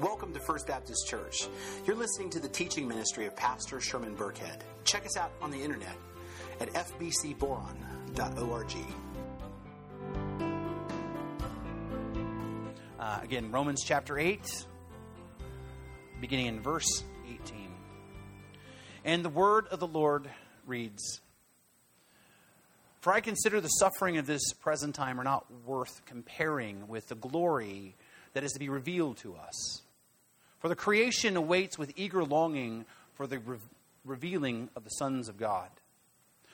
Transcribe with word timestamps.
Welcome 0.00 0.32
to 0.34 0.38
First 0.38 0.68
Baptist 0.68 1.08
Church. 1.08 1.48
You're 1.84 1.96
listening 1.96 2.30
to 2.30 2.38
the 2.38 2.46
teaching 2.46 2.86
ministry 2.86 3.26
of 3.26 3.34
Pastor 3.34 3.80
Sherman 3.80 4.14
Burkhead. 4.14 4.60
Check 4.84 5.04
us 5.04 5.16
out 5.16 5.32
on 5.42 5.50
the 5.50 5.60
internet 5.60 5.96
at 6.60 6.72
fbcboron.org. 6.72 8.76
Uh, 13.00 13.20
again, 13.24 13.50
Romans 13.50 13.82
chapter 13.84 14.20
8, 14.20 14.40
beginning 16.20 16.46
in 16.46 16.60
verse 16.60 17.02
18. 17.26 17.68
And 19.04 19.24
the 19.24 19.30
word 19.30 19.66
of 19.66 19.80
the 19.80 19.88
Lord 19.88 20.30
reads 20.64 21.20
For 23.00 23.12
I 23.12 23.18
consider 23.18 23.60
the 23.60 23.66
suffering 23.66 24.16
of 24.16 24.28
this 24.28 24.52
present 24.52 24.94
time 24.94 25.20
are 25.20 25.24
not 25.24 25.46
worth 25.66 26.04
comparing 26.06 26.86
with 26.86 27.08
the 27.08 27.16
glory 27.16 27.96
that 28.34 28.44
is 28.44 28.52
to 28.52 28.60
be 28.60 28.68
revealed 28.68 29.16
to 29.16 29.34
us. 29.34 29.82
For 30.58 30.68
the 30.68 30.76
creation 30.76 31.36
awaits 31.36 31.78
with 31.78 31.92
eager 31.96 32.24
longing 32.24 32.84
for 33.14 33.26
the 33.26 33.38
re- 33.38 33.58
revealing 34.04 34.70
of 34.74 34.84
the 34.84 34.90
sons 34.90 35.28
of 35.28 35.38
God. 35.38 35.68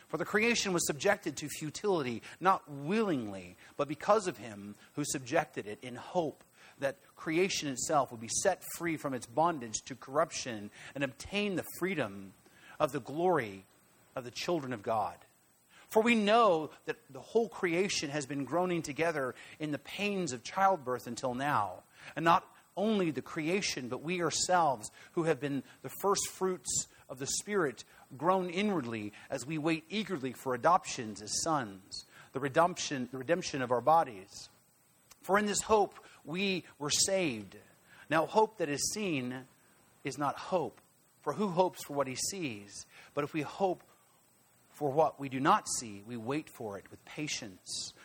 For 0.09 0.19
the 0.19 0.25
creation 0.25 0.73
was 0.73 0.87
subjected 0.87 1.37
to 1.39 1.49
futility, 1.49 2.23
not 2.41 2.63
willingly, 2.71 3.57
but 3.77 3.89
because 3.89 4.27
of 4.27 4.37
him 4.37 4.75
who 4.95 5.05
subjected 5.05 5.67
it 5.67 5.79
in 5.83 5.97
hope 5.97 6.45
that 6.79 6.99
creation 7.17 7.69
itself 7.69 8.11
would 8.11 8.21
be 8.21 8.29
set 8.29 8.63
free 8.77 8.97
from 8.97 9.15
its 9.15 9.27
bondage 9.27 9.83
to 9.87 9.95
corruption 9.95 10.71
and 10.95 11.03
obtain 11.03 11.57
the 11.57 11.65
freedom 11.79 12.33
of 12.79 12.93
the 12.93 13.01
glory 13.01 13.65
of 14.15 14.25
the 14.25 14.31
children 14.31 14.73
of 14.73 14.83
God. 14.83 15.17
For 15.89 16.03
we 16.03 16.15
know 16.15 16.71
that 16.87 16.97
the 17.11 17.21
whole 17.21 17.49
creation 17.49 18.11
has 18.11 18.27
been 18.27 18.45
groaning 18.45 18.83
together 18.83 19.35
in 19.61 19.71
the 19.71 19.79
pains 19.79 20.33
of 20.33 20.43
childbirth 20.43 21.07
until 21.07 21.35
now. 21.35 21.85
And 22.17 22.25
not 22.25 22.45
only 22.77 23.11
the 23.11 23.23
creation, 23.23 23.89
but 23.89 24.03
we 24.03 24.23
ourselves, 24.23 24.91
who 25.13 25.25
have 25.25 25.41
been 25.41 25.63
the 25.83 25.93
first 26.01 26.29
fruits 26.29 26.87
of 27.09 27.19
the 27.19 27.27
Spirit, 27.27 27.85
groan 28.17 28.51
inwardly 28.51 29.13
as 29.31 29.47
we 29.47 29.59
wait 29.59 29.85
eagerly 29.89 30.33
for 30.33 30.55
adoptions 30.55 31.23
as 31.23 31.43
sons, 31.43 32.07
the 32.33 32.41
redemption, 32.41 33.09
the 33.13 33.19
redemption 33.19 33.63
of 33.63 33.71
our 33.71 33.81
bodies. 33.81 34.49
For 35.23 35.39
in 35.39 35.47
this 35.47 35.63
hope 35.63 35.99
we 36.25 36.65
were 36.79 36.91
saved. 36.91 37.57
Now, 38.11 38.27
hope 38.27 38.59
that 38.59 38.69
is 38.69 38.93
seen 38.93 39.35
is 40.05 40.19
not 40.19 40.37
hope. 40.37 40.81
For 41.23 41.33
who 41.33 41.49
hopes 41.49 41.83
for 41.85 41.95
what 41.95 42.07
he 42.07 42.17
sees? 42.17 42.85
But 43.15 43.25
if 43.25 43.33
we 43.33 43.41
hope 43.41 43.83
for 44.75 44.91
what 44.91 45.19
we 45.19 45.29
do 45.29 45.41
not 45.41 45.67
see, 45.79 46.03
we 46.07 46.17
wait 46.17 46.51
for 46.51 46.77
it 46.77 46.85
with 46.91 47.03
patience. 47.05 47.95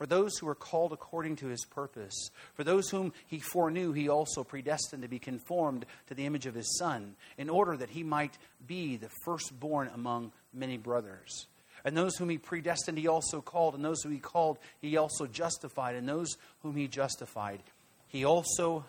for 0.00 0.06
those 0.06 0.38
who 0.38 0.48
are 0.48 0.54
called 0.54 0.94
according 0.94 1.36
to 1.36 1.48
his 1.48 1.66
purpose. 1.66 2.30
For 2.54 2.64
those 2.64 2.88
whom 2.88 3.12
he 3.26 3.38
foreknew, 3.38 3.92
he 3.92 4.08
also 4.08 4.42
predestined 4.42 5.02
to 5.02 5.08
be 5.08 5.18
conformed 5.18 5.84
to 6.06 6.14
the 6.14 6.24
image 6.24 6.46
of 6.46 6.54
his 6.54 6.78
Son, 6.78 7.16
in 7.36 7.50
order 7.50 7.76
that 7.76 7.90
he 7.90 8.02
might 8.02 8.38
be 8.66 8.96
the 8.96 9.10
firstborn 9.26 9.90
among 9.94 10.32
many 10.54 10.78
brothers. 10.78 11.48
And 11.84 11.94
those 11.94 12.16
whom 12.16 12.30
he 12.30 12.38
predestined, 12.38 12.96
he 12.96 13.08
also 13.08 13.42
called. 13.42 13.74
And 13.74 13.84
those 13.84 14.00
whom 14.00 14.12
he 14.12 14.20
called, 14.20 14.56
he 14.80 14.96
also 14.96 15.26
justified. 15.26 15.96
And 15.96 16.08
those 16.08 16.34
whom 16.62 16.76
he 16.76 16.88
justified, 16.88 17.60
he 18.08 18.24
also 18.24 18.86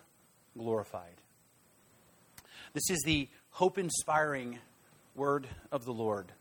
glorified. 0.56 1.20
This 2.72 2.88
is 2.88 3.02
the 3.04 3.28
hope 3.50 3.76
inspiring 3.76 4.60
word 5.14 5.46
of 5.70 5.84
the 5.84 5.92
Lord. 5.92 6.32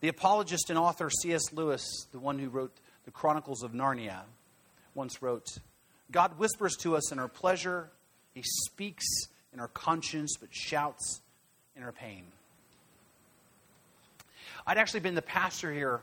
The 0.00 0.08
apologist 0.08 0.70
and 0.70 0.78
author 0.78 1.08
C.S. 1.08 1.52
Lewis, 1.52 1.86
the 2.10 2.18
one 2.18 2.40
who 2.40 2.48
wrote 2.48 2.76
the 3.04 3.10
Chronicles 3.10 3.62
of 3.62 3.72
Narnia, 3.72 4.20
once 4.94 5.22
wrote 5.22 5.58
God 6.10 6.38
whispers 6.38 6.76
to 6.76 6.96
us 6.96 7.12
in 7.12 7.18
our 7.18 7.28
pleasure, 7.28 7.90
He 8.34 8.42
speaks 8.42 9.06
in 9.52 9.60
our 9.60 9.68
conscience, 9.68 10.36
but 10.38 10.48
shouts 10.52 11.20
in 11.76 11.82
our 11.82 11.92
pain. 11.92 12.24
I'd 14.66 14.78
actually 14.78 15.00
been 15.00 15.14
the 15.14 15.22
pastor 15.22 15.72
here 15.72 16.00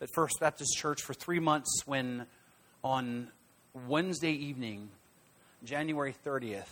at 0.00 0.08
First 0.14 0.40
Baptist 0.40 0.76
Church 0.76 1.02
for 1.02 1.14
three 1.14 1.38
months 1.38 1.82
when, 1.86 2.26
on 2.82 3.28
Wednesday 3.88 4.32
evening, 4.32 4.88
January 5.64 6.14
30th, 6.24 6.66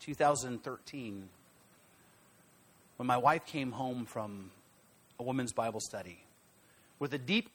2013, 0.00 1.28
when 2.96 3.06
my 3.06 3.16
wife 3.16 3.44
came 3.46 3.72
home 3.72 4.04
from 4.04 4.50
a 5.18 5.22
women's 5.22 5.52
Bible 5.52 5.80
study 5.80 6.24
with 6.98 7.12
a 7.12 7.18
deep, 7.18 7.50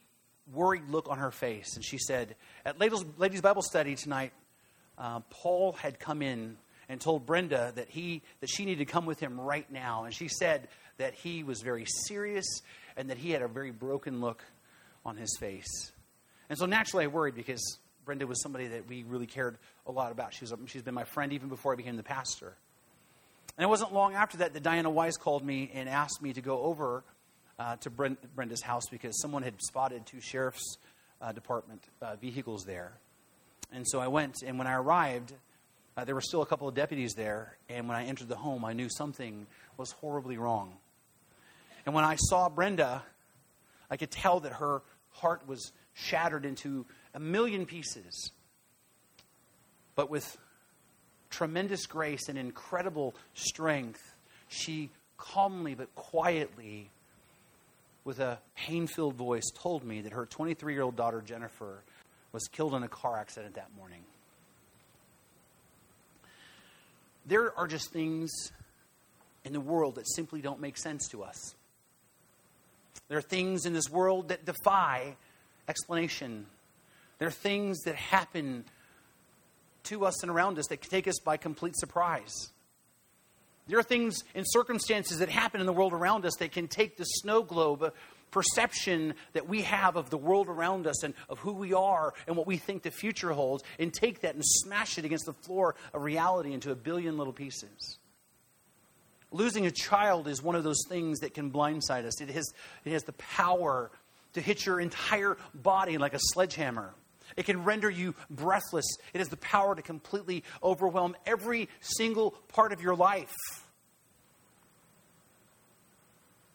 worried 0.54 0.90
look 0.90 1.10
on 1.10 1.18
her 1.18 1.32
face. 1.32 1.76
And 1.76 1.84
she 1.84 1.98
said, 1.98 2.36
At 2.66 2.80
ladies', 2.80 3.42
Bible 3.42 3.62
study 3.62 3.96
tonight, 3.96 4.34
uh, 4.98 5.22
Paul 5.30 5.74
had 5.74 6.00
come 6.00 6.22
in 6.22 6.58
and 6.88 7.00
told 7.00 7.26
Brenda 7.26 7.72
that, 7.76 7.90
he, 7.90 8.22
that 8.42 8.50
she 8.50 8.66
needed 8.66 8.86
to 8.86 8.92
come 8.92 9.06
with 9.06 9.20
him 9.20 9.40
right 9.40 9.70
now. 9.72 10.06
And 10.06 10.14
she 10.14 10.28
said 10.28 10.68
that 10.98 11.14
he 11.14 11.44
was 11.44 11.62
very 11.62 11.86
serious 12.08 12.62
and 12.98 13.09
that 13.09 13.18
he 13.18 13.32
had 13.32 13.42
a 13.42 13.48
very 13.48 13.72
broken 13.72 14.22
look 14.22 14.44
on 15.06 15.16
his 15.16 15.38
face. 15.40 15.92
And 16.50 16.58
so 16.58 16.66
naturally 16.66 17.06
I 17.06 17.08
worried 17.08 17.36
because 17.36 17.78
Brenda 18.06 18.26
was 18.26 18.42
somebody 18.42 18.68
that 18.68 18.88
we 18.90 19.04
really 19.04 19.28
cared 19.28 19.58
a 19.86 19.92
lot 19.92 20.12
about. 20.12 20.34
She 20.34 20.44
was, 20.44 20.54
she's 20.66 20.82
been 20.82 20.96
my 20.96 21.04
friend 21.04 21.32
even 21.32 21.48
before 21.48 21.74
I 21.74 21.76
became 21.76 21.96
the 21.96 22.04
pastor. 22.04 22.56
And 23.58 23.64
it 23.64 23.68
wasn't 23.68 23.94
long 23.94 24.16
after 24.16 24.38
that 24.38 24.54
that 24.54 24.64
Diana 24.64 24.90
Wise 24.90 25.16
called 25.16 25.46
me 25.46 25.70
and 25.74 25.88
asked 25.88 26.22
me 26.22 26.34
to 26.34 26.42
go 26.42 26.62
over 26.62 27.04
uh, 27.59 27.75
to 27.75 27.90
Brenda's 27.90 28.62
house 28.62 28.88
because 28.90 29.22
someone 29.22 29.44
had 29.44 29.62
spotted 29.62 30.06
two 30.06 30.22
sheriff's 30.22 30.78
uh, 31.22 31.31
department 31.34 31.84
uh, 32.02 32.16
vehicles 32.16 32.64
there. 32.64 32.94
And 33.72 33.86
so 33.88 34.00
I 34.00 34.08
went, 34.08 34.42
and 34.42 34.58
when 34.58 34.66
I 34.66 34.74
arrived, 34.74 35.34
uh, 35.97 36.06
there 36.06 36.16
were 36.16 36.22
still 36.22 36.42
a 36.42 36.46
couple 36.46 36.68
of 36.68 36.74
deputies 36.74 37.14
there. 37.14 37.58
And 37.68 37.88
when 37.88 37.97
I 37.97 38.06
entered 38.06 38.30
the 38.30 38.38
home, 38.38 38.64
I 38.64 38.74
knew 38.74 38.90
something 38.90 39.46
was 39.78 39.92
horribly 39.92 40.38
wrong. 40.38 40.74
And 41.86 41.94
when 41.94 42.06
I 42.06 42.16
saw 42.16 42.50
Brenda, 42.50 43.03
I 43.91 43.97
could 43.97 44.12
tell 44.12 44.40
that 44.41 44.53
her 44.53 44.81
heart 45.12 45.47
was 45.47 45.72
shattered 45.94 46.46
into 46.46 46.86
a 47.14 47.20
million 47.20 47.66
pieces. 47.66 48.31
But 49.96 50.09
with 50.09 50.38
tremendous 51.30 51.86
grace 51.86 52.30
and 52.30 52.38
incredible 52.38 53.16
strength, 53.34 54.16
she 54.47 54.91
calmly 55.18 55.76
but 55.76 55.94
quietly 55.96 56.90
with 58.04 58.20
a 58.20 58.40
pain 58.56 58.88
filled 58.88 59.16
voice, 59.16 59.50
told 59.54 59.84
me 59.84 60.02
that 60.02 60.14
her 60.14 60.26
23 60.26 60.74
year 60.74 60.84
old 60.84 60.96
daughter, 60.96 61.22
Jennifer, 61.22 61.84
was 62.32 62.48
killed 62.48 62.74
in 62.74 62.84
a 62.84 62.88
car 62.88 63.18
accident 63.18 63.56
that 63.56 63.70
morning. 63.76 64.04
There 67.26 67.58
are 67.58 67.68
just 67.68 67.92
things 67.92 68.32
in 69.44 69.54
the 69.54 69.59
world 69.59 69.96
that 69.96 70.08
simply 70.08 70.42
don't 70.42 70.59
make 70.59 70.78
sense 70.78 71.08
to 71.09 71.24
us. 71.24 71.56
There 73.08 73.18
are 73.18 73.24
things 73.24 73.66
in 73.66 73.74
this 73.74 73.90
world 73.90 74.30
that 74.30 74.46
defy 74.46 75.16
explanation. 75.68 76.46
There 77.18 77.28
are 77.28 77.32
things 77.32 77.79
that 77.82 77.96
happen 77.96 78.66
to 79.84 80.06
us 80.06 80.22
and 80.22 80.32
around 80.32 80.59
us 80.59 80.68
that 80.68 80.82
take 80.82 81.08
us 81.08 81.20
by 81.20 81.38
complete 81.38 81.76
surprise. 81.78 82.50
There 83.70 83.78
are 83.78 83.84
things 83.84 84.24
and 84.34 84.46
circumstances 84.50 85.20
that 85.20 85.30
happen 85.30 85.62
in 85.62 85.68
the 85.68 85.74
world 85.74 85.94
around 85.94 86.26
us 86.26 86.36
that 86.40 86.52
can 86.52 86.68
take 86.68 86.98
the 86.98 87.04
snow 87.04 87.44
globe 87.44 87.94
perception 88.32 89.14
that 89.34 89.48
we 89.48 89.62
have 89.62 89.96
of 89.96 90.10
the 90.10 90.18
world 90.18 90.48
around 90.48 90.88
us 90.88 91.04
and 91.04 91.14
of 91.30 91.40
who 91.40 91.54
we 91.54 91.74
are 91.74 92.14
and 92.28 92.36
what 92.36 92.48
we 92.48 92.58
think 92.58 92.82
the 92.82 92.92
future 92.92 93.32
holds 93.32 93.64
and 93.78 93.94
take 93.94 94.22
that 94.22 94.36
and 94.36 94.44
smash 94.44 94.98
it 94.98 95.06
against 95.06 95.26
the 95.26 95.34
floor 95.34 95.76
of 95.94 96.04
reality 96.04 96.54
into 96.54 96.72
a 96.72 96.76
billion 96.76 97.18
little 97.18 97.34
pieces. 97.34 97.98
Losing 99.32 99.68
a 99.68 99.72
child 99.72 100.28
is 100.28 100.42
one 100.42 100.56
of 100.56 100.64
those 100.64 100.82
things 100.90 101.20
that 101.20 101.36
can 101.36 101.52
blindside 101.52 102.06
us. 102.06 102.20
It 102.22 102.30
has, 102.30 102.52
it 102.86 102.92
has 102.92 103.04
the 103.04 103.14
power 103.14 103.92
to 104.34 104.42
hit 104.42 104.66
your 104.66 104.80
entire 104.80 105.38
body 105.54 106.00
like 106.00 106.16
a 106.16 106.20
sledgehammer. 106.20 106.94
It 107.37 107.46
can 107.46 107.64
render 107.64 107.90
you 107.90 108.16
breathless. 108.29 108.85
It 109.14 109.20
has 109.20 109.29
the 109.29 109.37
power 109.37 109.76
to 109.76 109.81
completely 109.81 110.43
overwhelm 110.64 111.16
every 111.26 111.70
single 111.81 112.31
part 112.49 112.72
of 112.72 112.81
your 112.81 112.96
life. 112.96 113.35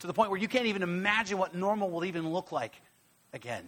To 0.01 0.07
the 0.07 0.13
point 0.13 0.31
where 0.31 0.41
you 0.41 0.49
can't 0.49 0.67
even 0.67 0.83
imagine 0.83 1.39
what 1.39 1.55
normal 1.55 1.91
will 1.91 2.05
even 2.05 2.29
look 2.31 2.53
like 2.53 2.75
again. 3.33 3.65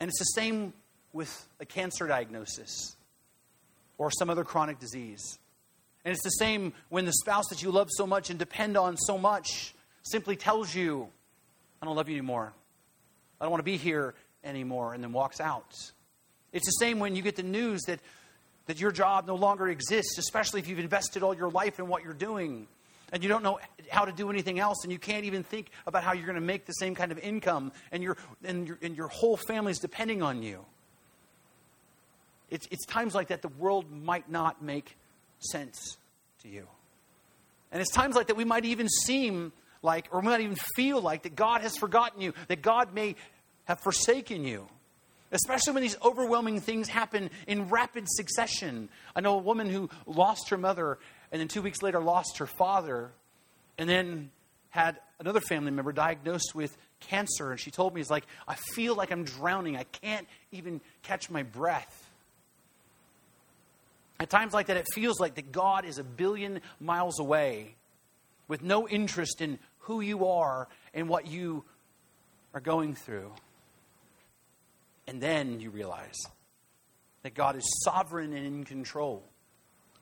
And 0.00 0.08
it's 0.08 0.18
the 0.18 0.24
same 0.24 0.72
with 1.12 1.46
a 1.60 1.64
cancer 1.64 2.06
diagnosis 2.06 2.96
or 3.98 4.10
some 4.10 4.30
other 4.30 4.44
chronic 4.44 4.78
disease. 4.78 5.38
And 6.04 6.12
it's 6.12 6.24
the 6.24 6.30
same 6.30 6.72
when 6.88 7.04
the 7.04 7.12
spouse 7.12 7.46
that 7.50 7.62
you 7.62 7.70
love 7.70 7.88
so 7.90 8.06
much 8.06 8.30
and 8.30 8.38
depend 8.38 8.76
on 8.76 8.96
so 8.96 9.16
much 9.16 9.74
simply 10.02 10.36
tells 10.36 10.74
you, 10.74 11.08
I 11.80 11.86
don't 11.86 11.96
love 11.96 12.08
you 12.08 12.16
anymore. 12.16 12.52
I 13.40 13.44
don't 13.44 13.50
want 13.50 13.60
to 13.60 13.64
be 13.64 13.76
here 13.76 14.14
anymore, 14.44 14.94
and 14.94 15.02
then 15.02 15.12
walks 15.12 15.40
out. 15.40 15.74
It's 16.52 16.66
the 16.66 16.72
same 16.72 16.98
when 16.98 17.16
you 17.16 17.22
get 17.22 17.36
the 17.36 17.42
news 17.42 17.82
that, 17.82 18.00
that 18.66 18.80
your 18.80 18.92
job 18.92 19.26
no 19.26 19.34
longer 19.34 19.68
exists, 19.68 20.18
especially 20.18 20.60
if 20.60 20.68
you've 20.68 20.78
invested 20.78 21.22
all 21.22 21.34
your 21.34 21.50
life 21.50 21.78
in 21.78 21.88
what 21.88 22.02
you're 22.02 22.12
doing 22.12 22.66
and 23.12 23.22
you 23.22 23.28
don't 23.28 23.42
know 23.42 23.60
how 23.90 24.06
to 24.06 24.12
do 24.12 24.30
anything 24.30 24.58
else, 24.58 24.84
and 24.84 24.92
you 24.92 24.98
can't 24.98 25.26
even 25.26 25.42
think 25.42 25.70
about 25.86 26.02
how 26.02 26.14
you're 26.14 26.24
going 26.24 26.34
to 26.34 26.40
make 26.40 26.64
the 26.64 26.72
same 26.72 26.94
kind 26.94 27.12
of 27.12 27.18
income, 27.18 27.70
and, 27.92 28.02
your 28.02 28.16
and, 28.42 28.66
your, 28.66 28.78
and 28.80 28.96
your 28.96 29.08
whole 29.08 29.36
family's 29.36 29.78
depending 29.78 30.22
on 30.22 30.42
you. 30.42 30.64
It's, 32.50 32.66
it's 32.70 32.86
times 32.86 33.14
like 33.14 33.28
that 33.28 33.42
the 33.42 33.48
world 33.48 33.84
might 33.90 34.30
not 34.30 34.62
make 34.62 34.96
sense 35.40 35.98
to 36.42 36.48
you. 36.48 36.66
And 37.70 37.80
it's 37.80 37.90
times 37.90 38.14
like 38.14 38.28
that 38.28 38.36
we 38.36 38.44
might 38.44 38.64
even 38.64 38.88
seem 38.88 39.52
like, 39.82 40.08
or 40.10 40.20
we 40.20 40.26
might 40.26 40.40
even 40.40 40.58
feel 40.74 41.00
like 41.00 41.24
that 41.24 41.36
God 41.36 41.60
has 41.60 41.76
forgotten 41.76 42.20
you, 42.20 42.32
that 42.48 42.62
God 42.62 42.94
may 42.94 43.16
have 43.64 43.80
forsaken 43.80 44.44
you. 44.44 44.68
Especially 45.30 45.72
when 45.72 45.82
these 45.82 45.96
overwhelming 46.04 46.60
things 46.60 46.88
happen 46.88 47.30
in 47.46 47.70
rapid 47.70 48.04
succession. 48.06 48.90
I 49.16 49.20
know 49.20 49.34
a 49.34 49.42
woman 49.42 49.70
who 49.70 49.88
lost 50.06 50.50
her 50.50 50.58
mother 50.58 50.98
and 51.30 51.40
then 51.40 51.48
two 51.48 51.62
weeks 51.62 51.82
later 51.82 52.00
lost 52.00 52.38
her 52.38 52.46
father 52.46 53.10
and 53.78 53.88
then 53.88 54.30
had 54.70 54.98
another 55.18 55.40
family 55.40 55.70
member 55.70 55.92
diagnosed 55.92 56.54
with 56.54 56.76
cancer. 57.00 57.50
And 57.50 57.58
she 57.58 57.70
told 57.70 57.94
me, 57.94 58.00
"It's 58.02 58.10
like, 58.10 58.26
I 58.46 58.56
feel 58.74 58.94
like 58.94 59.10
I'm 59.10 59.24
drowning. 59.24 59.76
I 59.76 59.84
can't 59.84 60.28
even 60.50 60.82
catch 61.02 61.30
my 61.30 61.42
breath. 61.42 62.10
At 64.20 64.30
times 64.30 64.52
like 64.52 64.66
that, 64.66 64.76
it 64.76 64.86
feels 64.92 65.18
like 65.18 65.34
that 65.34 65.50
God 65.50 65.84
is 65.84 65.98
a 65.98 66.04
billion 66.04 66.60
miles 66.78 67.18
away 67.18 67.74
with 68.48 68.62
no 68.62 68.86
interest 68.86 69.40
in 69.40 69.58
who 69.80 70.00
you 70.00 70.26
are 70.26 70.68
and 70.94 71.08
what 71.08 71.26
you 71.26 71.64
are 72.54 72.60
going 72.60 72.94
through. 72.94 73.32
And 75.06 75.20
then 75.20 75.60
you 75.60 75.70
realize 75.70 76.18
that 77.22 77.34
God 77.34 77.56
is 77.56 77.64
sovereign 77.84 78.32
and 78.32 78.46
in 78.46 78.64
control, 78.64 79.22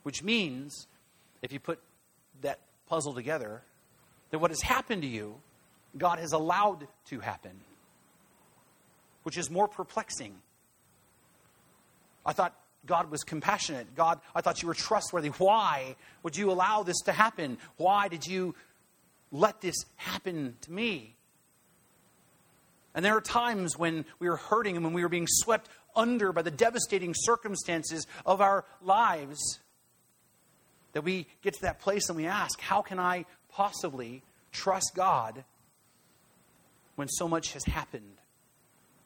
which 0.03 0.23
means, 0.23 0.87
if 1.43 1.53
you 1.53 1.61
put 1.61 1.81
that 2.43 2.61
puzzle 2.87 3.15
together, 3.15 3.63
that 4.31 4.39
what 4.39 4.51
has 4.51 4.61
happened 4.63 5.03
to 5.03 5.09
you, 5.09 5.37
God 5.97 6.19
has 6.19 6.33
allowed 6.33 6.87
to 7.07 7.21
happen, 7.21 7.53
which 9.23 9.37
is 9.37 9.51
more 9.51 9.69
perplexing. 9.69 10.35
I 12.25 12.33
thought 12.33 12.55
God 12.87 13.11
was 13.11 13.23
compassionate. 13.23 13.95
God, 13.95 14.21
I 14.35 14.41
thought 14.41 14.63
you 14.63 14.69
were 14.69 14.75
trustworthy. 14.75 15.29
Why 15.31 15.97
would 16.23 16.37
you 16.37 16.51
allow 16.51 16.83
this 16.83 17.01
to 17.03 17.13
happen? 17.13 17.59
Why 17.77 18.09
did 18.09 18.27
you 18.27 18.55
let 19.33 19.61
this 19.61 19.77
happen 19.97 20.57
to 20.63 20.73
me? 20.73 21.17
And 22.95 23.05
there 23.05 23.17
are 23.17 23.21
times 23.21 23.79
when 23.79 24.05
we 24.19 24.29
are 24.29 24.37
hurting 24.37 24.77
and 24.77 24.85
when 24.85 24.95
we 24.95 25.03
are 25.03 25.09
being 25.09 25.27
swept 25.29 25.69
under 25.95 26.33
by 26.33 26.43
the 26.43 26.51
devastating 26.51 27.15
circumstances 27.17 28.07
of 28.27 28.41
our 28.41 28.65
lives 28.83 29.61
that 30.93 31.03
we 31.03 31.27
get 31.43 31.55
to 31.55 31.63
that 31.63 31.81
place 31.81 32.09
and 32.09 32.17
we 32.17 32.27
ask, 32.27 32.61
How 32.61 32.83
can 32.83 32.99
I 32.99 33.27
possibly 33.49 34.23
trust 34.53 34.93
God 34.95 35.45
when 36.97 37.09
so 37.09 37.29
much 37.29 37.53
has 37.53 37.65
happened? 37.65 38.17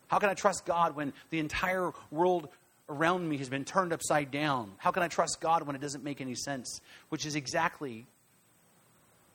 How 0.08 0.18
can 0.18 0.30
I 0.30 0.34
trust 0.34 0.64
God 0.64 0.96
when 0.96 1.12
the 1.30 1.38
entire 1.38 1.92
world 2.10 2.48
around 2.88 3.28
me 3.28 3.38
has 3.38 3.48
been 3.48 3.64
turned 3.64 3.92
upside 3.92 4.30
down. 4.30 4.72
How 4.78 4.90
can 4.90 5.02
I 5.02 5.08
trust 5.08 5.40
God 5.40 5.66
when 5.66 5.74
it 5.74 5.80
doesn't 5.80 6.04
make 6.04 6.20
any 6.20 6.34
sense? 6.34 6.80
Which 7.08 7.26
is 7.26 7.34
exactly 7.34 8.06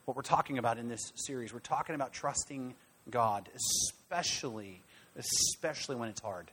what 0.06 0.16
we're 0.16 0.24
talking 0.24 0.58
about 0.58 0.78
in 0.78 0.88
this 0.88 1.12
series. 1.16 1.54
We're 1.54 1.60
talking 1.60 1.96
about 1.96 2.14
trusting 2.14 2.76
God, 3.10 3.50
especially 3.56 3.99
especially 4.10 4.82
especially 5.18 5.96
when 5.96 6.10
it's 6.10 6.22
hard. 6.22 6.50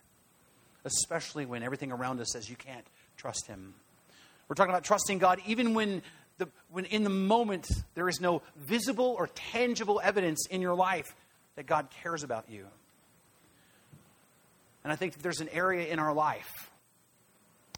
Especially 0.85 1.47
when 1.47 1.63
everything 1.63 1.93
around 1.93 2.21
us 2.21 2.33
says 2.33 2.49
you 2.49 2.57
can't 2.57 2.87
trust 3.17 3.47
him. 3.47 3.75
We're 4.49 4.55
talking 4.55 4.71
about 4.71 4.85
trusting 4.85 5.19
God 5.19 5.41
even 5.47 5.75
when 5.75 6.03
the, 6.39 6.49
when 6.71 6.85
in 6.87 7.05
the 7.05 7.11
moment 7.11 7.69
there 7.95 8.09
is 8.09 8.21
no 8.21 8.43
visible 8.57 9.15
or 9.19 9.29
tangible 9.29 10.01
evidence 10.03 10.47
in 10.51 10.61
your 10.61 10.75
life 10.75 11.15
that 11.57 11.67
God 11.67 11.89
cares 12.03 12.23
about 12.23 12.51
you. 12.51 12.67
And 14.85 14.93
I 14.93 14.97
think 14.97 15.15
that 15.15 15.23
there's 15.23 15.41
an 15.41 15.49
area 15.49 15.87
in 15.87 15.99
our 15.99 16.13
life 16.13 16.71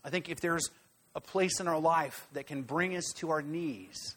I 0.04 0.10
think 0.10 0.28
if 0.28 0.40
there's 0.40 0.70
a 1.14 1.20
place 1.20 1.60
in 1.60 1.68
our 1.68 1.78
life 1.78 2.26
that 2.32 2.46
can 2.46 2.62
bring 2.62 2.96
us 2.96 3.12
to 3.16 3.30
our 3.30 3.42
knees 3.42 4.16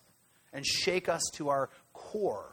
and 0.54 0.66
shake 0.66 1.10
us 1.10 1.22
to 1.34 1.50
our 1.50 1.70
core, 1.94 2.46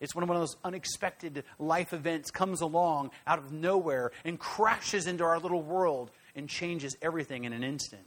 it's 0.00 0.14
when 0.14 0.26
one 0.26 0.36
of 0.36 0.42
those 0.42 0.56
unexpected 0.64 1.44
life 1.58 1.92
events 1.92 2.30
comes 2.30 2.60
along 2.60 3.10
out 3.26 3.38
of 3.38 3.52
nowhere 3.52 4.12
and 4.24 4.38
crashes 4.38 5.06
into 5.06 5.24
our 5.24 5.38
little 5.38 5.62
world 5.62 6.10
and 6.34 6.48
changes 6.48 6.96
everything 7.00 7.44
in 7.44 7.52
an 7.52 7.62
instant. 7.62 8.02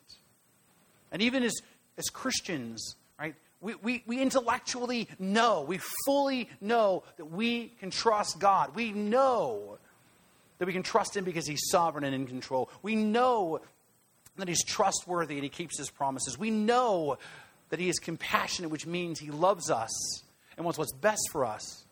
And 1.12 1.22
even 1.22 1.44
as, 1.44 1.54
as 1.98 2.06
Christians, 2.10 2.96
right, 3.20 3.36
we, 3.62 3.76
we, 3.76 4.04
we 4.06 4.22
intellectually 4.22 5.08
know, 5.18 5.64
we 5.64 5.80
fully 6.06 6.50
know 6.62 7.04
that 7.18 7.26
we 7.26 7.70
can 7.80 7.90
trust 7.90 8.40
God. 8.40 8.76
We 8.76 8.92
know 8.92 9.78
that 10.60 10.66
we 10.66 10.74
can 10.74 10.84
trust 10.84 11.16
Him 11.16 11.24
because 11.24 11.48
He's 11.48 11.70
sovereign 11.72 12.04
and 12.04 12.14
in 12.14 12.28
control. 12.28 12.70
We 12.82 12.96
know 12.96 13.62
that 14.38 14.48
he's 14.48 14.64
trustworthy 14.64 15.36
and 15.36 15.44
he 15.44 15.50
keeps 15.50 15.78
his 15.78 15.90
promises. 15.90 16.38
We 16.38 16.52
know 16.52 17.18
that 17.70 17.80
he 17.80 17.90
is 17.90 18.00
compassionate, 18.00 18.72
which 18.72 18.86
means 18.86 19.20
he 19.20 19.32
loves 19.32 19.70
us 19.70 20.24
and 20.58 20.66
wants 20.66 20.78
what's 20.78 20.94
best 20.94 21.30
for 21.32 21.46
us. 21.46 21.86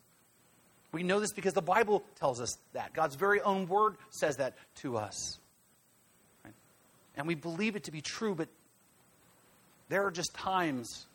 We 0.92 1.04
know 1.04 1.20
this 1.20 1.34
because 1.34 1.54
the 1.54 1.62
Bible 1.62 2.04
tells 2.20 2.42
us 2.42 2.58
that. 2.74 2.94
God's 2.94 3.16
very 3.16 3.42
own 3.42 3.68
word 3.68 3.96
says 4.10 4.38
that 4.38 4.56
to 4.78 4.98
us. 4.98 5.40
Right? 6.44 6.54
And 7.16 7.28
we 7.28 7.36
believe 7.36 7.76
it 7.76 7.84
to 7.86 7.92
be 7.92 8.02
true, 8.02 8.34
but 8.34 8.48
there 9.90 10.06
are 10.06 10.12
just 10.12 10.34
times 10.34 11.06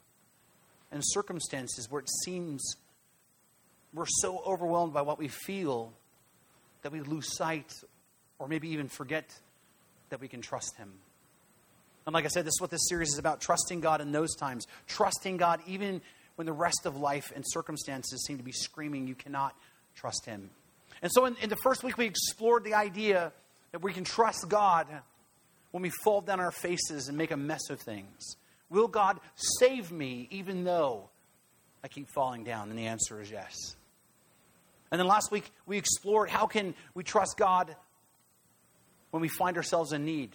and 0.92 1.02
circumstances 1.04 1.90
where 1.90 2.00
it 2.00 2.08
seems 2.24 2.76
we're 3.92 4.06
so 4.06 4.42
overwhelmed 4.46 4.92
by 4.92 5.02
what 5.02 5.18
we 5.18 5.28
feel 5.28 5.92
that 6.82 6.92
we 6.92 7.00
lose 7.00 7.36
sight 7.36 7.72
or 8.38 8.48
maybe 8.48 8.68
even 8.68 8.88
forget 8.88 9.34
that 10.10 10.20
we 10.20 10.28
can 10.28 10.40
trust 10.40 10.76
him. 10.76 10.92
And 12.06 12.14
like 12.14 12.24
I 12.24 12.28
said, 12.28 12.44
this 12.44 12.54
is 12.54 12.60
what 12.60 12.70
this 12.70 12.88
series 12.88 13.10
is 13.10 13.18
about 13.18 13.40
trusting 13.40 13.80
God 13.80 14.00
in 14.00 14.12
those 14.12 14.34
times, 14.34 14.66
trusting 14.86 15.36
God 15.36 15.60
even 15.66 16.00
when 16.40 16.46
the 16.46 16.52
rest 16.54 16.86
of 16.86 16.96
life 16.96 17.34
and 17.36 17.44
circumstances 17.46 18.24
seem 18.24 18.38
to 18.38 18.42
be 18.42 18.50
screaming, 18.50 19.06
you 19.06 19.14
cannot 19.14 19.54
trust 19.94 20.24
Him. 20.24 20.48
And 21.02 21.12
so 21.12 21.26
in, 21.26 21.36
in 21.42 21.50
the 21.50 21.56
first 21.56 21.84
week, 21.84 21.98
we 21.98 22.06
explored 22.06 22.64
the 22.64 22.72
idea 22.72 23.30
that 23.72 23.82
we 23.82 23.92
can 23.92 24.04
trust 24.04 24.48
God 24.48 24.86
when 25.70 25.82
we 25.82 25.90
fall 26.02 26.22
down 26.22 26.40
our 26.40 26.50
faces 26.50 27.08
and 27.08 27.18
make 27.18 27.30
a 27.30 27.36
mess 27.36 27.68
of 27.68 27.78
things. 27.78 28.36
Will 28.70 28.88
God 28.88 29.20
save 29.36 29.92
me 29.92 30.28
even 30.30 30.64
though 30.64 31.10
I 31.84 31.88
keep 31.88 32.08
falling 32.14 32.42
down? 32.42 32.70
And 32.70 32.78
the 32.78 32.86
answer 32.86 33.20
is 33.20 33.30
yes. 33.30 33.76
And 34.90 34.98
then 34.98 35.06
last 35.06 35.30
week, 35.30 35.52
we 35.66 35.76
explored 35.76 36.30
how 36.30 36.46
can 36.46 36.72
we 36.94 37.04
trust 37.04 37.34
God 37.36 37.76
when 39.10 39.20
we 39.20 39.28
find 39.28 39.58
ourselves 39.58 39.92
in 39.92 40.06
need. 40.06 40.34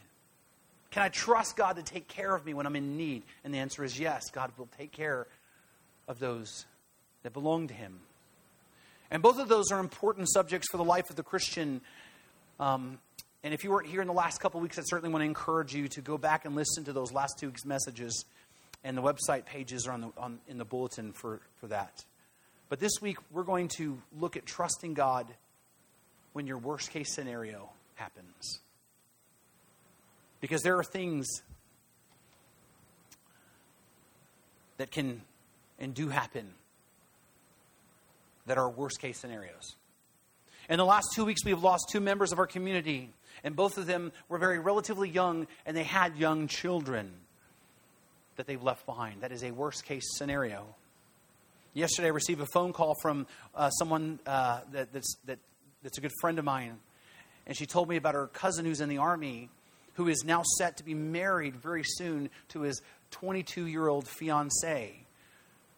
Can 0.92 1.02
I 1.02 1.10
trust 1.10 1.58
God 1.58 1.78
to 1.78 1.82
take 1.82 2.08
care 2.08 2.36
of 2.36 2.46
me 2.46 2.54
when 2.54 2.68
I'm 2.68 2.76
in 2.76 2.96
need? 2.96 3.24
And 3.44 3.52
the 3.52 3.58
answer 3.58 3.84
is 3.84 4.00
yes. 4.00 4.30
God 4.32 4.52
will 4.56 4.70
take 4.78 4.92
care 4.92 5.26
of 6.08 6.20
those 6.20 6.66
that 7.24 7.34
belong 7.34 7.68
to 7.68 7.74
Him. 7.74 8.00
And 9.12 9.22
both 9.22 9.40
of 9.40 9.48
those 9.48 9.72
are 9.72 9.80
important 9.80 10.30
subjects 10.30 10.68
for 10.70 10.78
the 10.78 10.84
life 10.84 11.10
of 11.10 11.16
the 11.16 11.24
Christian. 11.24 11.82
Um, 12.60 13.00
and 13.44 13.54
if 13.54 13.64
you 13.64 13.70
weren't 13.72 13.88
here 13.88 14.02
in 14.02 14.08
the 14.08 14.14
last 14.14 14.40
couple 14.40 14.60
weeks, 14.60 14.80
I 14.80 14.84
certainly 14.86 15.12
want 15.12 15.22
to 15.22 15.28
encourage 15.28 15.76
you 15.76 15.88
to 15.90 16.02
go 16.02 16.18
back 16.18 16.46
and 16.46 16.56
listen 16.56 16.84
to 16.86 16.94
those 16.94 17.12
last 17.12 17.38
two 17.40 17.48
weeks' 17.48 17.66
messages. 17.66 18.26
And 18.84 18.98
the 18.98 19.02
website 19.02 19.46
pages 19.46 19.88
are 19.88 19.92
on 19.92 20.02
the, 20.02 20.12
on, 20.18 20.40
in 20.48 20.58
the 20.58 20.66
bulletin 20.66 21.12
for, 21.12 21.40
for 21.60 21.68
that. 21.68 22.04
But 22.70 22.80
this 22.80 22.94
week, 23.02 23.18
we're 23.32 23.44
going 23.44 23.68
to 23.78 24.00
look 24.20 24.38
at 24.38 24.46
trusting 24.46 24.96
God 24.96 25.28
when 26.34 26.48
your 26.48 26.58
worst 26.58 26.92
case 26.92 27.14
scenario 27.14 27.70
happens. 27.96 28.60
Because 30.42 30.62
there 30.64 30.78
are 30.78 30.84
things 30.84 31.28
that 34.78 34.92
can 34.92 35.22
and 35.80 35.94
do 35.94 36.10
happen 36.10 36.48
that 38.46 38.58
are 38.58 38.70
worst 38.70 39.00
case 39.00 39.20
scenarios. 39.20 39.76
In 40.70 40.78
the 40.78 40.86
last 40.86 41.08
two 41.14 41.26
weeks, 41.26 41.44
we 41.46 41.52
have 41.52 41.64
lost 41.64 41.90
two 41.92 42.00
members 42.00 42.32
of 42.32 42.40
our 42.40 42.48
community, 42.48 43.12
and 43.44 43.56
both 43.56 43.78
of 43.78 43.86
them 43.86 44.12
were 44.30 44.38
very 44.38 44.60
relatively 44.60 45.10
young, 45.10 45.48
and 45.66 45.76
they 45.76 45.84
had 45.84 46.16
young 46.18 46.48
children 46.48 47.12
that 48.36 48.48
they've 48.48 48.62
left 48.62 48.86
behind. 48.86 49.22
That 49.22 49.32
is 49.32 49.44
a 49.44 49.52
worst 49.52 49.86
case 49.86 50.04
scenario. 50.16 50.66
Yesterday, 51.74 52.08
I 52.08 52.12
received 52.12 52.42
a 52.42 52.48
phone 52.48 52.74
call 52.74 52.96
from 53.02 53.28
uh, 53.54 53.70
someone 53.72 54.20
uh, 54.26 54.62
that, 54.72 54.92
that's, 54.94 55.16
that, 55.26 55.40
that's 55.84 55.98
a 55.98 56.02
good 56.02 56.14
friend 56.20 56.40
of 56.40 56.46
mine, 56.46 56.78
and 57.46 57.56
she 57.56 57.66
told 57.66 57.90
me 57.90 57.98
about 57.98 58.16
her 58.16 58.28
cousin 58.28 58.66
who's 58.66 58.82
in 58.82 58.90
the 58.90 58.98
army 58.98 59.50
who 59.96 60.08
is 60.08 60.24
now 60.26 60.44
set 60.58 60.78
to 60.78 60.84
be 60.84 60.94
married 60.94 61.56
very 61.56 61.84
soon 61.84 62.30
to 62.50 62.62
his 62.62 62.82
22 63.12 63.66
year 63.66 63.88
old 63.88 64.08
fiance 64.08 65.05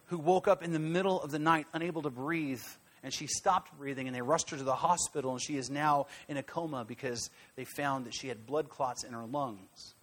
who 0.08 0.18
woke 0.18 0.48
up 0.48 0.62
in 0.62 0.72
the 0.72 0.78
middle 0.78 1.20
of 1.22 1.30
the 1.30 1.38
night 1.38 1.66
unable 1.72 2.02
to 2.02 2.10
breathe 2.10 2.62
and 3.02 3.14
she 3.14 3.26
stopped 3.26 3.76
breathing 3.78 4.06
and 4.06 4.16
they 4.16 4.22
rushed 4.22 4.50
her 4.50 4.56
to 4.56 4.64
the 4.64 4.74
hospital 4.74 5.32
and 5.32 5.40
she 5.40 5.56
is 5.56 5.70
now 5.70 6.06
in 6.28 6.36
a 6.36 6.42
coma 6.42 6.84
because 6.84 7.30
they 7.56 7.64
found 7.64 8.06
that 8.06 8.14
she 8.14 8.28
had 8.28 8.46
blood 8.46 8.68
clots 8.68 9.04
in 9.04 9.12
her 9.12 9.24
lungs. 9.24 9.94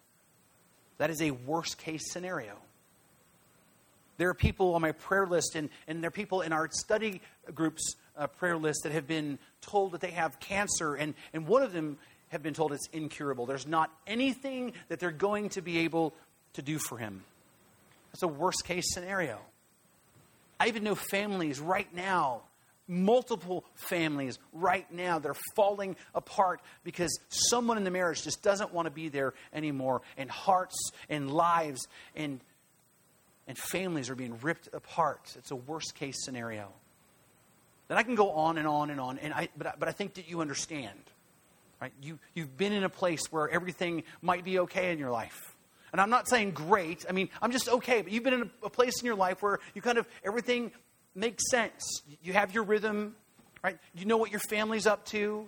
That 0.97 1.09
is 1.09 1.21
a 1.21 1.31
worst 1.31 1.77
case 1.77 2.11
scenario. 2.11 2.55
There 4.17 4.29
are 4.29 4.33
people 4.33 4.75
on 4.75 4.81
my 4.81 4.93
prayer 4.93 5.27
list, 5.27 5.55
and, 5.55 5.69
and 5.87 6.01
there 6.01 6.07
are 6.07 6.11
people 6.11 6.39
in 6.41 6.53
our 6.53 6.69
study 6.71 7.21
groups 7.53 7.95
uh, 8.17 8.27
prayer 8.27 8.55
list 8.55 8.83
that 8.83 8.93
have 8.93 9.07
been 9.07 9.37
told 9.59 9.91
that 9.91 9.99
they 9.99 10.11
have 10.11 10.39
cancer, 10.39 10.95
and, 10.95 11.15
and 11.33 11.47
one 11.47 11.63
of 11.63 11.73
them 11.73 11.97
have 12.29 12.41
been 12.41 12.53
told 12.53 12.71
it's 12.71 12.87
incurable. 12.93 13.45
There's 13.45 13.67
not 13.67 13.91
anything 14.07 14.71
that 14.87 14.99
they're 14.99 15.11
going 15.11 15.49
to 15.49 15.61
be 15.61 15.79
able 15.79 16.13
to 16.53 16.61
do 16.61 16.79
for 16.79 16.97
him. 16.97 17.23
That's 18.13 18.23
a 18.23 18.27
worst 18.27 18.63
case 18.63 18.93
scenario. 18.93 19.39
I 20.59 20.67
even 20.67 20.83
know 20.83 20.95
families 20.95 21.59
right 21.59 21.93
now, 21.93 22.41
multiple 22.87 23.65
families 23.75 24.39
right 24.53 24.89
now, 24.91 25.19
that 25.19 25.29
are 25.29 25.41
falling 25.55 25.95
apart 26.13 26.61
because 26.83 27.19
someone 27.29 27.77
in 27.77 27.83
the 27.83 27.91
marriage 27.91 28.23
just 28.23 28.41
doesn't 28.41 28.73
want 28.73 28.85
to 28.85 28.91
be 28.91 29.09
there 29.09 29.33
anymore, 29.53 30.01
and 30.17 30.29
hearts 30.29 30.91
and 31.09 31.31
lives 31.31 31.87
and, 32.15 32.39
and 33.47 33.57
families 33.57 34.09
are 34.09 34.15
being 34.15 34.37
ripped 34.41 34.69
apart. 34.73 35.35
It's 35.37 35.51
a 35.51 35.55
worst 35.55 35.95
case 35.95 36.23
scenario. 36.23 36.71
Then 37.87 37.97
I 37.97 38.03
can 38.03 38.15
go 38.15 38.31
on 38.31 38.57
and 38.57 38.67
on 38.67 38.89
and 38.89 38.99
on, 38.99 39.19
and 39.19 39.33
I, 39.33 39.49
but, 39.57 39.67
I, 39.67 39.73
but 39.77 39.89
I 39.89 39.91
think 39.91 40.15
that 40.15 40.29
you 40.29 40.41
understand. 40.41 40.99
Right? 41.81 41.91
You, 42.01 42.17
you've 42.33 42.57
been 42.57 42.71
in 42.71 42.83
a 42.83 42.89
place 42.89 43.31
where 43.31 43.49
everything 43.49 44.03
might 44.21 44.45
be 44.45 44.59
okay 44.59 44.91
in 44.91 44.97
your 44.97 45.11
life. 45.11 45.54
And 45.91 46.01
I'm 46.01 46.09
not 46.09 46.27
saying 46.29 46.51
great. 46.51 47.05
I 47.07 47.13
mean, 47.13 47.29
I'm 47.41 47.51
just 47.51 47.69
okay. 47.69 48.01
But 48.01 48.11
you've 48.11 48.23
been 48.23 48.33
in 48.33 48.41
a, 48.41 48.65
a 48.65 48.69
place 48.69 48.99
in 48.99 49.05
your 49.05 49.15
life 49.15 49.41
where 49.41 49.59
you 49.73 49.81
kind 49.81 49.97
of, 49.97 50.07
everything 50.25 50.71
makes 51.13 51.49
sense. 51.49 52.01
You 52.21 52.33
have 52.33 52.53
your 52.53 52.63
rhythm, 52.63 53.15
right? 53.63 53.77
You 53.93 54.05
know 54.05 54.17
what 54.17 54.31
your 54.31 54.41
family's 54.49 54.87
up 54.87 55.05
to. 55.07 55.47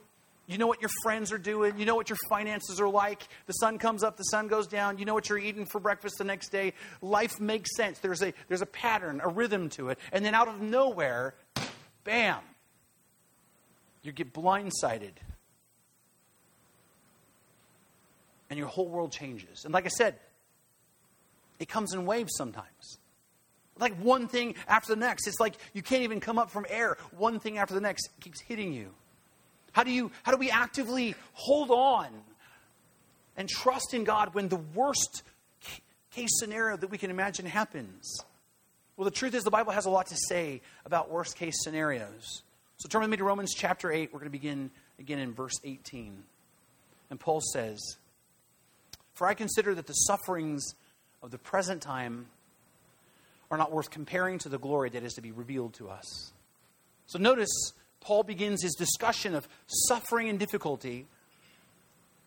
You 0.50 0.58
know 0.58 0.68
what 0.68 0.80
your 0.80 0.90
friends 1.04 1.34
are 1.34 1.38
doing. 1.38 1.78
You 1.78 1.86
know 1.86 1.96
what 1.96 2.10
your 2.10 2.18
finances 2.30 2.80
are 2.80 2.88
like. 2.88 3.28
The 3.48 3.54
sun 3.54 3.78
comes 3.78 4.02
up, 4.02 4.16
the 4.16 4.24
sun 4.24 4.48
goes 4.48 4.66
down. 4.66 4.98
You 4.98 5.04
know 5.04 5.14
what 5.14 5.28
you're 5.28 5.38
eating 5.38 5.66
for 5.66 5.82
breakfast 5.82 6.16
the 6.18 6.24
next 6.24 6.50
day. 6.50 6.72
Life 7.02 7.42
makes 7.42 7.76
sense. 7.76 8.00
There's 8.00 8.22
a, 8.22 8.34
there's 8.48 8.62
a 8.62 8.68
pattern, 8.68 9.20
a 9.22 9.28
rhythm 9.28 9.68
to 9.72 9.90
it. 9.90 10.00
And 10.14 10.24
then 10.24 10.34
out 10.34 10.48
of 10.48 10.62
nowhere, 10.62 11.36
bam, 12.06 12.40
you 14.04 14.14
get 14.14 14.34
blindsided 14.34 15.12
and 18.50 18.58
your 18.58 18.70
whole 18.70 18.88
world 18.88 19.12
changes. 19.12 19.66
And 19.66 19.74
like 19.74 19.86
I 19.86 19.90
said, 19.90 20.16
it 21.60 21.68
comes 21.68 21.94
in 21.94 22.06
waves 22.06 22.34
sometimes. 22.36 22.98
Like 23.80 23.96
one 23.98 24.28
thing 24.28 24.56
after 24.68 24.94
the 24.94 25.00
next. 25.00 25.28
It's 25.28 25.40
like 25.40 25.56
you 25.74 25.82
can't 25.82 26.04
even 26.04 26.20
come 26.20 26.40
up 26.40 26.50
from 26.50 26.66
air. 26.70 26.98
One 27.16 27.40
thing 27.40 27.58
after 27.58 27.74
the 27.74 27.82
next 27.82 28.10
keeps 28.20 28.42
hitting 28.42 28.74
you. 28.74 28.90
How 29.72 29.84
do 29.84 29.92
you 29.92 30.12
how 30.24 30.32
do 30.32 30.38
we 30.38 30.50
actively 30.50 31.16
hold 31.34 31.70
on 31.70 32.08
and 33.36 33.48
trust 33.48 33.94
in 33.94 34.04
God 34.04 34.34
when 34.34 34.48
the 34.48 34.58
worst 34.74 35.22
case 36.12 36.30
scenario 36.40 36.78
that 36.78 36.90
we 36.90 36.98
can 36.98 37.12
imagine 37.12 37.46
happens? 37.46 38.20
Well, 38.96 39.06
the 39.06 39.12
truth 39.12 39.36
is 39.36 39.44
the 39.44 39.52
Bible 39.52 39.72
has 39.74 39.86
a 39.86 39.92
lot 39.92 40.08
to 40.08 40.18
say 40.28 40.62
about 40.84 41.12
worst 41.12 41.36
case 41.36 41.64
scenarios. 41.64 42.42
So 42.78 42.90
turn 42.90 43.02
with 43.02 43.12
me 43.12 43.18
to 43.18 43.24
Romans 43.24 43.54
chapter 43.56 43.92
8. 43.92 44.12
We're 44.12 44.20
going 44.20 44.32
to 44.32 44.32
begin 44.32 44.72
again 44.98 45.20
in 45.20 45.34
verse 45.34 45.60
18. 45.64 46.24
And 47.12 47.20
Paul 47.20 47.42
says, 47.54 47.80
for 49.14 49.28
I 49.28 49.34
consider 49.34 49.74
that 49.76 49.88
the 49.88 49.94
sufferings 49.94 50.64
of 51.28 51.32
the 51.32 51.38
present 51.38 51.82
time 51.82 52.26
are 53.52 53.58
not 53.58 53.70
worth 53.70 53.92
comparing 53.92 54.40
to 54.40 54.48
the 54.48 54.58
glory 54.58 54.90
that 54.90 55.04
is 55.04 55.14
to 55.16 55.22
be 55.22 55.34
revealed 55.34 55.74
to 55.74 55.90
us. 55.90 56.32
So 57.06 57.20
notice 57.20 57.74
Paul 58.00 58.24
begins 58.24 58.64
his 58.64 58.74
discussion 58.76 59.36
of 59.36 59.46
suffering 59.90 60.30
and 60.30 60.40
difficulty 60.40 61.06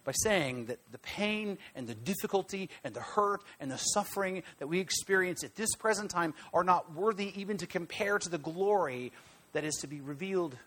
by 0.05 0.13
saying 0.13 0.67
that 0.67 0.79
the 0.93 0.99
pain 0.99 1.57
and 1.75 1.87
the 1.87 1.95
difficulty 1.95 2.69
and 2.85 2.93
the 2.93 3.01
hurt 3.01 3.41
and 3.59 3.71
the 3.71 3.79
suffering 3.79 4.43
that 4.59 4.67
we 4.67 4.81
experience 4.81 5.45
at 5.45 5.57
this 5.57 5.75
present 5.77 6.11
time 6.11 6.35
are 6.53 6.65
not 6.65 6.95
worthy 6.95 7.33
even 7.41 7.57
to 7.57 7.67
compare 7.67 8.19
to 8.19 8.29
the 8.29 8.37
glory 8.37 9.13
that 9.55 9.65
is 9.65 9.77
to 9.77 9.87
be 9.87 10.03
revealed 10.03 10.59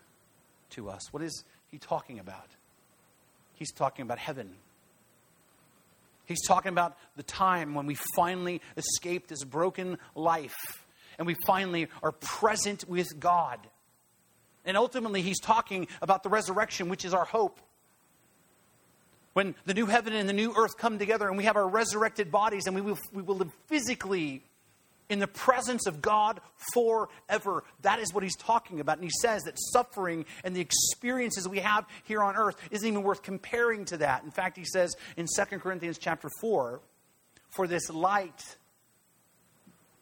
to 0.70 0.90
us. 0.90 1.12
What 1.12 1.22
is 1.22 1.44
he 1.70 1.78
talking 1.78 2.18
about? 2.18 2.48
He's 3.54 3.70
talking 3.70 4.02
about 4.02 4.18
heaven. 4.18 4.54
He's 6.26 6.46
talking 6.46 6.70
about 6.70 6.96
the 7.16 7.22
time 7.22 7.74
when 7.74 7.86
we 7.86 7.96
finally 8.16 8.60
escape 8.76 9.28
this 9.28 9.44
broken 9.44 9.98
life 10.14 10.56
and 11.18 11.26
we 11.26 11.34
finally 11.46 11.88
are 12.02 12.12
present 12.12 12.88
with 12.88 13.18
God. 13.20 13.58
And 14.64 14.76
ultimately, 14.76 15.20
he's 15.20 15.40
talking 15.40 15.88
about 16.00 16.22
the 16.22 16.30
resurrection, 16.30 16.88
which 16.88 17.04
is 17.04 17.12
our 17.12 17.24
hope. 17.26 17.60
When 19.34 19.54
the 19.66 19.74
new 19.74 19.86
heaven 19.86 20.12
and 20.12 20.28
the 20.28 20.32
new 20.32 20.54
earth 20.56 20.78
come 20.78 20.98
together 20.98 21.28
and 21.28 21.36
we 21.36 21.44
have 21.44 21.56
our 21.56 21.68
resurrected 21.68 22.30
bodies 22.30 22.66
and 22.66 22.74
we 22.74 22.80
will, 22.80 22.98
we 23.12 23.22
will 23.22 23.36
live 23.36 23.52
physically 23.66 24.42
in 25.08 25.18
the 25.18 25.26
presence 25.26 25.86
of 25.86 26.00
God 26.00 26.40
forever. 26.72 27.64
That 27.82 27.98
is 27.98 28.12
what 28.12 28.22
he's 28.22 28.36
talking 28.36 28.80
about. 28.80 28.98
And 28.98 29.04
he 29.04 29.12
says 29.20 29.42
that 29.42 29.54
suffering 29.56 30.24
and 30.42 30.54
the 30.54 30.60
experiences 30.60 31.48
we 31.48 31.60
have 31.60 31.86
here 32.04 32.22
on 32.22 32.36
earth 32.36 32.56
isn't 32.70 32.86
even 32.86 33.02
worth 33.02 33.22
comparing 33.22 33.84
to 33.86 33.98
that. 33.98 34.24
In 34.24 34.30
fact, 34.30 34.56
he 34.56 34.64
says 34.64 34.94
in 35.16 35.26
2 35.26 35.58
Corinthians 35.58 35.98
chapter 35.98 36.28
4, 36.40 36.80
for 37.50 37.66
this 37.66 37.90
light 37.90 38.56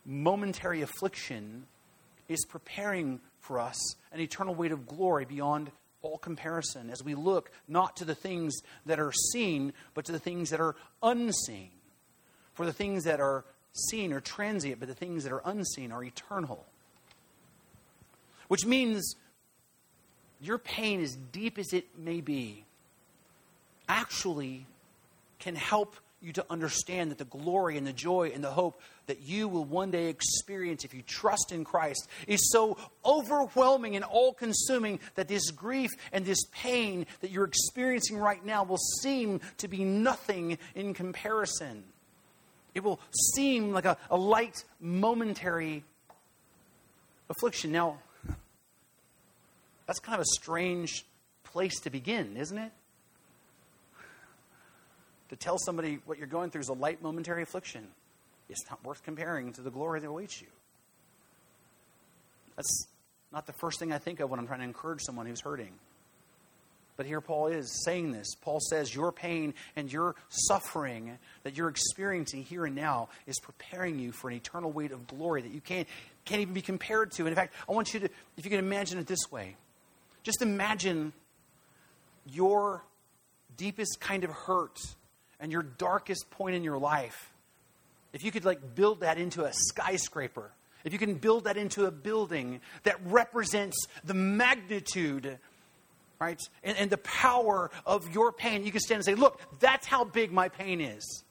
momentary 0.04 0.82
affliction 0.82 1.66
is 2.28 2.44
preparing 2.44 3.20
for 3.40 3.60
us 3.60 3.96
an 4.12 4.20
eternal 4.20 4.54
weight 4.54 4.72
of 4.72 4.86
glory 4.86 5.24
beyond 5.24 5.70
all 6.00 6.18
comparison 6.18 6.90
as 6.90 7.02
we 7.02 7.14
look 7.14 7.50
not 7.68 7.96
to 7.96 8.04
the 8.04 8.14
things 8.14 8.54
that 8.86 8.98
are 8.98 9.12
seen, 9.32 9.72
but 9.94 10.04
to 10.04 10.12
the 10.12 10.18
things 10.18 10.50
that 10.50 10.60
are 10.60 10.74
unseen. 11.02 11.70
For 12.54 12.66
the 12.66 12.72
things 12.72 13.04
that 13.04 13.20
are 13.20 13.44
seen 13.72 14.12
are 14.12 14.20
transient, 14.20 14.80
but 14.80 14.88
the 14.88 14.94
things 14.94 15.24
that 15.24 15.32
are 15.32 15.42
unseen 15.44 15.92
are 15.92 16.04
eternal. 16.04 16.66
Which 18.48 18.66
means 18.66 19.16
your 20.40 20.58
pain, 20.58 21.00
as 21.00 21.14
deep 21.14 21.58
as 21.58 21.72
it 21.72 21.98
may 21.98 22.20
be, 22.20 22.64
actually 23.88 24.66
can 25.38 25.54
help 25.54 25.96
you 26.20 26.32
to 26.32 26.46
understand 26.50 27.10
that 27.10 27.18
the 27.18 27.24
glory 27.24 27.76
and 27.76 27.86
the 27.86 27.92
joy 27.92 28.30
and 28.32 28.44
the 28.44 28.50
hope 28.50 28.80
that 29.06 29.20
you 29.22 29.48
will 29.48 29.64
one 29.64 29.90
day 29.90 30.08
experience 30.08 30.84
if 30.84 30.94
you 30.94 31.02
trust 31.02 31.50
in 31.50 31.64
Christ 31.64 32.08
is 32.28 32.52
so 32.52 32.76
overwhelming 33.04 33.96
and 33.96 34.04
all 34.04 34.32
consuming 34.32 35.00
that 35.16 35.26
this 35.26 35.50
grief 35.50 35.90
and 36.12 36.24
this 36.24 36.44
pain 36.52 37.06
that 37.20 37.30
you're 37.30 37.44
experiencing 37.44 38.16
right 38.16 38.44
now 38.44 38.62
will 38.62 38.78
seem 38.78 39.40
to 39.58 39.66
be 39.66 39.84
nothing 39.84 40.58
in 40.76 40.94
comparison. 40.94 41.82
It 42.74 42.82
will 42.82 43.00
seem 43.34 43.72
like 43.72 43.84
a, 43.84 43.96
a 44.10 44.16
light, 44.16 44.64
momentary 44.80 45.84
affliction. 47.28 47.72
Now, 47.72 47.98
that's 49.86 49.98
kind 50.00 50.14
of 50.14 50.22
a 50.22 50.40
strange 50.40 51.04
place 51.44 51.80
to 51.80 51.90
begin, 51.90 52.36
isn't 52.36 52.56
it? 52.56 52.72
To 55.28 55.36
tell 55.36 55.58
somebody 55.58 55.98
what 56.04 56.18
you're 56.18 56.26
going 56.26 56.50
through 56.50 56.62
is 56.62 56.68
a 56.68 56.74
light, 56.74 57.02
momentary 57.02 57.42
affliction. 57.42 57.86
It's 58.48 58.68
not 58.68 58.84
worth 58.84 59.02
comparing 59.02 59.52
to 59.54 59.62
the 59.62 59.70
glory 59.70 60.00
that 60.00 60.06
awaits 60.06 60.40
you. 60.40 60.48
That's 62.56 62.86
not 63.32 63.46
the 63.46 63.52
first 63.54 63.78
thing 63.78 63.92
I 63.92 63.98
think 63.98 64.20
of 64.20 64.30
when 64.30 64.38
I'm 64.38 64.46
trying 64.46 64.60
to 64.60 64.64
encourage 64.64 65.00
someone 65.02 65.26
who's 65.26 65.40
hurting. 65.40 65.72
But 67.02 67.08
here 67.08 67.20
Paul 67.20 67.48
is 67.48 67.82
saying 67.84 68.12
this. 68.12 68.36
Paul 68.36 68.60
says 68.60 68.94
your 68.94 69.10
pain 69.10 69.54
and 69.74 69.92
your 69.92 70.14
suffering 70.28 71.18
that 71.42 71.56
you're 71.56 71.68
experiencing 71.68 72.44
here 72.44 72.64
and 72.64 72.76
now 72.76 73.08
is 73.26 73.40
preparing 73.40 73.98
you 73.98 74.12
for 74.12 74.30
an 74.30 74.36
eternal 74.36 74.70
weight 74.70 74.92
of 74.92 75.08
glory 75.08 75.42
that 75.42 75.50
you 75.50 75.60
can't, 75.60 75.88
can't 76.24 76.42
even 76.42 76.54
be 76.54 76.62
compared 76.62 77.10
to. 77.14 77.22
And 77.22 77.30
in 77.30 77.34
fact, 77.34 77.54
I 77.68 77.72
want 77.72 77.92
you 77.92 77.98
to, 77.98 78.08
if 78.36 78.44
you 78.44 78.50
can 78.50 78.60
imagine 78.60 79.00
it 79.00 79.08
this 79.08 79.32
way, 79.32 79.56
just 80.22 80.42
imagine 80.42 81.12
your 82.24 82.84
deepest 83.56 83.98
kind 83.98 84.22
of 84.22 84.30
hurt 84.30 84.78
and 85.40 85.50
your 85.50 85.62
darkest 85.64 86.30
point 86.30 86.54
in 86.54 86.62
your 86.62 86.78
life. 86.78 87.32
If 88.12 88.22
you 88.22 88.30
could 88.30 88.44
like 88.44 88.76
build 88.76 89.00
that 89.00 89.18
into 89.18 89.42
a 89.42 89.52
skyscraper, 89.52 90.52
if 90.84 90.92
you 90.92 91.00
can 91.00 91.14
build 91.14 91.44
that 91.44 91.56
into 91.56 91.86
a 91.86 91.90
building 91.90 92.60
that 92.84 93.04
represents 93.06 93.88
the 94.04 94.14
magnitude 94.14 95.40
right? 96.22 96.40
And, 96.62 96.76
and 96.78 96.90
the 96.90 96.98
power 96.98 97.70
of 97.84 98.14
your 98.14 98.32
pain. 98.32 98.64
You 98.64 98.70
can 98.70 98.80
stand 98.80 98.98
and 98.98 99.04
say, 99.04 99.14
look, 99.14 99.40
that's 99.58 99.86
how 99.86 100.04
big 100.04 100.32
my 100.32 100.48
pain 100.48 100.80
is. 100.80 101.24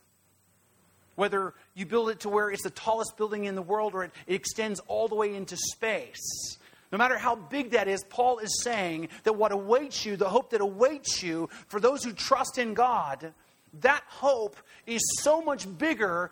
Whether 1.16 1.54
you 1.76 1.86
build 1.86 2.10
it 2.10 2.22
to 2.22 2.30
where 2.30 2.50
it's 2.50 2.64
the 2.64 2.70
tallest 2.70 3.16
building 3.16 3.46
in 3.46 3.56
the 3.56 3.62
world 3.62 3.94
or 3.94 4.04
it, 4.04 4.12
it 4.28 4.36
extends 4.36 4.82
all 4.88 5.08
the 5.08 5.16
way 5.16 5.34
into 5.34 5.56
space. 5.56 6.58
No 6.92 6.98
matter 6.98 7.18
how 7.18 7.36
big 7.36 7.72
that 7.72 7.88
is, 7.88 8.04
Paul 8.10 8.40
is 8.40 8.62
saying 8.64 9.08
that 9.24 9.34
what 9.34 9.54
awaits 9.54 10.06
you, 10.06 10.18
the 10.18 10.28
hope 10.28 10.50
that 10.50 10.60
awaits 10.60 11.24
you 11.24 11.50
for 11.68 11.80
those 11.80 12.04
who 12.04 12.12
trust 12.12 12.58
in 12.58 12.74
God, 12.74 13.34
that 13.80 14.04
hope 14.08 14.58
is 14.86 15.02
so 15.22 15.42
much 15.42 15.66
bigger 15.78 16.32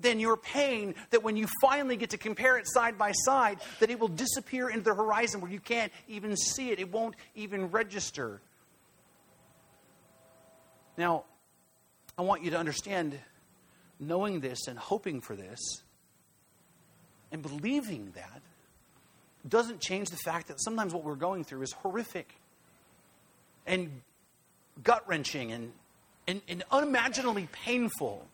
than 0.00 0.18
your 0.18 0.36
pain 0.36 0.94
that 1.10 1.22
when 1.22 1.36
you 1.36 1.46
finally 1.60 1.96
get 1.96 2.10
to 2.10 2.18
compare 2.18 2.56
it 2.58 2.66
side 2.66 2.98
by 2.98 3.12
side, 3.12 3.58
that 3.80 3.90
it 3.90 4.00
will 4.00 4.08
disappear 4.08 4.68
into 4.68 4.82
the 4.84 4.94
horizon 4.94 5.40
where 5.40 5.50
you 5.50 5.60
can't 5.60 5.92
even 6.08 6.36
see 6.36 6.70
it. 6.70 6.80
It 6.80 6.90
won't 6.92 7.14
even 7.34 7.70
register. 7.70 8.40
Now, 10.96 11.24
I 12.18 12.22
want 12.22 12.42
you 12.44 12.50
to 12.52 12.58
understand 12.58 13.18
knowing 14.00 14.40
this 14.40 14.66
and 14.66 14.78
hoping 14.78 15.20
for 15.20 15.36
this 15.36 15.60
and 17.32 17.42
believing 17.42 18.12
that 18.14 18.42
doesn't 19.48 19.80
change 19.80 20.10
the 20.10 20.16
fact 20.16 20.48
that 20.48 20.62
sometimes 20.62 20.94
what 20.94 21.04
we're 21.04 21.14
going 21.14 21.44
through 21.44 21.62
is 21.62 21.72
horrific 21.72 22.32
and 23.66 23.90
gut 24.82 25.02
wrenching 25.06 25.52
and, 25.52 25.72
and, 26.26 26.40
and 26.48 26.62
unimaginably 26.70 27.48
painful. 27.52 28.26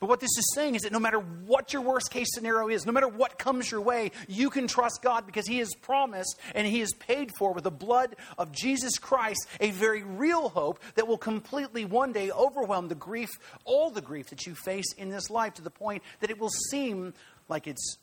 But 0.00 0.08
what 0.08 0.20
this 0.20 0.30
is 0.38 0.52
saying 0.54 0.76
is 0.76 0.82
that 0.82 0.92
no 0.92 0.98
matter 0.98 1.18
what 1.18 1.74
your 1.74 1.82
worst 1.82 2.10
case 2.10 2.28
scenario 2.32 2.68
is, 2.68 2.86
no 2.86 2.92
matter 2.92 3.06
what 3.06 3.38
comes 3.38 3.70
your 3.70 3.82
way, 3.82 4.12
you 4.28 4.48
can 4.48 4.66
trust 4.66 5.00
God 5.02 5.26
because 5.26 5.46
He 5.46 5.58
has 5.58 5.74
promised 5.74 6.40
and 6.54 6.66
He 6.66 6.80
has 6.80 6.94
paid 6.94 7.30
for 7.36 7.52
with 7.52 7.64
the 7.64 7.70
blood 7.70 8.16
of 8.38 8.50
Jesus 8.50 8.98
Christ 8.98 9.46
a 9.60 9.70
very 9.72 10.02
real 10.02 10.48
hope 10.48 10.80
that 10.94 11.06
will 11.06 11.18
completely 11.18 11.84
one 11.84 12.12
day 12.12 12.30
overwhelm 12.30 12.88
the 12.88 12.94
grief, 12.94 13.28
all 13.66 13.90
the 13.90 14.00
grief 14.00 14.30
that 14.30 14.46
you 14.46 14.54
face 14.54 14.90
in 14.94 15.10
this 15.10 15.28
life 15.28 15.52
to 15.54 15.62
the 15.62 15.70
point 15.70 16.02
that 16.20 16.30
it 16.30 16.38
will 16.38 16.48
seem 16.70 17.12
like 17.50 17.66
it's 17.66 17.98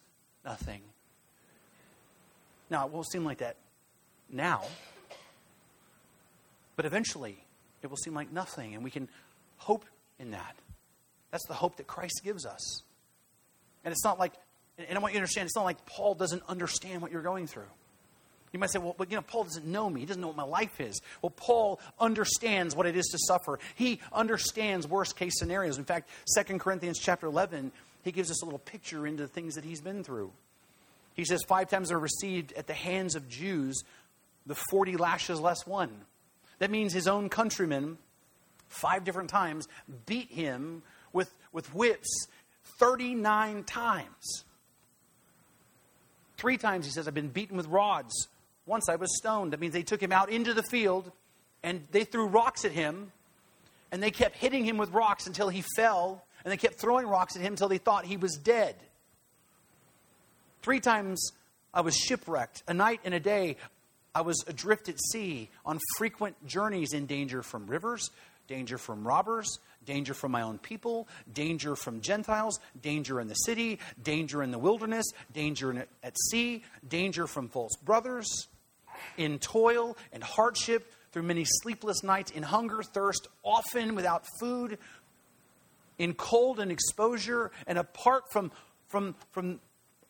nothing. 0.46 0.82
Now, 2.70 2.86
it 2.86 2.92
won't 2.92 3.10
seem 3.10 3.26
like 3.26 3.40
that 3.40 3.56
now, 4.30 4.66
but 6.76 6.86
eventually 6.86 7.44
it 7.82 7.88
will 7.88 7.98
seem 7.98 8.14
like 8.14 8.32
nothing, 8.32 8.76
and 8.76 8.84
we 8.84 8.92
can 8.92 9.10
hope 9.58 9.86
in 10.20 10.32
that. 10.32 10.56
That's 11.32 11.46
the 11.48 11.54
hope 11.54 11.78
that 11.78 11.88
Christ 11.88 12.22
gives 12.24 12.46
us. 12.46 12.82
And 13.84 13.92
it's 13.92 14.04
not 14.04 14.20
like, 14.20 14.34
and 14.78 14.98
I 14.98 15.02
want 15.02 15.14
you 15.14 15.20
to 15.20 15.22
understand, 15.22 15.48
it's 15.48 15.56
not 15.56 15.66
like 15.66 15.86
Paul 15.86 16.16
doesn't 16.16 16.44
understand 16.48 17.02
what 17.02 17.12
you're 17.12 17.22
going 17.22 17.48
through. 17.48 17.64
You 18.54 18.60
might 18.60 18.72
say, 18.72 18.80
well, 18.80 18.96
but 18.98 19.12
you 19.12 19.18
know, 19.18 19.22
Paul 19.22 19.44
doesn't 19.44 19.66
know 19.66 19.90
me. 19.90 20.00
He 20.00 20.06
doesn't 20.06 20.22
know 20.22 20.28
what 20.28 20.38
my 20.38 20.44
life 20.44 20.80
is. 20.80 21.02
Well, 21.22 21.34
Paul 21.36 21.80
understands 22.00 22.76
what 22.76 22.86
it 22.86 22.96
is 22.96 23.08
to 23.08 23.18
suffer. 23.20 23.60
He 23.76 24.00
understands 24.14 24.88
worst 24.88 25.16
case 25.16 25.38
scenarios. 25.38 25.78
In 25.78 25.84
fact, 25.84 26.10
2 26.36 26.58
Corinthians 26.58 26.98
chapter 27.00 27.28
11, 27.28 27.72
he 28.04 28.12
gives 28.12 28.32
us 28.32 28.42
a 28.42 28.46
little 28.46 28.60
picture 28.60 29.06
into 29.06 29.24
the 29.24 29.28
things 29.28 29.56
that 29.56 29.66
he's 29.66 29.82
been 29.82 30.04
through. 30.04 30.32
He 31.14 31.26
says, 31.26 31.44
Five 31.44 31.70
times 31.70 31.92
are 31.92 32.00
received 32.00 32.54
at 32.54 32.68
the 32.68 32.74
hands 32.74 33.16
of 33.16 33.28
Jews 33.28 33.84
the 34.46 34.56
40 34.56 34.98
lashes 34.98 35.40
less 35.40 35.68
one. 35.68 35.92
That 36.60 36.72
means 36.72 36.94
his 36.94 37.08
own 37.08 37.30
countrymen, 37.30 37.98
five 38.70 39.04
different 39.04 39.30
times, 39.30 39.68
beat 40.06 40.32
him 40.32 40.82
with, 41.58 41.74
whips 41.74 42.28
39 42.78 43.64
times. 43.64 44.46
Three 46.38 46.58
times 46.58 46.86
he 46.86 46.92
says, 46.92 47.08
I've 47.08 47.16
been 47.16 47.30
beaten 47.30 47.58
with 47.58 47.66
rods. 47.66 48.28
Once 48.68 48.88
I 48.90 48.96
was 48.96 49.10
stoned. 49.18 49.54
That 49.54 49.60
means 49.60 49.74
they 49.74 49.82
took 49.82 50.02
him 50.02 50.12
out 50.12 50.30
into 50.30 50.54
the 50.54 50.62
field 50.62 51.12
and 51.64 51.88
they 51.92 52.04
threw 52.04 52.28
rocks 52.28 52.64
at 52.64 52.72
him 52.72 53.12
and 53.92 54.04
they 54.04 54.12
kept 54.12 54.36
hitting 54.36 54.64
him 54.64 54.78
with 54.78 54.92
rocks 54.92 55.26
until 55.26 55.50
he 55.50 55.64
fell 55.76 56.24
and 56.46 56.52
they 56.52 56.58
kept 56.58 56.76
throwing 56.76 57.08
rocks 57.08 57.36
at 57.36 57.42
him 57.42 57.54
until 57.54 57.70
they 57.70 57.80
thought 57.80 58.06
he 58.06 58.18
was 58.18 58.38
dead. 58.38 58.76
Three 60.62 60.80
times 60.80 61.32
I 61.74 61.82
was 61.82 61.98
shipwrecked. 61.98 62.62
A 62.68 62.74
night 62.74 63.00
and 63.04 63.16
a 63.16 63.20
day 63.20 63.58
I 64.14 64.22
was 64.22 64.44
adrift 64.46 64.90
at 64.90 65.00
sea 65.12 65.50
on 65.66 65.80
frequent 65.98 66.46
journeys 66.46 66.94
in 66.94 67.08
danger 67.08 67.42
from 67.42 67.66
rivers, 67.66 68.12
danger 68.48 68.78
from 68.78 69.06
robbers, 69.06 69.60
danger 69.86 70.14
from 70.14 70.32
my 70.32 70.42
own 70.42 70.58
people, 70.58 71.08
danger 71.34 71.76
from 71.76 72.02
Gentiles, 72.02 72.60
danger 72.82 73.20
in 73.20 73.28
the 73.28 73.36
city, 73.36 73.80
danger 74.02 74.44
in 74.44 74.52
the 74.52 74.60
wilderness, 74.60 75.06
danger 75.34 75.88
at 76.04 76.16
sea, 76.30 76.64
danger 76.88 77.28
from 77.28 77.50
false 77.50 77.76
brothers, 77.84 78.48
in 79.18 79.40
toil 79.40 79.98
and 80.12 80.24
hardship, 80.24 80.92
through 81.12 81.24
many 81.24 81.46
sleepless 81.46 82.04
nights, 82.04 82.32
in 82.32 82.44
hunger, 82.44 82.84
thirst, 82.84 83.28
often 83.44 83.96
without 83.96 84.26
food, 84.40 84.78
in 85.98 86.14
cold 86.14 86.60
and 86.60 86.72
exposure, 86.72 87.52
and 87.66 87.78
apart 87.78 88.24
from, 88.32 88.52
from, 88.88 89.16
from 89.32 89.60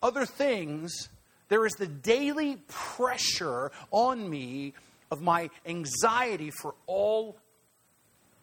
other 0.02 0.26
things, 0.26 1.08
there 1.48 1.64
is 1.64 1.72
the 1.74 1.86
daily 1.86 2.56
pressure 2.68 3.70
on 3.90 4.28
me 4.28 4.74
of 5.10 5.22
my 5.22 5.48
anxiety 5.64 6.50
for 6.50 6.74
all 6.86 7.38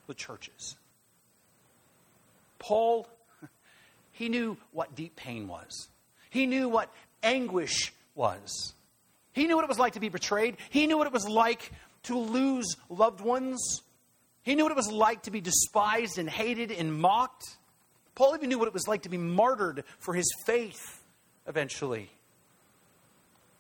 the 0.08 0.14
churches. 0.14 0.76
Paul, 2.60 3.08
he 4.12 4.30
knew 4.30 4.58
what 4.72 4.96
deep 4.96 5.16
pain 5.16 5.48
was, 5.48 5.88
he 6.30 6.46
knew 6.46 6.70
what 6.70 6.92
anguish 7.24 7.94
was. 8.16 8.74
He 9.34 9.48
knew 9.48 9.58
what 9.58 9.66
it 9.66 9.70
was 9.70 9.80
like 9.80 9.94
to 9.94 10.00
be 10.00 10.10
betrayed, 10.10 10.58
he 10.70 10.88
knew 10.88 10.98
what 10.98 11.08
it 11.08 11.14
was 11.14 11.28
like 11.28 11.72
to 12.04 12.18
lose 12.18 12.78
loved 12.90 13.22
ones. 13.22 13.82
He 14.44 14.54
knew 14.54 14.64
what 14.64 14.72
it 14.72 14.78
was 14.78 14.92
like 14.92 15.24
to 15.24 15.32
be 15.32 15.42
despised 15.42 16.20
and 16.20 16.30
hated 16.30 16.72
and 16.72 16.94
mocked. 16.94 17.44
Paul 18.14 18.36
even 18.36 18.48
knew 18.48 18.60
what 18.60 18.68
it 18.68 18.74
was 18.76 18.88
like 18.88 19.02
to 19.02 19.10
be 19.10 19.18
martyred 19.18 19.84
for 20.00 20.14
his 20.14 20.32
faith 20.46 21.04
eventually. 21.48 22.12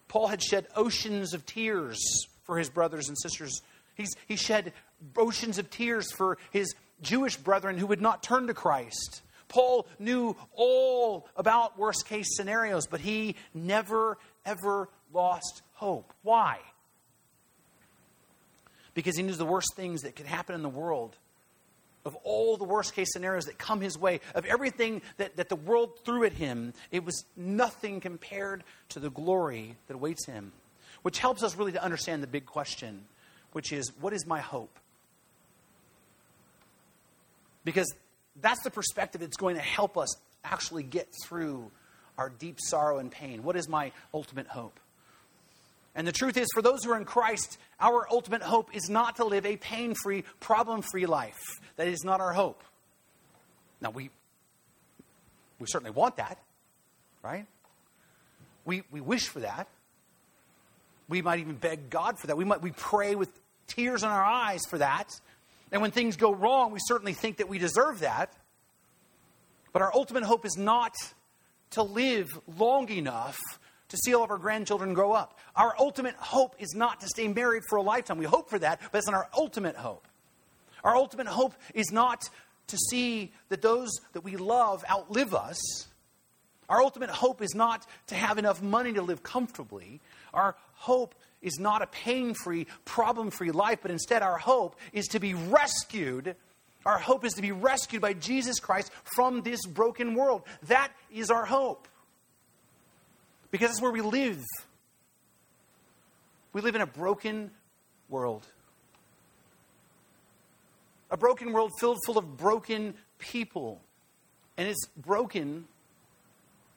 Paul 0.08 0.27
had 0.27 0.41
shed 0.41 0.67
oceans 0.75 1.34
of 1.34 1.45
tears 1.45 1.99
for 2.43 2.58
his 2.58 2.69
brothers 2.69 3.10
and 3.10 3.17
sisters. 3.17 3.62
He's, 3.95 4.15
he 4.27 4.36
shed 4.36 4.73
oceans 5.18 5.58
of 5.58 5.70
tears 5.70 6.12
for 6.12 6.38
his 6.52 6.74
Jewish 7.02 7.38
brethren 7.38 7.78
who 7.78 7.88
would 7.88 8.02
not 8.02 8.24
turn 8.24 8.48
to 8.48 8.54
Christ. 8.54 9.22
Paul 9.48 9.88
knew 10.00 10.36
all 10.54 11.28
about 11.36 11.78
worst 11.78 12.08
case 12.08 12.36
scenarios, 12.36 12.88
but 12.88 13.00
he 13.00 13.36
never, 13.54 14.18
ever 14.46 14.89
lost 15.13 15.62
hope. 15.74 16.13
Why? 16.24 16.60
Because 18.94 19.18
he 19.18 19.24
knew 19.24 19.34
the 19.34 19.46
worst 19.46 19.76
things 19.76 20.02
that 20.02 20.15
could 20.15 20.26
happen 20.26 20.56
in 20.56 20.63
the 20.63 20.70
world, 20.70 21.15
of 22.06 22.15
all 22.24 22.58
the 22.58 22.63
worst 22.63 22.94
case 22.96 23.12
scenarios 23.12 23.46
that 23.46 23.58
come 23.58 23.82
his 23.82 23.98
way, 23.98 24.22
of 24.34 24.46
everything 24.46 25.02
that, 25.18 25.36
that 25.36 25.50
the 25.50 25.56
world 25.56 26.00
threw 26.06 26.24
at 26.24 26.34
him, 26.34 26.74
it 26.91 27.04
was 27.04 27.26
nothing 27.36 28.00
compared 28.00 28.63
to 28.89 29.00
the 29.00 29.10
glory 29.10 29.76
that 29.88 29.96
awaits 29.96 30.26
him. 30.26 30.52
Which 31.02 31.20
helps 31.20 31.44
us 31.44 31.56
really 31.56 31.74
to 31.74 31.84
understand 31.84 32.24
the 32.24 32.28
big 32.28 32.46
question, 32.46 33.06
which 33.52 33.72
is 33.72 33.91
what 34.00 34.13
is 34.13 34.26
my 34.26 34.39
hope? 34.39 34.80
Because 37.65 37.93
that's 38.41 38.63
the 38.63 38.71
perspective 38.71 39.19
that's 39.19 39.36
going 39.36 39.56
to 39.56 39.62
help 39.62 39.97
us 39.97 40.15
actually 40.43 40.84
get 40.84 41.10
through 41.25 41.71
our 42.17 42.30
deep 42.30 42.60
sorrow 42.62 42.99
and 42.99 43.12
pain. 43.12 43.43
What 43.43 43.58
is 43.58 43.67
my 43.67 43.91
ultimate 44.13 44.47
hope? 44.47 44.80
And 45.95 46.06
the 46.06 46.12
truth 46.12 46.38
is, 46.38 46.47
for 46.54 46.62
those 46.62 46.84
who 46.84 46.91
are 46.91 46.97
in 46.97 47.06
Christ, 47.06 47.58
our 47.80 48.06
ultimate 48.12 48.41
hope 48.41 48.75
is 48.75 48.89
not 48.89 49.17
to 49.17 49.25
live 49.25 49.45
a 49.45 49.56
pain 49.58 49.95
free, 49.95 50.23
problem 50.39 50.82
free 50.82 51.06
life. 51.06 51.39
That 51.78 51.88
is 51.88 52.04
not 52.04 52.19
our 52.19 52.34
hope. 52.34 52.62
Now, 53.82 53.91
we, 53.91 54.10
we 55.60 55.67
certainly 55.67 55.91
want 55.91 56.17
that, 56.17 56.38
right? 57.23 57.45
We, 58.65 58.84
we 58.91 58.99
wish 58.99 59.28
for 59.30 59.39
that. 59.41 59.67
We 61.08 61.21
might 61.21 61.39
even 61.39 61.56
beg 61.56 61.89
God 61.89 62.19
for 62.19 62.28
that. 62.28 62.36
We 62.36 62.45
might 62.45 62.62
we 62.62 62.71
pray 62.71 63.15
with 63.15 63.30
tears 63.67 64.04
in 64.04 64.10
our 64.10 64.23
eyes 64.23 64.62
for 64.69 64.80
that. 64.80 65.10
And 65.75 65.81
when 65.81 65.91
things 65.91 66.15
go 66.15 66.33
wrong, 66.33 66.71
we 66.71 66.79
certainly 66.88 67.11
think 67.11 67.35
that 67.35 67.49
we 67.49 67.57
deserve 67.57 67.99
that. 67.99 68.31
But 69.73 69.81
our 69.81 69.91
ultimate 69.93 70.23
hope 70.23 70.45
is 70.45 70.55
not 70.55 70.93
to 71.71 71.83
live 71.83 72.29
long 72.57 72.88
enough 72.89 73.35
to 73.89 73.97
see 73.97 74.13
all 74.13 74.23
of 74.23 74.31
our 74.31 74.38
grandchildren 74.38 74.93
grow 74.93 75.11
up. 75.11 75.38
Our 75.53 75.75
ultimate 75.77 76.15
hope 76.15 76.55
is 76.59 76.73
not 76.73 77.01
to 77.01 77.07
stay 77.07 77.27
married 77.27 77.63
for 77.69 77.75
a 77.75 77.81
lifetime. 77.81 78.17
We 78.17 78.25
hope 78.25 78.49
for 78.49 78.57
that, 78.57 78.79
but 78.89 78.99
it's 78.99 79.07
not 79.07 79.17
our 79.17 79.27
ultimate 79.38 79.75
hope. 79.75 80.07
Our 80.81 80.95
ultimate 80.95 81.27
hope 81.27 81.53
is 81.73 81.91
not 81.91 82.23
to 82.67 82.77
see 82.77 83.33
that 83.49 83.61
those 83.61 83.89
that 84.13 84.21
we 84.21 84.38
love 84.38 84.85
outlive 84.89 85.35
us. 85.35 85.59
Our 86.69 86.81
ultimate 86.81 87.09
hope 87.09 87.41
is 87.41 87.53
not 87.53 87.85
to 88.07 88.15
have 88.15 88.38
enough 88.38 88.61
money 88.61 88.93
to 88.93 89.01
live 89.01 89.23
comfortably. 89.23 89.99
Our 90.33 90.55
hope 90.75 91.15
is 91.45 91.60
not 91.60 91.81
a 91.81 91.88
pain 91.88 92.34
free, 92.34 92.67
problem 92.84 93.29
free 93.29 93.51
life, 93.51 93.79
but 93.81 93.91
instead 93.91 94.21
our 94.21 94.38
hope 94.38 94.75
is 94.91 95.05
to 95.08 95.19
be 95.19 95.34
rescued. 95.34 96.36
Our 96.86 96.97
hope 96.97 97.23
is 97.23 97.34
to 97.34 97.41
be 97.41 97.51
rescued 97.51 98.01
by 98.01 98.13
Jesus 98.13 98.60
Christ 98.60 98.91
from 99.03 99.41
this 99.41 99.65
broken 99.65 100.15
world. 100.15 100.43
That 100.63 100.91
is 101.13 101.29
our 101.29 101.45
hope. 101.45 101.88
Because 103.51 103.69
that's 103.69 103.81
where 103.81 103.91
we 103.91 104.01
live. 104.01 104.43
We 106.51 106.62
live 106.62 106.75
in 106.75 106.81
a 106.81 106.88
broken 106.88 107.51
world. 108.10 108.45
A 111.12 111.17
broken 111.17 111.53
world 111.53 111.71
filled 111.79 111.99
full 112.05 112.17
of 112.17 112.38
broken 112.38 112.95
people. 113.19 113.81
And 114.58 114.67
it's 114.67 114.88
broken 114.97 115.65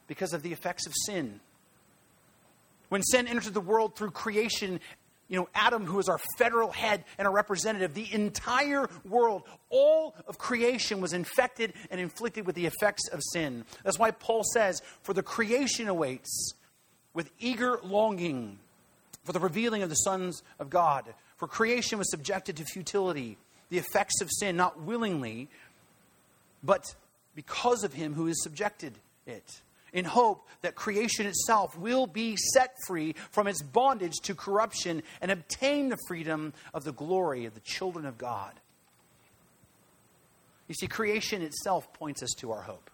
because 0.06 0.32
of 0.32 0.42
the 0.42 0.52
effects 0.52 0.86
of 0.86 0.92
sin. 1.06 1.40
When 2.88 3.02
sin 3.02 3.28
entered 3.28 3.54
the 3.54 3.60
world 3.60 3.94
through 3.96 4.12
creation, 4.12 4.80
you 5.28 5.38
know, 5.38 5.48
Adam, 5.54 5.84
who 5.84 5.98
is 5.98 6.08
our 6.08 6.18
federal 6.38 6.70
head 6.70 7.04
and 7.18 7.28
a 7.28 7.30
representative, 7.30 7.94
the 7.94 8.12
entire 8.12 8.88
world, 9.04 9.42
all 9.68 10.14
of 10.26 10.38
creation 10.38 11.00
was 11.00 11.12
infected 11.12 11.74
and 11.90 12.00
inflicted 12.00 12.46
with 12.46 12.56
the 12.56 12.66
effects 12.66 13.08
of 13.08 13.20
sin. 13.32 13.64
That's 13.84 13.98
why 13.98 14.10
Paul 14.10 14.42
says, 14.54 14.80
For 15.02 15.12
the 15.12 15.22
creation 15.22 15.88
awaits 15.88 16.54
with 17.12 17.30
eager 17.38 17.78
longing 17.82 18.58
for 19.24 19.32
the 19.32 19.40
revealing 19.40 19.82
of 19.82 19.90
the 19.90 19.94
sons 19.96 20.42
of 20.58 20.70
God. 20.70 21.04
For 21.36 21.46
creation 21.46 21.98
was 21.98 22.10
subjected 22.10 22.56
to 22.56 22.64
futility, 22.64 23.36
the 23.68 23.76
effects 23.76 24.22
of 24.22 24.30
sin, 24.30 24.56
not 24.56 24.80
willingly, 24.80 25.48
but 26.62 26.94
because 27.34 27.84
of 27.84 27.92
him 27.92 28.14
who 28.14 28.26
has 28.26 28.42
subjected 28.42 28.94
it 29.26 29.60
in 29.92 30.04
hope 30.04 30.46
that 30.62 30.74
creation 30.74 31.26
itself 31.26 31.76
will 31.78 32.06
be 32.06 32.36
set 32.36 32.74
free 32.86 33.14
from 33.30 33.46
its 33.46 33.62
bondage 33.62 34.16
to 34.22 34.34
corruption 34.34 35.02
and 35.20 35.30
obtain 35.30 35.88
the 35.88 35.98
freedom 36.06 36.52
of 36.74 36.84
the 36.84 36.92
glory 36.92 37.44
of 37.44 37.54
the 37.54 37.60
children 37.60 38.06
of 38.06 38.18
God. 38.18 38.52
You 40.68 40.74
see, 40.74 40.86
creation 40.86 41.42
itself 41.42 41.92
points 41.94 42.22
us 42.22 42.34
to 42.38 42.52
our 42.52 42.62
hope. 42.62 42.90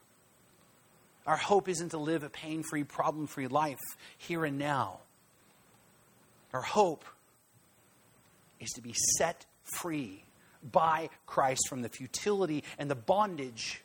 Our 1.26 1.36
hope 1.36 1.68
isn't 1.68 1.90
to 1.90 1.98
live 1.98 2.22
a 2.22 2.28
pain 2.28 2.62
free, 2.62 2.84
problem 2.84 3.26
free 3.26 3.48
life 3.48 3.80
here 4.18 4.44
and 4.44 4.58
now. 4.58 5.00
Our 6.52 6.62
hope 6.62 7.04
is 8.60 8.70
to 8.72 8.82
be 8.82 8.94
set 9.18 9.44
free 9.62 10.24
by 10.70 11.10
Christ 11.26 11.62
from 11.68 11.82
the 11.82 11.88
futility 11.88 12.62
and 12.78 12.90
the 12.90 12.94
bondage 12.94 13.82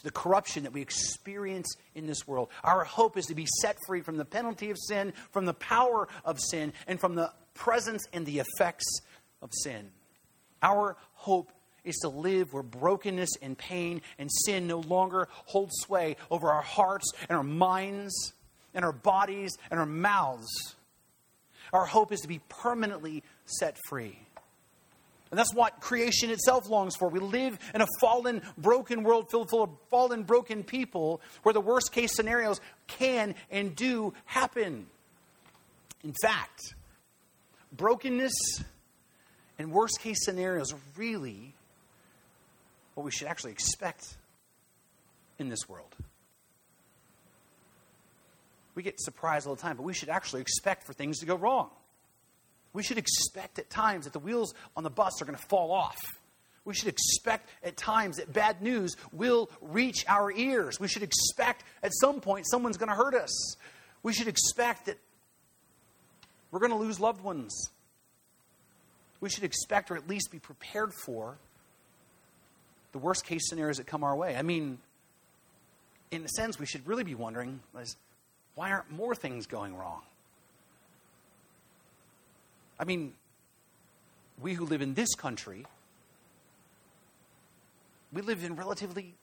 to 0.00 0.04
the 0.04 0.10
corruption 0.10 0.64
that 0.64 0.72
we 0.72 0.82
experience 0.82 1.76
in 1.94 2.06
this 2.06 2.26
world. 2.26 2.48
Our 2.64 2.84
hope 2.84 3.16
is 3.16 3.26
to 3.26 3.34
be 3.34 3.46
set 3.60 3.76
free 3.86 4.00
from 4.00 4.16
the 4.16 4.24
penalty 4.24 4.70
of 4.70 4.78
sin, 4.78 5.12
from 5.30 5.46
the 5.46 5.54
power 5.54 6.08
of 6.24 6.40
sin, 6.40 6.72
and 6.86 6.98
from 6.98 7.14
the 7.14 7.32
presence 7.54 8.06
and 8.12 8.26
the 8.26 8.40
effects 8.40 9.00
of 9.42 9.50
sin. 9.52 9.90
Our 10.62 10.96
hope 11.14 11.52
is 11.84 11.96
to 11.98 12.08
live 12.08 12.52
where 12.52 12.62
brokenness 12.62 13.30
and 13.40 13.56
pain 13.56 14.02
and 14.18 14.30
sin 14.44 14.66
no 14.66 14.80
longer 14.80 15.28
hold 15.30 15.70
sway 15.72 16.16
over 16.30 16.50
our 16.50 16.62
hearts 16.62 17.12
and 17.28 17.36
our 17.36 17.44
minds 17.44 18.32
and 18.74 18.84
our 18.84 18.92
bodies 18.92 19.52
and 19.70 19.80
our 19.80 19.86
mouths. 19.86 20.74
Our 21.72 21.86
hope 21.86 22.12
is 22.12 22.20
to 22.20 22.28
be 22.28 22.40
permanently 22.48 23.22
set 23.44 23.76
free. 23.88 24.18
And 25.30 25.38
that's 25.38 25.54
what 25.54 25.80
creation 25.80 26.30
itself 26.30 26.68
longs 26.68 26.96
for. 26.96 27.08
We 27.08 27.20
live 27.20 27.58
in 27.72 27.80
a 27.80 27.86
fallen, 28.00 28.42
broken 28.58 29.04
world 29.04 29.30
filled 29.30 29.48
full 29.48 29.62
of 29.62 29.70
fallen, 29.88 30.24
broken 30.24 30.64
people 30.64 31.20
where 31.44 31.52
the 31.52 31.60
worst 31.60 31.92
case 31.92 32.14
scenarios 32.14 32.60
can 32.88 33.36
and 33.50 33.76
do 33.76 34.12
happen. 34.24 34.86
In 36.02 36.14
fact, 36.20 36.74
brokenness 37.72 38.34
and 39.58 39.70
worst 39.70 40.00
case 40.00 40.24
scenarios 40.24 40.72
are 40.72 40.80
really 40.96 41.54
what 42.94 43.04
we 43.04 43.12
should 43.12 43.28
actually 43.28 43.52
expect 43.52 44.16
in 45.38 45.48
this 45.48 45.68
world. 45.68 45.94
We 48.74 48.82
get 48.82 49.00
surprised 49.00 49.46
all 49.46 49.54
the 49.54 49.62
time, 49.62 49.76
but 49.76 49.82
we 49.82 49.92
should 49.92 50.08
actually 50.08 50.40
expect 50.40 50.84
for 50.84 50.92
things 50.92 51.18
to 51.18 51.26
go 51.26 51.36
wrong. 51.36 51.70
We 52.72 52.82
should 52.82 52.98
expect 52.98 53.58
at 53.58 53.68
times 53.68 54.04
that 54.04 54.12
the 54.12 54.18
wheels 54.18 54.54
on 54.76 54.84
the 54.84 54.90
bus 54.90 55.20
are 55.20 55.24
going 55.24 55.36
to 55.38 55.46
fall 55.46 55.72
off. 55.72 55.98
We 56.64 56.74
should 56.74 56.88
expect 56.88 57.48
at 57.64 57.76
times 57.76 58.18
that 58.18 58.32
bad 58.32 58.62
news 58.62 58.96
will 59.12 59.50
reach 59.60 60.04
our 60.06 60.30
ears. 60.30 60.78
We 60.78 60.88
should 60.88 61.02
expect 61.02 61.64
at 61.82 61.90
some 62.00 62.20
point 62.20 62.46
someone's 62.48 62.76
going 62.76 62.90
to 62.90 62.94
hurt 62.94 63.14
us. 63.14 63.56
We 64.02 64.12
should 64.12 64.28
expect 64.28 64.86
that 64.86 64.98
we're 66.50 66.60
going 66.60 66.72
to 66.72 66.78
lose 66.78 67.00
loved 67.00 67.22
ones. 67.22 67.70
We 69.20 69.28
should 69.30 69.44
expect 69.44 69.90
or 69.90 69.96
at 69.96 70.08
least 70.08 70.30
be 70.30 70.38
prepared 70.38 70.92
for 70.94 71.38
the 72.92 72.98
worst 72.98 73.24
case 73.24 73.48
scenarios 73.48 73.76
that 73.76 73.86
come 73.86 74.04
our 74.04 74.16
way. 74.16 74.36
I 74.36 74.42
mean, 74.42 74.78
in 76.10 76.24
a 76.24 76.28
sense, 76.28 76.58
we 76.58 76.66
should 76.66 76.86
really 76.86 77.04
be 77.04 77.14
wondering 77.14 77.60
why 78.54 78.72
aren't 78.72 78.90
more 78.90 79.14
things 79.14 79.46
going 79.46 79.76
wrong? 79.76 80.02
I 82.80 82.84
mean, 82.84 83.12
we 84.40 84.54
who 84.54 84.64
live 84.64 84.80
in 84.80 84.94
this 84.94 85.14
country, 85.14 85.66
we 88.10 88.22
live 88.22 88.42
in 88.42 88.56
relatively 88.56 89.14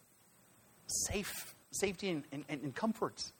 safe 0.85 1.55
safety 1.71 2.09
and, 2.09 2.23
and, 2.31 2.45
and 2.49 2.75
comfort. 2.75 3.31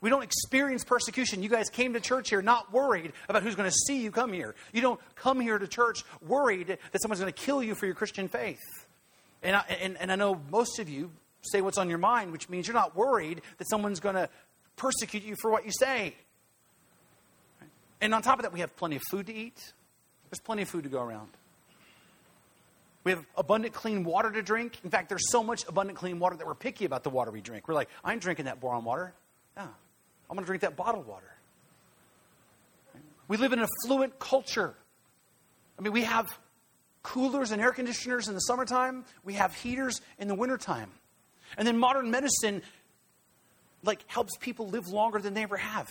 We 0.00 0.08
don't 0.08 0.22
experience 0.22 0.84
persecution. 0.84 1.42
You 1.42 1.48
guys 1.48 1.68
came 1.68 1.94
to 1.94 2.00
church 2.00 2.30
here 2.30 2.40
not 2.40 2.72
worried 2.72 3.12
about 3.28 3.42
who's 3.42 3.56
going 3.56 3.68
to 3.68 3.76
see 3.86 4.00
you 4.00 4.12
come 4.12 4.32
here. 4.32 4.54
You 4.72 4.80
don't 4.80 5.00
come 5.16 5.40
here 5.40 5.58
to 5.58 5.66
church 5.66 6.04
worried 6.26 6.68
that 6.68 7.02
someone's 7.02 7.20
going 7.20 7.32
to 7.32 7.38
kill 7.38 7.62
you 7.62 7.74
for 7.74 7.86
your 7.86 7.96
Christian 7.96 8.28
faith. 8.28 8.60
And 9.42 9.56
I, 9.56 9.64
and, 9.82 9.96
and 9.98 10.12
I 10.12 10.14
know 10.14 10.40
most 10.50 10.78
of 10.78 10.88
you 10.88 11.10
say 11.42 11.60
what's 11.60 11.78
on 11.78 11.88
your 11.88 11.98
mind, 11.98 12.30
which 12.30 12.48
means 12.48 12.68
you're 12.68 12.74
not 12.74 12.94
worried 12.94 13.42
that 13.58 13.68
someone's 13.68 13.98
going 13.98 14.14
to 14.14 14.28
persecute 14.76 15.24
you 15.24 15.34
for 15.40 15.50
what 15.50 15.64
you 15.64 15.72
say. 15.72 16.14
And 18.00 18.14
on 18.14 18.22
top 18.22 18.38
of 18.38 18.44
that, 18.44 18.52
we 18.52 18.60
have 18.60 18.76
plenty 18.76 18.96
of 18.96 19.02
food 19.10 19.26
to 19.26 19.34
eat. 19.34 19.72
There's 20.30 20.40
plenty 20.40 20.62
of 20.62 20.68
food 20.68 20.84
to 20.84 20.90
go 20.90 21.02
around. 21.02 21.28
We 23.04 23.12
have 23.12 23.24
abundant 23.36 23.74
clean 23.74 24.04
water 24.04 24.30
to 24.30 24.42
drink. 24.42 24.78
In 24.84 24.90
fact, 24.90 25.08
there's 25.08 25.30
so 25.30 25.42
much 25.42 25.66
abundant 25.66 25.98
clean 25.98 26.18
water 26.18 26.36
that 26.36 26.46
we're 26.46 26.54
picky 26.54 26.84
about 26.84 27.04
the 27.04 27.10
water 27.10 27.30
we 27.30 27.40
drink. 27.40 27.66
We're 27.66 27.74
like, 27.74 27.88
I 28.04 28.12
ain't 28.12 28.20
drinking 28.20 28.44
that 28.44 28.60
boron 28.60 28.84
water. 28.84 29.14
Yeah, 29.56 29.62
I'm 29.62 30.36
going 30.36 30.40
to 30.40 30.46
drink 30.46 30.62
that 30.62 30.76
bottled 30.76 31.06
water. 31.06 31.30
We 33.28 33.36
live 33.36 33.52
in 33.52 33.60
an 33.60 33.66
affluent 33.84 34.18
culture. 34.18 34.74
I 35.78 35.82
mean, 35.82 35.92
we 35.92 36.04
have 36.04 36.26
coolers 37.02 37.50
and 37.50 37.62
air 37.62 37.72
conditioners 37.72 38.28
in 38.28 38.34
the 38.34 38.40
summertime. 38.40 39.04
We 39.24 39.34
have 39.34 39.54
heaters 39.54 40.00
in 40.18 40.28
the 40.28 40.34
wintertime. 40.34 40.90
And 41.56 41.66
then 41.66 41.78
modern 41.78 42.10
medicine 42.10 42.62
like 43.84 44.00
helps 44.06 44.36
people 44.36 44.68
live 44.68 44.88
longer 44.88 45.18
than 45.18 45.34
they 45.34 45.42
ever 45.42 45.56
have. 45.56 45.90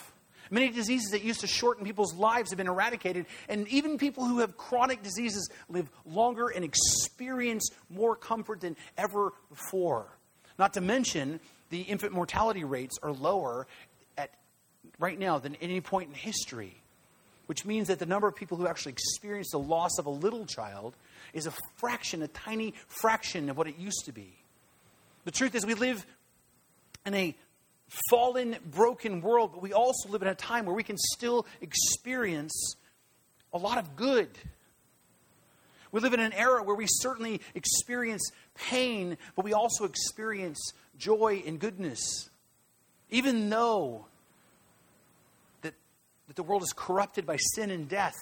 Many 0.50 0.70
diseases 0.70 1.12
that 1.12 1.24
used 1.24 1.42
to 1.42 1.48
shorten 1.48 1.86
people's 1.86 2.14
lives 2.14 2.52
have 2.52 2.58
been 2.58 2.68
eradicated, 2.68 3.26
and 3.50 3.68
even 3.68 3.98
people 3.98 4.26
who 4.26 4.40
have 4.40 4.58
chronic 4.58 5.04
diseases 5.04 5.50
live 5.70 5.90
longer 6.06 6.48
and 6.48 6.64
experience 6.64 7.70
more 7.90 8.16
comfort 8.16 8.62
than 8.62 8.76
ever 8.98 9.34
before. 9.50 10.08
Not 10.58 10.74
to 10.74 10.82
mention, 10.82 11.40
the 11.70 11.82
infant 11.82 12.14
mortality 12.14 12.64
rates 12.64 12.98
are 13.04 13.12
lower 13.12 13.68
at 14.18 14.32
right 15.00 15.20
now 15.20 15.38
than 15.38 15.56
any 15.56 15.82
point 15.82 16.10
in 16.10 16.16
history, 16.16 16.76
which 17.46 17.66
means 17.66 17.88
that 17.90 18.00
the 18.00 18.06
number 18.06 18.28
of 18.28 18.36
people 18.36 18.58
who 18.58 18.68
actually 18.68 18.94
experience 18.94 19.50
the 19.52 19.60
loss 19.60 19.98
of 20.00 20.06
a 20.06 20.12
little 20.12 20.46
child 20.46 20.96
is 21.34 21.46
a 21.46 21.54
fraction, 21.76 22.22
a 22.22 22.28
tiny 22.28 22.74
fraction 22.88 23.50
of 23.50 23.58
what 23.58 23.68
it 23.68 23.78
used 23.78 24.06
to 24.06 24.12
be. 24.12 24.34
The 25.26 25.32
truth 25.32 25.56
is, 25.56 25.66
we 25.66 25.74
live 25.74 26.06
in 27.06 27.14
a 27.14 27.36
fallen, 28.10 28.58
broken 28.66 29.22
world, 29.22 29.52
but 29.54 29.62
we 29.62 29.74
also 29.74 30.10
live 30.10 30.22
in 30.22 30.28
a 30.28 30.36
time 30.36 30.66
where 30.66 30.76
we 30.76 30.84
can 30.84 30.98
still 30.98 31.46
experience 31.62 32.76
a 33.54 33.58
lot 33.58 33.78
of 33.78 33.96
good. 33.96 34.30
We 35.92 36.02
live 36.02 36.14
in 36.14 36.20
an 36.20 36.34
era 36.34 36.64
where 36.64 36.76
we 36.76 36.86
certainly 36.88 37.42
experience 37.56 38.32
pain, 38.56 39.18
but 39.36 39.46
we 39.46 39.54
also 39.54 39.86
experience 39.86 40.74
joy 41.00 41.44
and 41.46 41.60
goodness. 41.60 42.30
Even 43.10 43.50
though 43.50 44.06
that, 45.62 45.74
that 46.28 46.36
the 46.36 46.44
world 46.44 46.64
is 46.64 46.74
corrupted 46.76 47.26
by 47.26 47.38
sin 47.38 47.72
and 47.72 47.88
death, 47.88 48.16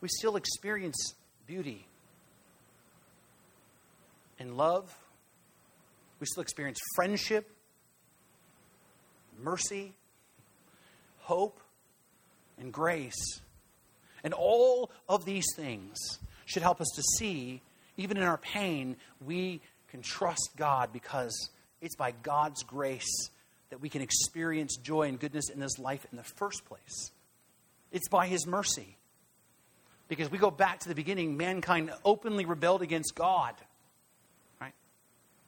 we 0.00 0.08
still 0.08 0.36
experience 0.36 1.14
beauty 1.46 1.86
and 4.38 4.56
love. 4.56 4.96
We 6.20 6.26
still 6.26 6.42
experience 6.42 6.78
friendship 6.94 7.50
mercy, 9.44 9.94
hope, 11.20 11.60
and 12.58 12.72
grace. 12.72 13.40
And 14.22 14.32
all 14.32 14.90
of 15.08 15.24
these 15.24 15.46
things 15.54 15.98
should 16.46 16.62
help 16.62 16.80
us 16.80 16.88
to 16.96 17.02
see, 17.18 17.60
even 17.96 18.16
in 18.16 18.22
our 18.22 18.38
pain, 18.38 18.96
we 19.24 19.60
can 19.88 20.02
trust 20.02 20.50
God 20.56 20.92
because 20.92 21.50
it's 21.80 21.96
by 21.96 22.12
God's 22.22 22.62
grace 22.62 23.28
that 23.70 23.80
we 23.80 23.88
can 23.88 24.02
experience 24.02 24.76
joy 24.76 25.08
and 25.08 25.20
goodness 25.20 25.50
in 25.50 25.60
this 25.60 25.78
life 25.78 26.06
in 26.10 26.16
the 26.16 26.24
first 26.24 26.64
place. 26.64 27.10
It's 27.92 28.08
by 28.08 28.26
His 28.26 28.46
mercy. 28.46 28.96
Because 30.08 30.30
we 30.30 30.38
go 30.38 30.50
back 30.50 30.80
to 30.80 30.88
the 30.88 30.94
beginning, 30.94 31.36
mankind 31.36 31.90
openly 32.04 32.44
rebelled 32.44 32.82
against 32.82 33.14
God. 33.14 33.54
Right? 34.60 34.74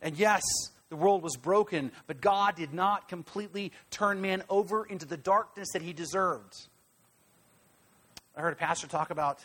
And 0.00 0.16
yes, 0.16 0.42
the 0.88 0.96
world 0.96 1.22
was 1.22 1.36
broken, 1.36 1.90
but 2.06 2.20
God 2.20 2.56
did 2.56 2.72
not 2.72 3.08
completely 3.08 3.72
turn 3.90 4.20
man 4.20 4.42
over 4.48 4.84
into 4.84 5.06
the 5.06 5.16
darkness 5.16 5.68
that 5.72 5.82
he 5.82 5.92
deserved. 5.92 6.54
I 8.36 8.40
heard 8.40 8.52
a 8.52 8.56
pastor 8.56 8.86
talk 8.86 9.10
about 9.10 9.40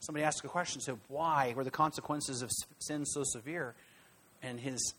somebody 0.00 0.24
asked 0.24 0.44
a 0.44 0.48
question, 0.48 0.80
so 0.80 0.98
why 1.08 1.52
were 1.56 1.64
the 1.64 1.70
consequences 1.70 2.42
of 2.42 2.50
sin 2.78 3.04
so 3.04 3.22
severe? 3.24 3.74
And 4.42 4.58
his 4.58 4.94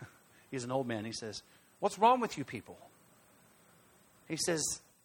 he's 0.50 0.64
an 0.64 0.72
old 0.72 0.86
man, 0.86 1.04
he 1.04 1.12
says, 1.12 1.42
What's 1.80 1.98
wrong 1.98 2.20
with 2.20 2.36
you 2.36 2.44
people? 2.44 2.78
He 4.28 4.36
says, 4.36 4.62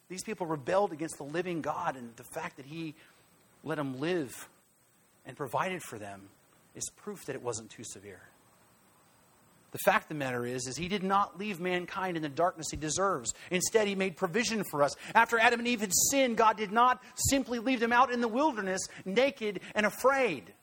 These 0.10 0.24
people 0.24 0.48
rebelled 0.48 0.92
against 0.92 1.18
the 1.18 1.24
living 1.24 1.62
God, 1.62 1.96
and 1.96 2.16
the 2.16 2.24
fact 2.24 2.58
that 2.58 2.66
He 2.66 2.96
let 3.64 3.76
them 3.76 4.00
live 4.00 4.50
and 5.26 5.38
provided 5.38 5.82
for 5.84 5.98
them 5.98 6.30
is 6.76 6.90
proof 6.98 7.26
that 7.26 7.36
it 7.36 7.42
wasn't 7.42 7.70
too 7.70 7.84
severe. 7.84 8.22
The 9.74 9.80
fact 9.80 10.06
of 10.06 10.10
the 10.10 10.16
matter 10.16 10.46
is, 10.46 10.68
is 10.68 10.78
he 10.78 10.88
did 10.88 11.02
not 11.02 11.40
leave 11.40 11.60
mankind 11.60 12.16
in 12.16 12.22
the 12.22 12.30
darkness 12.30 12.68
he 12.70 12.78
deserves. 12.78 13.34
Instead, 13.50 13.88
he 13.88 13.96
made 13.96 14.16
provision 14.16 14.64
for 14.70 14.84
us. 14.84 14.96
After 15.16 15.40
Adam 15.40 15.60
and 15.60 15.68
Eve 15.68 15.82
had 15.82 15.92
sinned, 16.12 16.38
God 16.38 16.58
did 16.58 16.72
not 16.72 17.02
simply 17.16 17.58
leave 17.58 17.80
them 17.80 17.92
out 17.92 18.12
in 18.12 18.22
the 18.22 18.28
wilderness, 18.28 18.82
naked 19.04 19.62
and 19.74 19.88
afraid. 19.88 20.54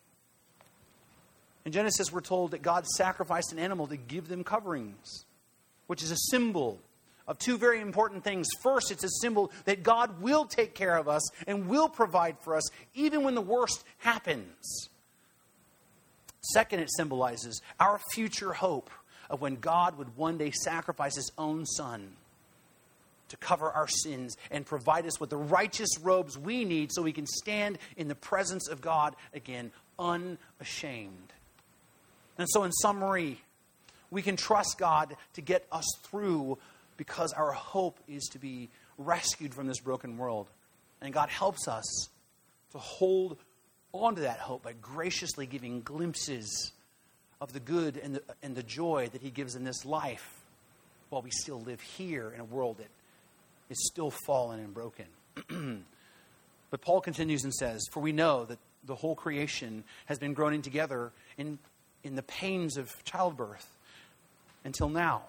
In 1.65 1.73
Genesis, 1.73 2.13
we're 2.13 2.21
told 2.21 2.53
that 2.53 2.63
God 2.63 2.87
sacrificed 2.87 3.53
an 3.53 3.59
animal 3.59 3.89
to 3.89 3.97
give 3.97 4.29
them 4.29 4.45
coverings, 4.45 5.25
which 5.89 6.05
is 6.05 6.13
a 6.13 6.17
symbol 6.31 6.79
of 7.27 7.37
two 7.39 7.59
very 7.59 7.81
important 7.81 8.23
things. 8.23 8.47
First, 8.63 8.93
it's 8.93 9.05
a 9.05 9.11
symbol 9.21 9.51
that 9.65 9.83
God 9.83 10.23
will 10.23 10.45
take 10.45 10.75
care 10.75 10.97
of 10.97 11.09
us 11.09 11.29
and 11.49 11.69
will 11.69 11.89
provide 11.89 12.39
for 12.39 12.55
us 12.55 12.63
even 12.95 13.25
when 13.25 13.35
the 13.35 13.41
worst 13.41 13.83
happens. 13.99 14.89
Second, 16.43 16.79
it 16.79 16.91
symbolizes 16.97 17.61
our 17.79 18.01
future 18.13 18.53
hope 18.53 18.89
of 19.31 19.41
when 19.41 19.57
God 19.57 19.97
would 19.97 20.17
one 20.17 20.37
day 20.37 20.51
sacrifice 20.51 21.15
his 21.17 21.33
own 21.39 21.65
son 21.65 22.11
to 23.29 23.37
cover 23.37 23.71
our 23.71 23.89
sins 23.89 24.37
and 24.51 24.67
provide 24.67 25.07
us 25.07 25.21
with 25.21 25.31
the 25.31 25.37
righteous 25.37 25.89
robes 26.03 26.37
we 26.37 26.65
need 26.65 26.91
so 26.93 27.01
we 27.01 27.13
can 27.13 27.27
stand 27.27 27.79
in 27.97 28.09
the 28.09 28.15
presence 28.15 28.69
of 28.69 28.81
God 28.81 29.15
again, 29.33 29.71
unashamed. 29.99 31.33
And 32.37 32.49
so, 32.51 32.65
in 32.65 32.73
summary, 32.73 33.41
we 34.11 34.23
can 34.23 34.37
trust 34.37 34.77
God 34.79 35.17
to 35.35 35.41
get 35.41 35.65
us 35.71 35.87
through 36.03 36.59
because 36.97 37.33
our 37.33 37.53
hope 37.53 37.99
is 38.09 38.29
to 38.33 38.39
be 38.39 38.69
rescued 38.99 39.55
from 39.55 39.67
this 39.67 39.79
broken 39.79 40.19
world. 40.19 40.49
And 41.01 41.15
God 41.15 41.29
helps 41.29 41.69
us 41.69 42.09
to 42.73 42.79
hold 42.79 43.37
on 43.93 44.17
to 44.17 44.23
that 44.23 44.39
hope 44.39 44.63
by 44.63 44.75
graciously 44.81 45.47
giving 45.47 45.81
glimpses 45.81 46.73
of 47.41 47.53
the 47.53 47.61
good 47.61 47.97
and 47.97 48.17
the, 48.17 48.23
and 48.43 48.55
the 48.55 48.63
joy 48.63 49.09
that 49.13 49.23
He 49.23 49.31
gives 49.31 49.55
in 49.55 49.65
this 49.65 49.85
life 49.85 50.41
while 51.09 51.23
we 51.23 51.31
still 51.31 51.61
live 51.61 51.81
here 51.81 52.31
in 52.31 52.41
a 52.41 52.45
world 52.45 52.79
that 52.79 52.89
is 53.69 53.87
still 53.87 54.11
fallen 54.11 54.61
and 54.61 54.75
broken. 54.75 55.07
but 56.71 56.81
Paul 56.81 57.01
continues 57.01 57.45
and 57.45 57.55
says, 57.55 57.83
For 57.93 58.01
we 58.01 58.13
know 58.13 58.45
that 58.45 58.59
the 58.85 58.95
whole 58.95 59.15
creation 59.15 59.85
has 60.07 60.19
been 60.19 60.35
groaning 60.35 60.63
together 60.63 61.13
in, 61.37 61.59
in 62.05 62.15
the 62.15 62.23
pains 62.23 62.77
of 62.77 62.93
childbirth 63.05 63.67
until 64.65 64.89
now. 64.89 65.23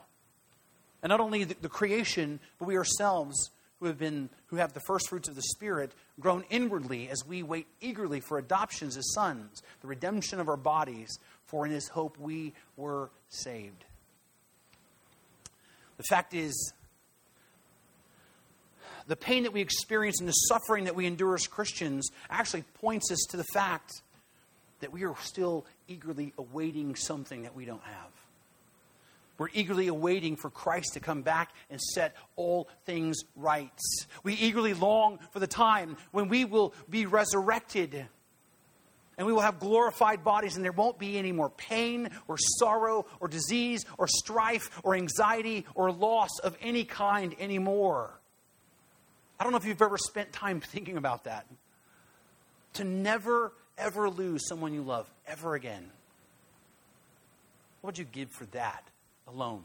And 1.04 1.10
not 1.10 1.20
only 1.20 1.44
the, 1.44 1.56
the 1.62 1.70
creation, 1.70 2.40
but 2.60 2.68
we 2.68 2.78
ourselves 2.78 3.50
who 3.82 3.88
have 3.88 3.98
been 3.98 4.30
who 4.48 4.58
have 4.58 4.74
the 4.74 4.80
first 4.80 5.10
fruits 5.10 5.28
of 5.28 5.36
the 5.36 5.42
spirit 5.42 5.92
groan 6.20 6.46
inwardly 6.50 7.10
as 7.10 7.26
we 7.26 7.42
wait 7.42 7.66
eagerly 7.82 8.20
for 8.20 8.38
adoptions 8.38 8.96
as 8.96 9.12
sons 9.14 9.64
the 9.82 9.88
redemption 9.88 10.40
of 10.40 10.48
our 10.48 10.56
bodies 10.56 11.10
for 11.46 11.66
in 11.66 11.72
his 11.72 11.88
hope 11.90 12.18
we 12.18 12.54
were 12.78 13.10
saved. 13.28 13.84
The 15.98 16.04
fact 16.04 16.34
is 16.34 16.74
the 19.08 19.16
pain 19.16 19.44
that 19.44 19.52
we 19.52 19.62
experience 19.62 20.20
and 20.20 20.30
the 20.30 20.34
suffering 20.34 20.86
that 20.86 20.96
we 20.96 21.08
endure 21.08 21.34
as 21.34 21.48
christians 21.48 22.08
actually 22.30 22.64
points 22.76 23.12
us 23.12 23.20
to 23.32 23.38
the 23.38 23.46
fact 23.46 23.92
that 24.80 24.94
we 24.94 25.06
are 25.06 25.16
still 25.22 25.66
eagerly 25.88 26.34
awaiting 26.38 26.96
something 26.96 27.42
that 27.42 27.56
we 27.56 27.66
don't 27.66 27.84
have 27.84 28.21
we're 29.42 29.50
eagerly 29.54 29.88
awaiting 29.88 30.36
for 30.36 30.52
Christ 30.52 30.94
to 30.94 31.00
come 31.00 31.24
back 31.24 31.52
and 31.72 31.82
set 31.82 32.16
all 32.36 32.70
things 32.86 33.24
right. 33.36 33.72
We 34.22 34.36
eagerly 34.36 34.76
long 34.76 35.18
for 35.32 35.40
the 35.40 35.48
time 35.48 35.98
when 36.12 36.28
we 36.28 36.46
will 36.46 36.76
be 36.88 37.08
resurrected 37.08 38.06
and 39.18 39.26
we 39.26 39.34
will 39.34 39.42
have 39.42 39.60
glorified 39.60 40.24
bodies, 40.24 40.58
and 40.58 40.64
there 40.64 40.72
won't 40.72 41.00
be 41.00 41.18
any 41.18 41.32
more 41.32 41.50
pain 41.50 42.12
or 42.28 42.38
sorrow 42.38 43.08
or 43.20 43.28
disease 43.28 43.84
or 43.98 44.08
strife 44.08 44.80
or 44.84 44.94
anxiety 44.94 45.66
or 45.74 45.92
loss 45.92 46.38
of 46.44 46.56
any 46.62 46.84
kind 46.84 47.36
anymore. 47.40 48.12
I 49.40 49.44
don't 49.44 49.54
know 49.54 49.58
if 49.58 49.66
you've 49.66 49.82
ever 49.82 49.98
spent 49.98 50.32
time 50.34 50.60
thinking 50.62 50.98
about 50.98 51.24
that. 51.24 51.48
To 52.74 52.84
never, 52.84 53.54
ever 53.76 54.08
lose 54.08 54.48
someone 54.48 54.72
you 54.72 54.84
love 54.84 55.12
ever 55.26 55.56
again. 55.56 55.90
What 57.82 57.94
would 57.94 57.98
you 57.98 58.06
give 58.06 58.30
for 58.30 58.46
that? 58.46 58.91
Alone. 59.34 59.64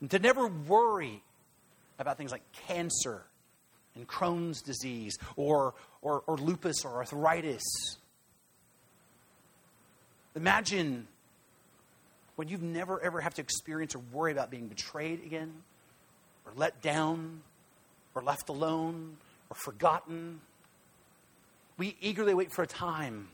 And 0.00 0.10
to 0.10 0.18
never 0.18 0.46
worry 0.46 1.22
about 1.98 2.18
things 2.18 2.32
like 2.32 2.42
cancer 2.66 3.22
and 3.94 4.06
Crohn's 4.08 4.60
disease 4.62 5.16
or, 5.36 5.74
or, 6.02 6.22
or 6.26 6.36
lupus 6.36 6.84
or 6.84 6.96
arthritis. 6.96 7.62
Imagine 10.34 11.06
when 12.36 12.48
you've 12.48 12.62
never 12.62 13.00
ever 13.00 13.20
have 13.20 13.34
to 13.34 13.42
experience 13.42 13.94
or 13.94 14.00
worry 14.12 14.32
about 14.32 14.50
being 14.50 14.66
betrayed 14.66 15.24
again, 15.24 15.52
or 16.44 16.52
let 16.56 16.82
down, 16.82 17.40
or 18.14 18.22
left 18.22 18.48
alone, 18.48 19.16
or 19.48 19.56
forgotten. 19.56 20.40
We 21.76 21.96
eagerly 22.00 22.34
wait 22.34 22.52
for 22.52 22.62
a 22.62 22.66
time 22.66 23.28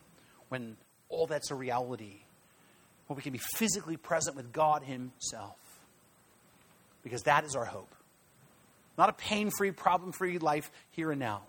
when 0.50 0.76
all 1.08 1.26
that's 1.26 1.50
a 1.50 1.54
reality 1.54 2.18
where 3.10 3.16
we 3.16 3.22
can 3.22 3.32
be 3.32 3.40
physically 3.56 3.96
present 3.96 4.36
with 4.36 4.52
God 4.52 4.84
Himself. 4.84 5.56
Because 7.02 7.24
that 7.24 7.44
is 7.44 7.56
our 7.56 7.64
hope. 7.64 7.92
Not 8.96 9.08
a 9.08 9.14
pain 9.14 9.50
free, 9.50 9.72
problem 9.72 10.12
free 10.12 10.38
life 10.38 10.70
here 10.92 11.10
and 11.10 11.18
now. 11.18 11.42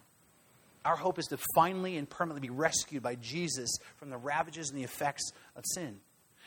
Our 0.84 0.96
hope 0.96 1.20
is 1.20 1.28
to 1.28 1.38
finally 1.54 1.98
and 1.98 2.10
permanently 2.10 2.48
be 2.48 2.52
rescued 2.52 3.04
by 3.04 3.14
Jesus 3.14 3.70
from 3.98 4.10
the 4.10 4.18
ravages 4.18 4.72
and 4.72 4.80
the 4.80 4.84
effects 4.84 5.32
of 5.56 5.64
sin. 5.76 6.00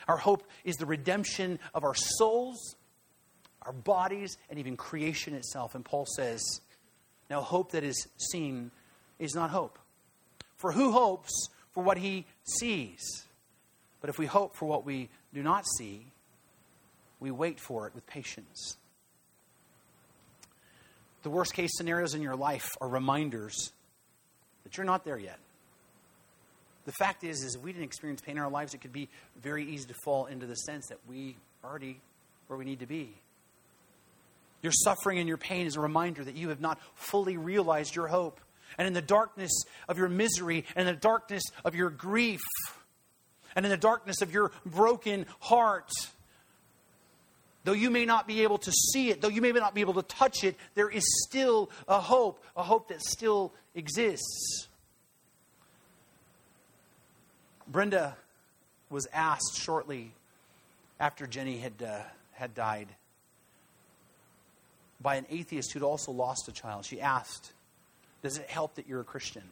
Our 0.09 0.16
hope 0.16 0.48
is 0.64 0.74
the 0.79 0.87
redemption 0.87 1.61
of 1.74 1.85
our 1.85 1.94
souls, 1.94 2.74
our 3.62 3.72
bodies, 3.72 4.37
and 4.50 4.59
even 4.59 4.77
creation 4.77 5.35
itself. 5.35 5.77
And 5.77 5.85
Paul 5.85 6.07
says, 6.16 6.42
Now, 7.31 7.40
hope 7.40 7.70
that 7.70 7.85
is 7.85 8.09
seen 8.33 8.72
is 9.20 9.37
not 9.37 9.50
hope. 9.50 9.79
For 10.57 10.72
who 10.72 10.90
hopes 10.90 11.50
for 11.70 11.85
what 11.85 11.98
he 11.98 12.27
sees? 12.42 13.24
But 14.05 14.11
if 14.11 14.19
we 14.19 14.27
hope 14.27 14.55
for 14.55 14.67
what 14.67 14.85
we 14.85 15.09
do 15.33 15.43
not 15.43 15.64
see, 15.79 16.05
we 17.21 17.31
wait 17.31 17.59
for 17.59 17.87
it 17.87 17.95
with 17.95 18.07
patience. 18.07 18.77
The 21.23 21.31
worst 21.31 21.55
case 21.55 21.71
scenarios 21.73 22.14
in 22.14 22.21
your 22.21 22.37
life 22.37 22.69
are 22.83 22.88
reminders 22.88 23.73
that 24.62 24.77
you're 24.77 24.85
not 24.85 25.07
there 25.07 25.17
yet. 25.17 25.38
The 26.85 26.93
fact 26.93 27.25
is, 27.25 27.43
is 27.43 27.55
if 27.55 27.62
we 27.62 27.73
didn't 27.73 27.87
experience 27.87 28.21
pain 28.21 28.37
in 28.37 28.43
our 28.43 28.51
lives, 28.51 28.75
it 28.75 28.83
could 28.83 28.93
be 28.93 29.09
very 29.43 29.64
easy 29.64 29.87
to 29.87 29.95
fall 30.05 30.27
into 30.27 30.45
the 30.45 30.57
sense 30.57 30.88
that 30.88 30.99
we 31.09 31.38
already 31.64 31.99
where 32.49 32.59
we 32.59 32.67
need 32.67 32.81
to 32.81 32.87
be. 32.87 33.14
Your 34.61 34.73
suffering 34.73 35.19
and 35.19 35.27
your 35.27 35.38
pain 35.38 35.67
is 35.67 35.77
a 35.77 35.81
reminder 35.81 36.23
that 36.23 36.37
you 36.37 36.51
have 36.51 36.61
not 36.61 36.79
fully 36.95 37.38
realized 37.38 37.97
your 37.97 38.09
hope. 38.09 38.38
And 38.77 38.87
in 38.87 38.93
the 38.93 39.01
darkness 39.01 39.62
of 39.88 39.97
your 39.97 40.11
misery 40.11 40.67
and 40.77 40.87
the 40.87 40.93
darkness 40.93 41.45
of 41.64 41.75
your 41.75 41.88
grief, 41.88 42.43
and 43.57 43.64
in 43.64 43.71
the 43.71 43.77
darkness 43.77 44.23
of 44.23 44.33
your 44.33 44.53
broken 44.64 45.27
heart. 45.40 45.90
Though 47.64 47.73
you 47.73 47.90
may 47.90 48.05
not 48.05 48.27
be 48.27 48.43
able 48.43 48.59
to 48.59 48.73
see 48.73 49.11
it, 49.11 49.23
though 49.23 49.29
you 49.29 49.40
may 49.40 49.53
not 49.53 49.75
be 49.75 49.81
able 49.81 49.95
to 49.95 50.03
touch 50.03 50.45
it, 50.45 50.57
there 50.75 50.90
is 50.90 51.05
still 51.27 51.71
a 51.88 51.99
hope, 51.99 52.45
a 52.57 52.62
hope 52.62 52.88
that 52.88 53.01
still 53.03 53.55
exists. 53.75 54.69
Brenda 57.67 58.17
was 58.90 59.07
asked 59.12 59.57
shortly 59.57 60.12
after 61.01 61.27
Jenny 61.27 61.57
had, 61.57 61.83
uh, 61.83 62.01
had 62.33 62.55
died 62.55 62.88
by 65.01 65.17
an 65.17 65.27
atheist 65.31 65.73
who'd 65.73 65.83
also 65.83 66.12
lost 66.12 66.49
a 66.49 66.53
child. 66.53 66.85
She 66.85 67.01
asked, 67.01 67.53
Does 68.23 68.38
it 68.38 68.49
help 68.49 68.75
that 68.77 68.87
you're 68.87 69.01
a 69.01 69.05
Christian? 69.05 69.43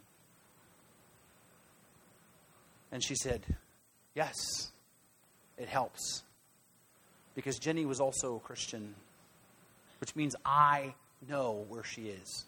And 2.90 3.02
she 3.02 3.14
said, 3.14 3.42
Yes, 4.14 4.70
it 5.56 5.68
helps. 5.68 6.22
Because 7.34 7.58
Jenny 7.58 7.86
was 7.86 8.00
also 8.00 8.36
a 8.36 8.40
Christian, 8.40 8.94
which 10.00 10.14
means 10.14 10.36
I 10.44 10.94
know 11.28 11.64
where 11.68 11.84
she 11.84 12.08
is. 12.08 12.44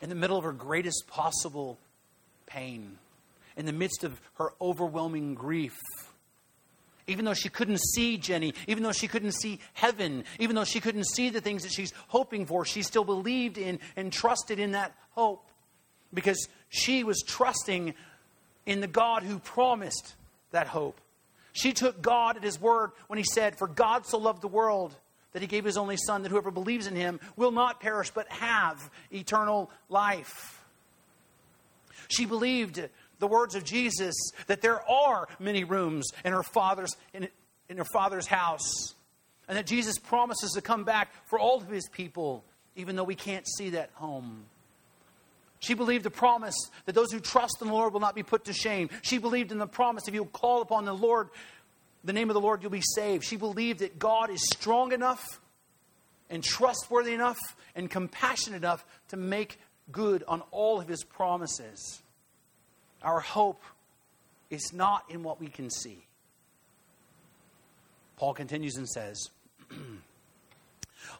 In 0.00 0.08
the 0.08 0.14
middle 0.14 0.38
of 0.38 0.44
her 0.44 0.52
greatest 0.52 1.06
possible 1.08 1.78
pain, 2.46 2.98
in 3.56 3.66
the 3.66 3.72
midst 3.72 4.04
of 4.04 4.20
her 4.38 4.52
overwhelming 4.60 5.34
grief, 5.34 5.76
even 7.08 7.24
though 7.24 7.34
she 7.34 7.48
couldn't 7.48 7.80
see 7.80 8.16
Jenny, 8.16 8.54
even 8.66 8.82
though 8.82 8.92
she 8.92 9.08
couldn't 9.08 9.32
see 9.32 9.60
heaven, 9.72 10.24
even 10.38 10.54
though 10.54 10.64
she 10.64 10.78
couldn't 10.78 11.04
see 11.04 11.30
the 11.30 11.40
things 11.40 11.62
that 11.62 11.72
she's 11.72 11.92
hoping 12.06 12.46
for, 12.46 12.64
she 12.64 12.82
still 12.82 13.04
believed 13.04 13.58
in 13.58 13.80
and 13.96 14.12
trusted 14.12 14.58
in 14.58 14.72
that 14.72 14.94
hope 15.12 15.44
because 16.12 16.48
she 16.68 17.04
was 17.04 17.22
trusting 17.26 17.94
in 18.68 18.80
the 18.80 18.86
God 18.86 19.24
who 19.24 19.40
promised 19.40 20.14
that 20.52 20.68
hope. 20.68 21.00
She 21.52 21.72
took 21.72 22.00
God 22.00 22.36
at 22.36 22.44
His 22.44 22.60
word 22.60 22.92
when 23.08 23.18
He 23.18 23.24
said, 23.24 23.58
For 23.58 23.66
God 23.66 24.06
so 24.06 24.18
loved 24.18 24.42
the 24.42 24.48
world 24.48 24.94
that 25.32 25.42
he 25.42 25.48
gave 25.48 25.64
his 25.64 25.76
only 25.76 25.96
Son, 25.96 26.22
that 26.22 26.30
whoever 26.30 26.50
believes 26.50 26.86
in 26.86 26.96
him 26.96 27.20
will 27.36 27.52
not 27.52 27.80
perish 27.80 28.10
but 28.10 28.28
have 28.30 28.90
eternal 29.12 29.70
life. 29.88 30.64
She 32.08 32.24
believed 32.24 32.82
the 33.18 33.26
words 33.26 33.54
of 33.54 33.64
Jesus 33.64 34.14
that 34.46 34.62
there 34.62 34.80
are 34.90 35.28
many 35.38 35.64
rooms 35.64 36.08
in 36.24 36.32
her 36.32 36.42
father's, 36.42 36.96
in, 37.12 37.28
in 37.68 37.76
her 37.76 37.86
father's 37.92 38.26
house, 38.26 38.94
and 39.46 39.58
that 39.58 39.66
Jesus 39.66 39.98
promises 39.98 40.52
to 40.52 40.62
come 40.62 40.84
back 40.84 41.12
for 41.26 41.38
all 41.38 41.58
of 41.58 41.68
his 41.68 41.88
people, 41.88 42.44
even 42.74 42.96
though 42.96 43.04
we 43.04 43.14
can't 43.14 43.46
see 43.46 43.70
that 43.70 43.90
home. 43.94 44.44
She 45.60 45.74
believed 45.74 46.04
the 46.04 46.10
promise 46.10 46.56
that 46.86 46.94
those 46.94 47.10
who 47.12 47.20
trust 47.20 47.60
in 47.60 47.68
the 47.68 47.74
Lord 47.74 47.92
will 47.92 48.00
not 48.00 48.14
be 48.14 48.22
put 48.22 48.44
to 48.44 48.52
shame. 48.52 48.90
She 49.02 49.18
believed 49.18 49.50
in 49.50 49.58
the 49.58 49.66
promise 49.66 50.06
if 50.06 50.14
you 50.14 50.24
call 50.26 50.62
upon 50.62 50.84
the 50.84 50.94
Lord, 50.94 51.30
the 52.04 52.12
name 52.12 52.30
of 52.30 52.34
the 52.34 52.40
Lord, 52.40 52.62
you'll 52.62 52.70
be 52.70 52.82
saved. 52.94 53.24
She 53.24 53.36
believed 53.36 53.80
that 53.80 53.98
God 53.98 54.30
is 54.30 54.40
strong 54.52 54.92
enough 54.92 55.40
and 56.30 56.44
trustworthy 56.44 57.12
enough 57.12 57.38
and 57.74 57.90
compassionate 57.90 58.58
enough 58.58 58.84
to 59.08 59.16
make 59.16 59.58
good 59.90 60.22
on 60.28 60.42
all 60.50 60.80
of 60.80 60.86
his 60.86 61.02
promises. 61.02 62.02
Our 63.02 63.20
hope 63.20 63.62
is 64.50 64.72
not 64.72 65.04
in 65.10 65.22
what 65.22 65.40
we 65.40 65.48
can 65.48 65.70
see. 65.70 66.04
Paul 68.16 68.34
continues 68.34 68.76
and 68.76 68.88
says, 68.88 69.30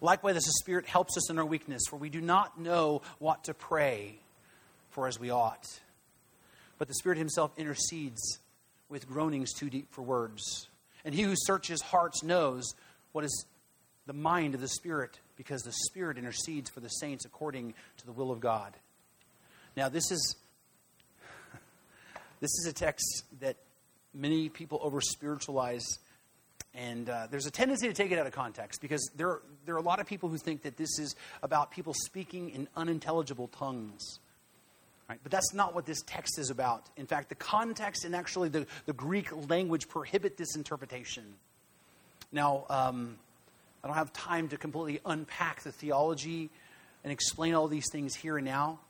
Likewise, 0.01 0.35
the 0.35 0.53
Spirit 0.61 0.87
helps 0.87 1.17
us 1.17 1.31
in 1.31 1.39
our 1.39 1.45
weakness, 1.45 1.83
for 1.89 1.97
we 1.97 2.09
do 2.09 2.21
not 2.21 2.61
know 2.61 3.03
what 3.19 3.45
to 3.45 3.55
pray 3.55 4.19
for 4.99 5.07
as 5.07 5.21
we 5.21 5.31
ought. 5.31 5.65
But 6.77 6.89
the 6.89 6.95
Spirit 6.95 7.19
Himself 7.19 7.53
intercedes 7.57 8.41
with 8.89 9.09
groanings 9.09 9.53
too 9.53 9.71
deep 9.71 9.87
for 9.93 10.03
words. 10.03 10.67
And 11.05 11.15
He 11.15 11.23
who 11.23 11.35
searches 11.37 11.81
hearts 11.81 12.25
knows 12.25 12.75
what 13.13 13.25
is 13.25 13.47
the 14.07 14.13
mind 14.13 14.57
of 14.57 14.61
the 14.61 14.67
Spirit, 14.67 15.21
because 15.37 15.63
the 15.63 15.73
Spirit 15.87 16.19
intercedes 16.19 16.69
for 16.69 16.81
the 16.81 16.89
saints 16.89 17.25
according 17.25 17.75
to 17.99 18.07
the 18.07 18.11
will 18.11 18.33
of 18.33 18.41
God. 18.41 18.75
Now, 19.77 19.89
this 19.89 20.11
is 20.11 20.35
this 22.41 22.51
is 22.51 22.67
a 22.69 22.73
text 22.73 23.23
that 23.39 23.55
many 24.13 24.49
people 24.49 24.81
over 24.83 25.01
spiritualize, 25.01 25.87
and 26.75 27.09
uh, 27.09 27.29
there's 27.31 27.47
a 27.47 27.53
tendency 27.53 27.87
to 27.87 27.95
take 27.95 28.11
it 28.11 28.19
out 28.19 28.27
of 28.27 28.33
context 28.33 28.81
because 28.81 29.09
there, 29.15 29.43
there 29.65 29.77
are 29.77 29.79
a 29.79 29.83
lot 29.83 30.01
of 30.01 30.09
people 30.09 30.29
who 30.29 30.39
think 30.39 30.63
that 30.63 30.77
this 30.77 30.99
is 30.99 31.15
about 31.45 31.71
people 31.71 31.95
speaking 31.95 32.51
in 32.51 32.67
unintelligible 32.77 33.47
tongues. 33.47 34.19
Right? 35.09 35.19
But 35.23 35.33
that's 35.33 35.55
not 35.55 35.75
what 35.75 35.87
this 35.87 36.03
text 36.03 36.39
is 36.39 36.51
about. 36.51 36.91
In 36.97 37.07
fact, 37.07 37.31
the 37.31 37.35
context 37.35 38.05
and 38.05 38.15
actually 38.15 38.51
the, 38.51 38.67
the 38.85 38.93
Greek 38.93 39.31
language 39.49 39.89
prohibit 39.89 40.37
this 40.37 40.55
interpretation. 40.55 41.25
Now, 42.31 42.67
um, 42.69 43.17
I 43.83 43.87
don't 43.87 43.97
have 43.97 44.13
time 44.13 44.49
to 44.49 44.59
completely 44.59 45.01
unpack 45.07 45.63
the 45.63 45.73
theology 45.73 46.51
and 47.05 47.13
explain 47.13 47.55
all 47.55 47.69
these 47.69 47.87
things 47.91 48.15
here 48.15 48.37
and 48.37 48.45
now, 48.45 48.81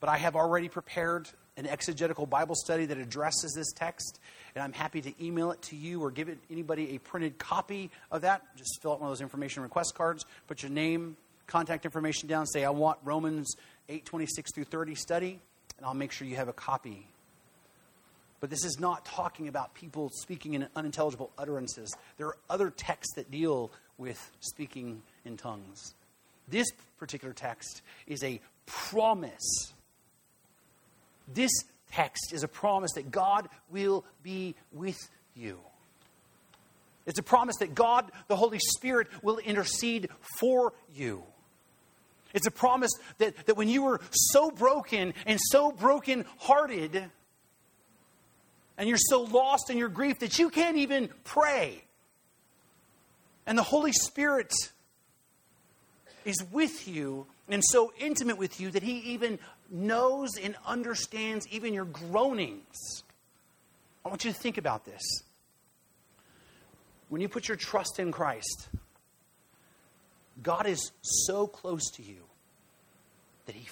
but 0.00 0.08
I 0.08 0.16
have 0.16 0.36
already 0.36 0.68
prepared 0.68 1.28
an 1.58 1.66
exegetical 1.66 2.24
Bible 2.24 2.54
study 2.54 2.86
that 2.86 2.98
addresses 2.98 3.52
this 3.52 3.72
text, 3.72 4.20
and 4.54 4.62
I'm 4.62 4.72
happy 4.72 5.02
to 5.02 5.12
email 5.22 5.50
it 5.50 5.60
to 5.62 5.76
you 5.76 6.02
or 6.02 6.10
give 6.10 6.28
it 6.28 6.38
anybody 6.50 6.94
a 6.94 6.98
printed 6.98 7.36
copy 7.36 7.90
of 8.12 8.22
that. 8.22 8.42
Just 8.56 8.80
fill 8.80 8.92
out 8.92 9.00
one 9.00 9.08
of 9.08 9.10
those 9.10 9.20
information 9.20 9.62
request 9.62 9.94
cards, 9.94 10.24
put 10.46 10.62
your 10.62 10.70
name, 10.70 11.16
contact 11.46 11.84
information 11.84 12.28
down, 12.28 12.46
say 12.46 12.64
I 12.64 12.70
want 12.70 13.00
Romans 13.04 13.56
8:26 13.88 14.54
through 14.54 14.64
30 14.64 14.94
study, 14.94 15.40
and 15.78 15.86
I'll 15.86 15.94
make 15.94 16.12
sure 16.12 16.26
you 16.26 16.36
have 16.36 16.48
a 16.48 16.52
copy. 16.52 17.06
But 18.40 18.50
this 18.50 18.64
is 18.64 18.78
not 18.78 19.04
talking 19.04 19.48
about 19.48 19.74
people 19.74 20.10
speaking 20.12 20.54
in 20.54 20.68
unintelligible 20.76 21.30
utterances. 21.38 21.92
There 22.18 22.26
are 22.28 22.36
other 22.50 22.70
texts 22.70 23.14
that 23.14 23.30
deal 23.30 23.72
with 23.96 24.30
speaking 24.40 25.02
in 25.24 25.36
tongues. 25.36 25.94
This 26.46 26.68
particular 26.98 27.34
text 27.34 27.82
is 28.06 28.22
a 28.22 28.40
promise 28.66 29.72
this 31.34 31.50
text 31.92 32.32
is 32.32 32.42
a 32.42 32.48
promise 32.48 32.92
that 32.94 33.10
God 33.10 33.48
will 33.70 34.04
be 34.22 34.54
with 34.72 34.98
you. 35.34 35.58
It's 37.06 37.18
a 37.18 37.22
promise 37.22 37.56
that 37.60 37.74
God, 37.74 38.10
the 38.28 38.36
Holy 38.36 38.58
Spirit, 38.58 39.08
will 39.22 39.38
intercede 39.38 40.08
for 40.38 40.74
you. 40.94 41.22
It's 42.34 42.46
a 42.46 42.50
promise 42.50 42.92
that, 43.18 43.46
that 43.46 43.56
when 43.56 43.68
you 43.68 43.82
were 43.82 44.00
so 44.10 44.50
broken 44.50 45.14
and 45.26 45.40
so 45.50 45.72
broken 45.72 46.24
hearted, 46.38 47.04
and 48.76 48.88
you're 48.88 48.98
so 48.98 49.22
lost 49.22 49.70
in 49.70 49.78
your 49.78 49.88
grief 49.88 50.20
that 50.20 50.38
you 50.38 50.50
can't 50.50 50.76
even 50.76 51.08
pray, 51.24 51.82
and 53.46 53.56
the 53.56 53.62
Holy 53.62 53.92
Spirit 53.92 54.52
is 56.24 56.36
with 56.52 56.86
you 56.86 57.26
and 57.48 57.62
so 57.64 57.92
intimate 57.98 58.36
with 58.36 58.60
you 58.60 58.70
that 58.70 58.82
He 58.82 58.98
even 58.98 59.38
knows 59.70 60.36
and 60.36 60.54
understands 60.66 61.48
even 61.48 61.72
your 61.72 61.86
groanings. 61.86 63.02
I 64.04 64.08
want 64.08 64.24
you 64.24 64.32
to 64.32 64.38
think 64.38 64.58
about 64.58 64.84
this. 64.84 65.02
When 67.08 67.20
you 67.22 67.28
put 67.28 67.48
your 67.48 67.56
trust 67.56 67.98
in 67.98 68.12
Christ, 68.12 68.68
God 70.42 70.66
is 70.66 70.92
so 71.02 71.46
close 71.46 71.90
to 71.92 72.02
you 72.02 72.22
that 73.46 73.54
He 73.54 73.68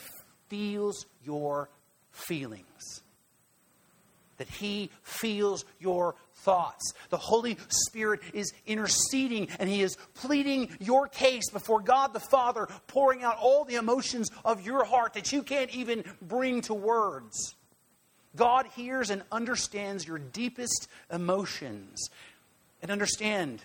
feels 0.49 1.07
your 1.25 1.69
feelings 2.11 3.03
that 4.37 4.49
He 4.49 4.91
feels 5.03 5.65
your 5.79 6.15
thoughts. 6.35 6.93
The 7.11 7.17
Holy 7.17 7.57
Spirit 7.69 8.21
is 8.33 8.53
interceding 8.67 9.49
and 9.59 9.69
He 9.69 9.83
is 9.83 9.97
pleading 10.15 10.77
your 10.81 11.09
case 11.09 11.51
before 11.51 11.81
God 11.81 12.13
the 12.13 12.21
Father, 12.21 12.69
pouring 12.87 13.23
out 13.23 13.39
all 13.39 13.65
the 13.65 13.77
emotions 13.77 14.31
of 14.45 14.65
your 14.65 14.85
heart 14.85 15.15
that 15.15 15.33
you 15.33 15.43
can't 15.43 15.75
even 15.75 16.05
bring 16.21 16.61
to 16.63 16.75
words. 16.75 17.55
God 18.35 18.67
hears 18.75 19.11
and 19.11 19.23
understands 19.33 20.07
your 20.07 20.19
deepest 20.19 20.89
emotions. 21.11 22.11
And 22.83 22.91
understand, 22.91 23.63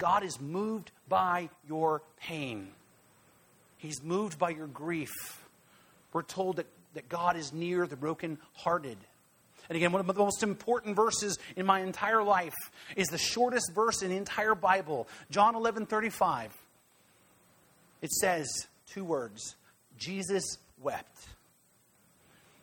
God 0.00 0.24
is 0.24 0.40
moved 0.40 0.90
by 1.08 1.48
your 1.68 2.02
pain. 2.18 2.72
He's 3.78 4.02
moved 4.02 4.36
by 4.36 4.50
your 4.50 4.66
grief. 4.66 5.12
We're 6.12 6.22
told 6.22 6.56
that 6.56 6.66
that 6.94 7.08
God 7.08 7.36
is 7.36 7.52
near 7.52 7.86
the 7.86 7.96
brokenhearted. 7.96 8.96
And 9.68 9.76
again, 9.76 9.92
one 9.92 10.00
of 10.00 10.06
the 10.06 10.14
most 10.14 10.42
important 10.42 10.96
verses 10.96 11.38
in 11.54 11.64
my 11.64 11.80
entire 11.80 12.22
life 12.22 12.54
is 12.96 13.06
the 13.08 13.18
shortest 13.18 13.72
verse 13.74 14.02
in 14.02 14.10
the 14.10 14.16
entire 14.16 14.54
Bible, 14.54 15.06
John 15.30 15.54
11 15.54 15.86
35. 15.86 16.52
It 18.02 18.10
says 18.10 18.48
two 18.86 19.04
words 19.04 19.54
Jesus 19.96 20.44
wept. 20.82 21.28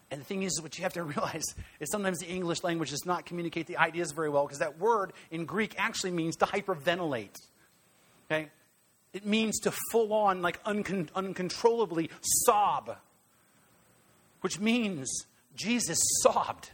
And 0.09 0.21
the 0.21 0.25
thing 0.25 0.43
is, 0.43 0.61
what 0.61 0.77
you 0.77 0.83
have 0.83 0.93
to 0.93 1.03
realize 1.15 1.43
is 1.79 1.91
sometimes 1.91 2.19
the 2.19 2.27
English 2.27 2.63
language 2.63 2.91
does 2.91 3.05
not 3.05 3.25
communicate 3.25 3.67
the 3.67 3.77
ideas 3.77 4.11
very 4.11 4.29
well 4.29 4.45
because 4.45 4.59
that 4.59 4.79
word 4.79 5.13
in 5.31 5.45
Greek 5.45 5.75
actually 5.77 6.11
means 6.11 6.35
to 6.37 6.45
hyperventilate. 6.45 7.35
Okay? 8.29 8.49
It 9.13 9.25
means 9.25 9.59
to 9.61 9.73
full 9.91 10.13
on, 10.13 10.41
like 10.41 10.63
uncon- 10.63 11.09
uncontrollably 11.15 12.09
sob 12.45 12.97
which 14.41 14.59
means 14.59 15.25
Jesus 15.55 15.99
sobbed, 16.21 16.71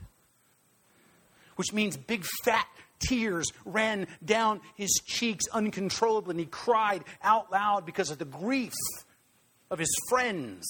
which 1.56 1.74
means 1.74 1.98
big 1.98 2.26
fat 2.44 2.68
tears 3.00 3.52
ran 3.66 4.08
down 4.24 4.62
his 4.76 4.92
cheeks 5.06 5.46
uncontrollably, 5.52 6.32
and 6.32 6.40
he 6.40 6.46
cried 6.46 7.04
out 7.22 7.52
loud 7.52 7.86
because 7.86 8.12
of 8.12 8.18
the 8.18 8.26
grief 8.26 8.74
of 9.70 9.80
his 9.80 9.94
friends 10.10 10.66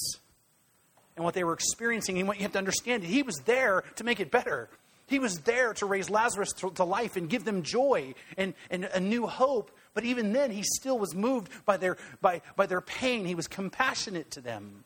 and 1.16 1.24
what 1.24 1.34
they 1.34 1.44
were 1.44 1.54
experiencing. 1.54 2.18
And 2.18 2.28
what 2.28 2.38
you 2.38 2.44
have 2.44 2.54
to 2.54 2.58
understand, 2.58 3.04
he 3.04 3.24
was 3.24 3.36
there 3.46 3.84
to 3.96 4.04
make 4.04 4.20
it 4.20 4.32
better. 4.32 4.70
He 5.08 5.20
was 5.20 5.40
there 5.40 5.74
to 5.76 5.86
raise 5.86 6.10
Lazarus 6.10 6.54
to, 6.58 6.72
to, 6.72 6.84
life 6.84 7.18
and 7.18 7.30
give 7.30 7.44
them 7.44 7.64
joy 7.64 8.16
and, 8.38 8.54
and 8.72 8.86
a 8.86 9.00
new 9.00 9.28
hope. 9.28 9.72
But 9.94 10.06
even 10.06 10.34
then, 10.34 10.50
he 10.50 10.64
still 10.64 10.98
was 10.98 11.14
moved 11.14 11.52
by 11.66 11.78
their, 11.78 11.98
by, 12.22 12.42
by 12.56 12.66
their 12.66 12.82
pain. 12.82 13.26
He 13.26 13.36
was 13.36 13.48
compassionate 13.48 14.32
to 14.32 14.42
them. 14.42 14.84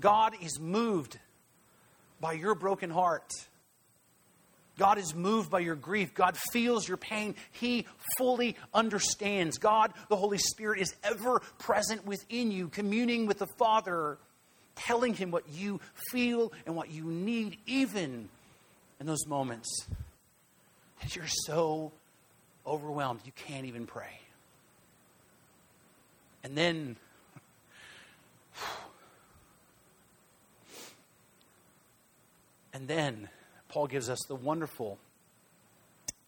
God 0.00 0.34
is 0.40 0.58
moved 0.58 1.18
by 2.20 2.32
your 2.32 2.54
broken 2.54 2.90
heart. 2.90 3.30
God 4.78 4.96
is 4.96 5.14
moved 5.14 5.50
by 5.50 5.60
your 5.60 5.74
grief. 5.74 6.14
God 6.14 6.38
feels 6.52 6.88
your 6.88 6.96
pain. 6.96 7.34
He 7.52 7.86
fully 8.16 8.56
understands. 8.72 9.58
God, 9.58 9.92
the 10.08 10.16
Holy 10.16 10.38
Spirit, 10.38 10.80
is 10.80 10.94
ever 11.04 11.40
present 11.58 12.06
within 12.06 12.50
you, 12.50 12.68
communing 12.68 13.26
with 13.26 13.38
the 13.38 13.46
Father, 13.58 14.16
telling 14.76 15.14
Him 15.14 15.30
what 15.30 15.44
you 15.48 15.80
feel 16.10 16.52
and 16.66 16.76
what 16.76 16.90
you 16.90 17.04
need, 17.04 17.58
even 17.66 18.28
in 18.98 19.06
those 19.06 19.26
moments 19.26 19.86
that 21.02 21.16
you're 21.16 21.26
so 21.26 21.92
overwhelmed 22.66 23.20
you 23.24 23.32
can't 23.34 23.66
even 23.66 23.86
pray. 23.86 24.20
And 26.44 26.56
then 26.56 26.96
And 32.72 32.88
then 32.88 33.28
Paul 33.68 33.86
gives 33.88 34.08
us 34.08 34.20
the 34.26 34.34
wonderful 34.34 34.98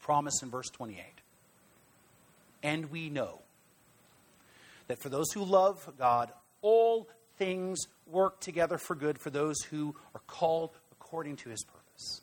promise 0.01 0.43
in 0.43 0.51
verse 0.51 0.69
28. 0.69 1.03
And 2.63 2.91
we 2.91 3.09
know 3.09 3.41
that 4.89 4.99
for 4.99 5.09
those 5.09 5.33
who 5.33 5.45
love 5.45 5.91
God, 5.99 6.31
all 6.61 7.09
things 7.39 7.87
work 8.07 8.41
together 8.41 8.79
for 8.79 8.95
good 8.95 9.19
for 9.19 9.31
those 9.31 9.61
who 9.63 9.95
are 10.15 10.21
called 10.27 10.71
according 10.93 11.37
to 11.37 11.49
his 11.49 11.65
purpose. 11.65 12.21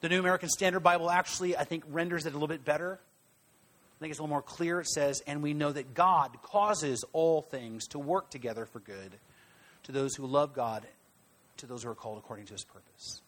The 0.00 0.08
New 0.08 0.20
American 0.20 0.48
Standard 0.48 0.80
Bible 0.80 1.10
actually, 1.10 1.56
I 1.56 1.64
think, 1.64 1.84
renders 1.88 2.26
it 2.26 2.30
a 2.30 2.32
little 2.32 2.48
bit 2.48 2.64
better. 2.64 3.00
I 3.00 4.00
think 4.00 4.10
it's 4.10 4.20
a 4.20 4.22
little 4.22 4.32
more 4.32 4.42
clear. 4.42 4.80
It 4.80 4.86
says, 4.86 5.22
And 5.26 5.42
we 5.42 5.54
know 5.54 5.72
that 5.72 5.94
God 5.94 6.40
causes 6.42 7.04
all 7.12 7.42
things 7.42 7.88
to 7.88 7.98
work 7.98 8.30
together 8.30 8.64
for 8.64 8.78
good 8.78 9.12
to 9.84 9.92
those 9.92 10.14
who 10.14 10.26
love 10.26 10.54
God, 10.54 10.86
to 11.56 11.66
those 11.66 11.82
who 11.82 11.90
are 11.90 11.94
called 11.94 12.18
according 12.18 12.46
to 12.46 12.52
his 12.52 12.64
purpose. 12.64 13.22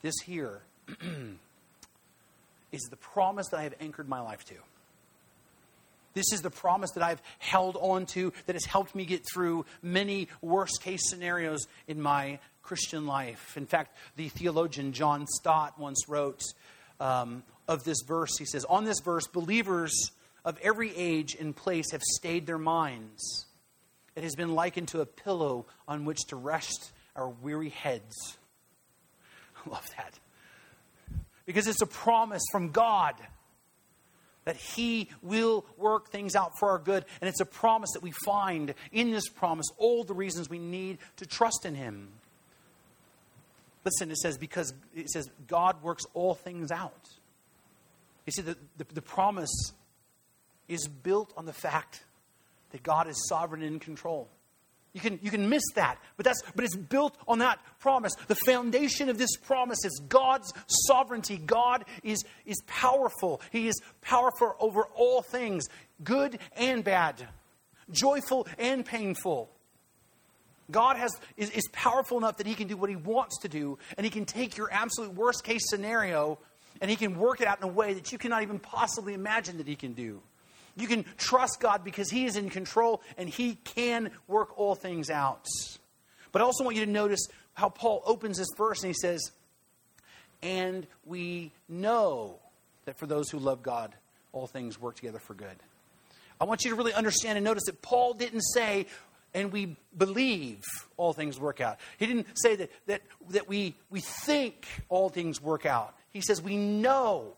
This 0.00 0.14
here 0.24 0.62
is 2.72 2.82
the 2.90 2.96
promise 2.96 3.48
that 3.48 3.60
I 3.60 3.62
have 3.62 3.74
anchored 3.78 4.08
my 4.08 4.20
life 4.20 4.44
to. 4.46 4.54
This 6.14 6.32
is 6.32 6.42
the 6.42 6.50
promise 6.50 6.90
that 6.92 7.02
I've 7.02 7.22
held 7.38 7.76
on 7.80 8.06
to 8.06 8.32
that 8.46 8.54
has 8.54 8.64
helped 8.64 8.94
me 8.94 9.04
get 9.04 9.22
through 9.32 9.64
many 9.82 10.28
worst 10.40 10.82
case 10.82 11.08
scenarios 11.08 11.66
in 11.86 12.00
my 12.00 12.38
Christian 12.62 13.06
life. 13.06 13.56
In 13.56 13.66
fact, 13.66 13.96
the 14.16 14.28
theologian 14.28 14.92
John 14.92 15.26
Stott 15.26 15.78
once 15.78 16.08
wrote 16.08 16.42
um, 17.00 17.42
of 17.66 17.84
this 17.84 18.02
verse, 18.06 18.38
he 18.38 18.44
says, 18.44 18.64
On 18.66 18.84
this 18.84 19.00
verse, 19.00 19.26
believers 19.26 19.92
of 20.44 20.58
every 20.62 20.94
age 20.96 21.36
and 21.38 21.54
place 21.54 21.92
have 21.92 22.02
stayed 22.02 22.46
their 22.46 22.58
minds. 22.58 23.46
It 24.14 24.24
has 24.24 24.34
been 24.34 24.54
likened 24.54 24.88
to 24.88 25.00
a 25.00 25.06
pillow 25.06 25.66
on 25.88 26.04
which 26.04 26.26
to 26.28 26.36
rest 26.36 26.92
our 27.16 27.28
weary 27.28 27.70
heads. 27.70 28.36
I 29.66 29.70
love 29.70 29.86
that. 29.96 30.18
Because 31.46 31.66
it's 31.66 31.82
a 31.82 31.86
promise 31.86 32.42
from 32.52 32.70
God 32.70 33.14
that 34.44 34.56
He 34.56 35.08
will 35.22 35.64
work 35.76 36.08
things 36.08 36.34
out 36.34 36.58
for 36.58 36.70
our 36.70 36.78
good. 36.78 37.04
And 37.20 37.28
it's 37.28 37.40
a 37.40 37.46
promise 37.46 37.90
that 37.94 38.02
we 38.02 38.12
find 38.24 38.74
in 38.90 39.10
this 39.10 39.28
promise 39.28 39.66
all 39.78 40.04
the 40.04 40.14
reasons 40.14 40.50
we 40.50 40.58
need 40.58 40.98
to 41.16 41.26
trust 41.26 41.64
in 41.64 41.74
Him. 41.74 42.08
Listen, 43.84 44.10
it 44.10 44.18
says, 44.18 44.38
because 44.38 44.72
it 44.94 45.10
says 45.10 45.28
God 45.46 45.82
works 45.82 46.04
all 46.14 46.34
things 46.34 46.70
out. 46.70 47.08
You 48.26 48.32
see, 48.32 48.42
the, 48.42 48.56
the, 48.76 48.84
the 48.94 49.02
promise 49.02 49.72
is 50.68 50.86
built 50.86 51.32
on 51.36 51.46
the 51.46 51.52
fact 51.52 52.04
that 52.70 52.82
God 52.82 53.08
is 53.08 53.28
sovereign 53.28 53.62
and 53.62 53.74
in 53.74 53.80
control. 53.80 54.28
You 54.92 55.00
can, 55.00 55.18
you 55.22 55.30
can 55.30 55.48
miss 55.48 55.62
that, 55.74 55.96
but, 56.18 56.24
that's, 56.24 56.42
but 56.54 56.66
it's 56.66 56.76
built 56.76 57.16
on 57.26 57.38
that 57.38 57.58
promise. 57.80 58.12
The 58.28 58.34
foundation 58.34 59.08
of 59.08 59.16
this 59.16 59.36
promise 59.36 59.86
is 59.86 60.02
God's 60.06 60.52
sovereignty. 60.66 61.38
God 61.38 61.86
is, 62.02 62.22
is 62.44 62.60
powerful. 62.66 63.40
He 63.50 63.68
is 63.68 63.80
powerful 64.02 64.54
over 64.60 64.84
all 64.94 65.22
things, 65.22 65.64
good 66.04 66.38
and 66.56 66.84
bad, 66.84 67.26
joyful 67.90 68.46
and 68.58 68.84
painful. 68.84 69.50
God 70.70 70.96
has, 70.96 71.12
is, 71.38 71.48
is 71.50 71.68
powerful 71.72 72.18
enough 72.18 72.36
that 72.36 72.46
He 72.46 72.54
can 72.54 72.68
do 72.68 72.76
what 72.76 72.90
He 72.90 72.96
wants 72.96 73.38
to 73.40 73.48
do, 73.48 73.78
and 73.96 74.04
He 74.04 74.10
can 74.10 74.26
take 74.26 74.58
your 74.58 74.70
absolute 74.70 75.14
worst 75.14 75.42
case 75.42 75.62
scenario 75.68 76.38
and 76.82 76.90
He 76.90 76.96
can 76.96 77.16
work 77.16 77.40
it 77.40 77.46
out 77.46 77.58
in 77.58 77.64
a 77.64 77.72
way 77.72 77.94
that 77.94 78.12
you 78.12 78.18
cannot 78.18 78.42
even 78.42 78.58
possibly 78.58 79.14
imagine 79.14 79.56
that 79.56 79.66
He 79.66 79.76
can 79.76 79.94
do. 79.94 80.20
You 80.76 80.86
can 80.86 81.04
trust 81.16 81.60
God 81.60 81.84
because 81.84 82.10
He 82.10 82.24
is 82.24 82.36
in 82.36 82.50
control 82.50 83.02
and 83.16 83.28
He 83.28 83.56
can 83.56 84.10
work 84.26 84.58
all 84.58 84.74
things 84.74 85.10
out. 85.10 85.46
But 86.32 86.42
I 86.42 86.44
also 86.44 86.64
want 86.64 86.76
you 86.76 86.84
to 86.84 86.90
notice 86.90 87.28
how 87.54 87.68
Paul 87.68 88.02
opens 88.06 88.38
this 88.38 88.48
verse 88.56 88.82
and 88.82 88.88
he 88.88 88.94
says, 88.94 89.30
And 90.42 90.86
we 91.04 91.52
know 91.68 92.38
that 92.86 92.98
for 92.98 93.06
those 93.06 93.30
who 93.30 93.38
love 93.38 93.62
God, 93.62 93.94
all 94.32 94.46
things 94.46 94.80
work 94.80 94.96
together 94.96 95.18
for 95.18 95.34
good. 95.34 95.56
I 96.40 96.44
want 96.44 96.64
you 96.64 96.70
to 96.70 96.76
really 96.76 96.94
understand 96.94 97.36
and 97.38 97.44
notice 97.44 97.64
that 97.66 97.82
Paul 97.82 98.14
didn't 98.14 98.40
say, 98.40 98.86
and 99.34 99.52
we 99.52 99.76
believe 99.96 100.62
all 100.96 101.12
things 101.12 101.38
work 101.38 101.60
out. 101.60 101.78
He 101.98 102.06
didn't 102.06 102.26
say 102.34 102.56
that, 102.56 102.70
that, 102.86 103.02
that 103.30 103.48
we, 103.48 103.74
we 103.90 104.00
think 104.00 104.66
all 104.88 105.08
things 105.08 105.40
work 105.40 105.66
out. 105.66 105.94
He 106.10 106.20
says 106.20 106.42
we 106.42 106.56
know. 106.56 107.36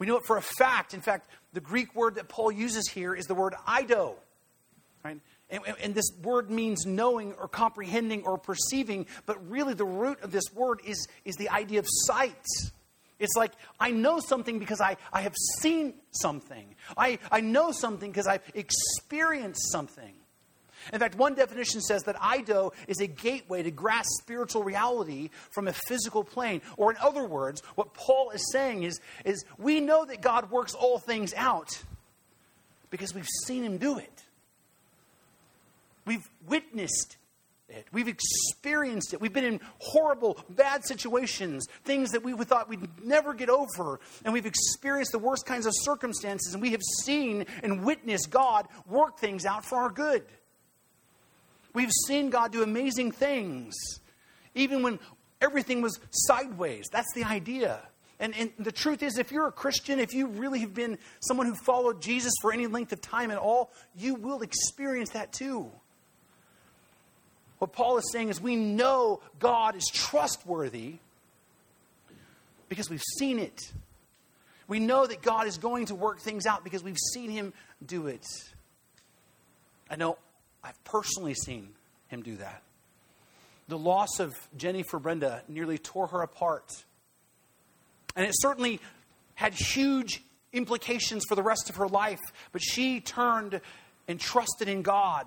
We 0.00 0.06
know 0.06 0.16
it 0.16 0.24
for 0.24 0.38
a 0.38 0.42
fact. 0.42 0.94
In 0.94 1.02
fact, 1.02 1.28
the 1.52 1.60
Greek 1.60 1.94
word 1.94 2.16
that 2.16 2.28
Paul 2.28 2.50
uses 2.50 2.88
here 2.88 3.14
is 3.14 3.26
the 3.26 3.34
word 3.34 3.54
ido. 3.68 4.16
Right? 5.04 5.20
And, 5.50 5.62
and, 5.82 5.94
this 5.94 6.10
word 6.22 6.50
means 6.50 6.86
knowing 6.86 7.34
or 7.34 7.48
comprehending 7.48 8.24
or 8.24 8.38
perceiving, 8.38 9.06
but 9.26 9.50
really 9.50 9.74
the 9.74 9.84
root 9.84 10.20
of 10.22 10.30
this 10.30 10.44
word 10.54 10.80
is, 10.84 11.08
is 11.24 11.36
the 11.36 11.48
idea 11.48 11.80
of 11.80 11.86
sight. 12.06 12.46
It's 13.18 13.34
like, 13.36 13.52
I 13.78 13.90
know 13.90 14.20
something 14.20 14.58
because 14.58 14.80
I, 14.80 14.96
I 15.12 15.22
have 15.22 15.34
seen 15.60 15.94
something. 16.12 16.74
I, 16.96 17.18
I 17.30 17.40
know 17.40 17.72
something 17.72 18.10
because 18.10 18.26
I've 18.26 18.42
experienced 18.54 19.70
something. 19.72 20.14
In 20.92 20.98
fact, 20.98 21.16
one 21.16 21.34
definition 21.34 21.80
says 21.80 22.02
that 22.02 22.16
Ido 22.22 22.72
is 22.88 23.00
a 23.00 23.06
gateway 23.06 23.62
to 23.62 23.70
grasp 23.70 24.08
spiritual 24.20 24.62
reality 24.62 25.30
from 25.50 25.68
a 25.68 25.72
physical 25.72 26.24
plane. 26.24 26.62
Or, 26.76 26.90
in 26.90 26.96
other 27.02 27.24
words, 27.24 27.62
what 27.74 27.94
Paul 27.94 28.30
is 28.30 28.50
saying 28.52 28.82
is, 28.82 29.00
is 29.24 29.44
we 29.58 29.80
know 29.80 30.04
that 30.04 30.20
God 30.20 30.50
works 30.50 30.74
all 30.74 30.98
things 30.98 31.34
out 31.36 31.82
because 32.90 33.14
we've 33.14 33.28
seen 33.46 33.62
him 33.62 33.78
do 33.78 33.98
it. 33.98 34.24
We've 36.04 36.28
witnessed 36.46 37.16
it. 37.68 37.86
We've 37.92 38.08
experienced 38.08 39.14
it. 39.14 39.20
We've 39.20 39.32
been 39.32 39.44
in 39.44 39.60
horrible, 39.78 40.38
bad 40.48 40.84
situations, 40.84 41.66
things 41.84 42.10
that 42.10 42.24
we 42.24 42.32
thought 42.44 42.68
we'd 42.68 43.04
never 43.04 43.32
get 43.34 43.48
over. 43.48 44.00
And 44.24 44.32
we've 44.32 44.46
experienced 44.46 45.12
the 45.12 45.18
worst 45.18 45.46
kinds 45.46 45.66
of 45.66 45.72
circumstances. 45.76 46.52
And 46.52 46.62
we 46.62 46.72
have 46.72 46.82
seen 47.02 47.46
and 47.62 47.84
witnessed 47.84 48.30
God 48.30 48.66
work 48.88 49.18
things 49.18 49.46
out 49.46 49.64
for 49.64 49.78
our 49.78 49.90
good. 49.90 50.24
We've 51.72 51.92
seen 52.06 52.30
God 52.30 52.52
do 52.52 52.62
amazing 52.62 53.12
things, 53.12 53.74
even 54.54 54.82
when 54.82 54.98
everything 55.40 55.82
was 55.82 55.98
sideways. 56.10 56.86
That's 56.90 57.12
the 57.14 57.24
idea. 57.24 57.80
And, 58.18 58.34
and, 58.36 58.50
the 58.58 58.72
truth 58.72 59.02
is, 59.02 59.16
if 59.16 59.32
you're 59.32 59.46
a 59.46 59.52
Christian, 59.52 59.98
if 59.98 60.12
you 60.12 60.26
really 60.26 60.58
have 60.60 60.74
been 60.74 60.98
someone 61.20 61.46
who 61.46 61.54
followed 61.54 62.02
Jesus 62.02 62.34
for 62.42 62.52
any 62.52 62.66
length 62.66 62.92
of 62.92 63.00
time 63.00 63.30
at 63.30 63.38
all, 63.38 63.70
you 63.96 64.14
will 64.14 64.42
experience 64.42 65.10
that 65.10 65.32
too. 65.32 65.70
What 67.58 67.72
Paul 67.72 67.96
is 67.96 68.10
saying 68.12 68.28
is, 68.28 68.40
we 68.40 68.56
know 68.56 69.22
God 69.38 69.74
is 69.74 69.84
trustworthy 69.92 70.96
because 72.68 72.90
we've 72.90 73.02
seen 73.18 73.38
it. 73.38 73.72
We 74.68 74.80
know 74.80 75.06
that 75.06 75.22
God 75.22 75.46
is 75.46 75.58
going 75.58 75.86
to 75.86 75.94
work 75.94 76.20
things 76.20 76.46
out 76.46 76.62
because 76.62 76.84
we've 76.84 76.98
seen 77.12 77.30
Him 77.30 77.52
do 77.84 78.06
it. 78.06 78.26
I 79.90 79.96
know 79.96 80.18
I've 80.62 80.82
personally 80.84 81.34
seen 81.34 81.70
him 82.08 82.22
do 82.22 82.36
that. 82.36 82.62
The 83.68 83.78
loss 83.78 84.18
of 84.18 84.34
Jenny 84.56 84.82
for 84.82 84.98
Brenda 84.98 85.42
nearly 85.48 85.78
tore 85.78 86.08
her 86.08 86.22
apart. 86.22 86.84
And 88.16 88.26
it 88.26 88.32
certainly 88.34 88.80
had 89.34 89.54
huge 89.54 90.22
implications 90.52 91.24
for 91.28 91.34
the 91.34 91.42
rest 91.42 91.70
of 91.70 91.76
her 91.76 91.86
life, 91.86 92.18
but 92.52 92.60
she 92.62 93.00
turned 93.00 93.60
and 94.08 94.18
trusted 94.18 94.68
in 94.68 94.82
God. 94.82 95.26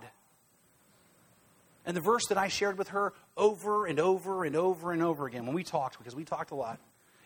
And 1.86 1.96
the 1.96 2.02
verse 2.02 2.28
that 2.28 2.38
I 2.38 2.48
shared 2.50 2.78
with 2.78 2.90
her 2.90 3.14
over 3.36 3.86
and 3.86 4.00
over 4.00 4.44
and 4.44 4.56
over 4.56 4.92
and 4.92 5.02
over 5.02 5.26
again 5.26 5.46
when 5.46 5.56
we 5.56 5.64
talked, 5.64 5.98
because 5.98 6.16
we 6.16 6.24
talked 6.24 6.52
a 6.52 6.56
lot, 6.56 6.80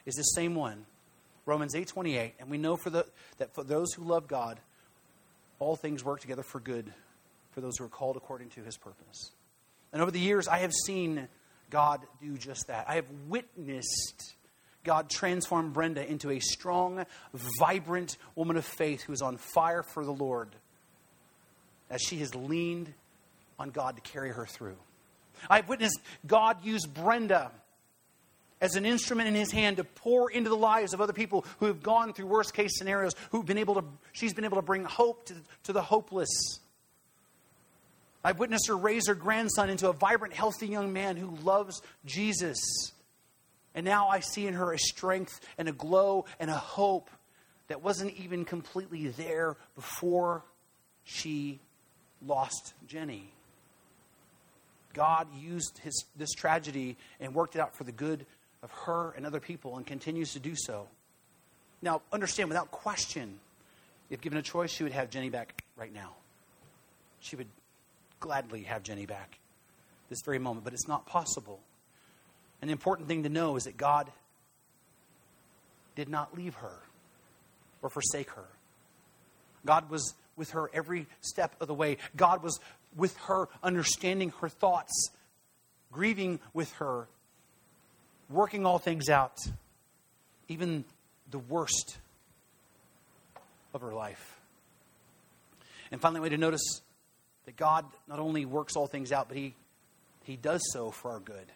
is 0.05 0.15
the 0.15 0.23
same 0.23 0.55
one. 0.55 0.85
Romans 1.45 1.75
8:28, 1.75 2.33
and 2.39 2.49
we 2.49 2.57
know 2.57 2.75
for 2.75 2.89
the, 2.89 3.05
that 3.37 3.53
for 3.53 3.63
those 3.63 3.93
who 3.93 4.03
love 4.03 4.27
God, 4.27 4.59
all 5.59 5.75
things 5.75 6.03
work 6.03 6.19
together 6.19 6.43
for 6.43 6.59
good 6.59 6.93
for 7.57 7.61
those 7.61 7.79
who 7.79 7.85
are 7.85 7.89
called 7.89 8.15
according 8.15 8.49
to 8.49 8.61
his 8.61 8.77
purpose. 8.77 9.31
And 9.91 9.99
over 9.99 10.11
the 10.11 10.19
years, 10.19 10.47
I 10.47 10.59
have 10.59 10.71
seen 10.85 11.27
God 11.71 12.01
do 12.21 12.37
just 12.37 12.67
that. 12.67 12.85
I 12.87 12.97
have 12.97 13.07
witnessed 13.27 14.35
God 14.83 15.09
transform 15.09 15.73
Brenda 15.73 16.07
into 16.07 16.29
a 16.29 16.39
strong, 16.39 17.03
vibrant 17.57 18.17
woman 18.35 18.57
of 18.57 18.63
faith 18.63 19.01
who 19.01 19.11
is 19.11 19.23
on 19.23 19.37
fire 19.37 19.81
for 19.81 20.05
the 20.05 20.13
Lord 20.13 20.49
as 21.89 21.99
she 21.99 22.17
has 22.17 22.35
leaned 22.35 22.93
on 23.57 23.71
God 23.71 23.95
to 23.95 24.01
carry 24.03 24.29
her 24.29 24.45
through. 24.45 24.77
I've 25.49 25.67
witnessed 25.67 25.99
God 26.27 26.63
use 26.63 26.85
Brenda 26.85 27.49
as 28.61 28.75
an 28.75 28.85
instrument 28.85 29.29
in 29.29 29.33
his 29.33 29.51
hand 29.51 29.77
to 29.77 29.83
pour 29.83 30.29
into 30.29 30.51
the 30.51 30.55
lives 30.55 30.93
of 30.93 31.01
other 31.01 31.11
people 31.11 31.43
who 31.59 31.65
have 31.65 31.81
gone 31.81 32.13
through 32.13 32.27
worst 32.27 32.53
case 32.53 32.77
scenarios, 32.77 33.15
who've 33.31 33.47
been 33.47 33.57
able 33.57 33.73
to, 33.73 33.83
she's 34.11 34.35
been 34.35 34.45
able 34.45 34.57
to 34.57 34.61
bring 34.61 34.83
hope 34.83 35.25
to, 35.25 35.33
to 35.63 35.73
the 35.73 35.81
hopeless. 35.81 36.59
I've 38.23 38.39
witnessed 38.39 38.67
her 38.67 38.77
raise 38.77 39.07
her 39.07 39.15
grandson 39.15 39.69
into 39.69 39.89
a 39.89 39.93
vibrant, 39.93 40.33
healthy 40.33 40.67
young 40.67 40.91
man 40.93 41.17
who 41.17 41.35
loves 41.43 41.81
Jesus. 42.05 42.57
And 43.75 43.85
now 43.85 44.07
I 44.07 44.19
see 44.19 44.47
in 44.47 44.55
her 44.55 44.73
a 44.73 44.79
strength 44.79 45.39
and 45.57 45.69
a 45.69 45.71
glow 45.71 46.25
and 46.39 46.49
a 46.49 46.55
hope 46.55 47.09
that 47.67 47.81
wasn't 47.81 48.13
even 48.15 48.45
completely 48.45 49.09
there 49.09 49.55
before 49.75 50.43
she 51.03 51.59
lost 52.25 52.73
Jenny. 52.87 53.31
God 54.93 55.27
used 55.37 55.77
his, 55.83 56.05
this 56.15 56.33
tragedy 56.33 56.97
and 57.19 57.35
worked 57.35 57.55
it 57.55 57.59
out 57.59 57.75
for 57.75 57.83
the 57.83 57.91
good 57.91 58.25
of 58.63 58.71
her 58.71 59.13
and 59.15 59.25
other 59.25 59.39
people 59.39 59.77
and 59.77 59.85
continues 59.85 60.33
to 60.33 60.39
do 60.39 60.55
so. 60.55 60.87
Now, 61.81 62.01
understand, 62.11 62.49
without 62.49 62.71
question, 62.71 63.39
if 64.09 64.21
given 64.21 64.39
a 64.39 64.41
choice, 64.41 64.71
she 64.71 64.83
would 64.83 64.93
have 64.93 65.09
Jenny 65.11 65.29
back 65.29 65.61
right 65.75 65.93
now. 65.93 66.13
She 67.19 67.35
would 67.35 67.47
gladly 68.19 68.63
have 68.63 68.83
Jenny 68.83 69.05
back 69.05 69.39
this 70.09 70.21
very 70.23 70.39
moment, 70.39 70.63
but 70.63 70.73
it's 70.73 70.87
not 70.87 71.05
possible. 71.05 71.59
An 72.61 72.69
important 72.69 73.07
thing 73.07 73.23
to 73.23 73.29
know 73.29 73.55
is 73.55 73.65
that 73.65 73.77
God 73.77 74.11
did 75.95 76.09
not 76.09 76.35
leave 76.35 76.55
her 76.55 76.79
or 77.81 77.89
forsake 77.89 78.29
her. 78.31 78.45
God 79.65 79.89
was 79.89 80.13
with 80.35 80.51
her 80.51 80.69
every 80.73 81.07
step 81.21 81.55
of 81.59 81.67
the 81.67 81.73
way. 81.73 81.97
God 82.15 82.43
was 82.43 82.59
with 82.95 83.15
her, 83.27 83.49
understanding 83.61 84.31
her 84.41 84.49
thoughts, 84.49 85.09
grieving 85.91 86.39
with 86.53 86.71
her, 86.73 87.07
working 88.29 88.65
all 88.65 88.79
things 88.79 89.09
out, 89.09 89.37
even 90.47 90.85
the 91.29 91.39
worst 91.39 91.97
of 93.73 93.81
her 93.81 93.93
life. 93.93 94.39
And 95.91 95.99
finally, 96.01 96.21
we 96.21 96.29
to 96.29 96.37
notice 96.37 96.81
that 97.47 97.55
God 97.55 97.85
not 98.07 98.19
only 98.19 98.45
works 98.45 98.75
all 98.75 98.87
things 98.87 99.11
out, 99.11 99.29
but 99.29 99.37
He, 99.37 99.55
he 100.25 100.35
does 100.35 100.61
so 100.73 100.91
for 100.91 101.11
our 101.11 101.19
good. 101.19 101.51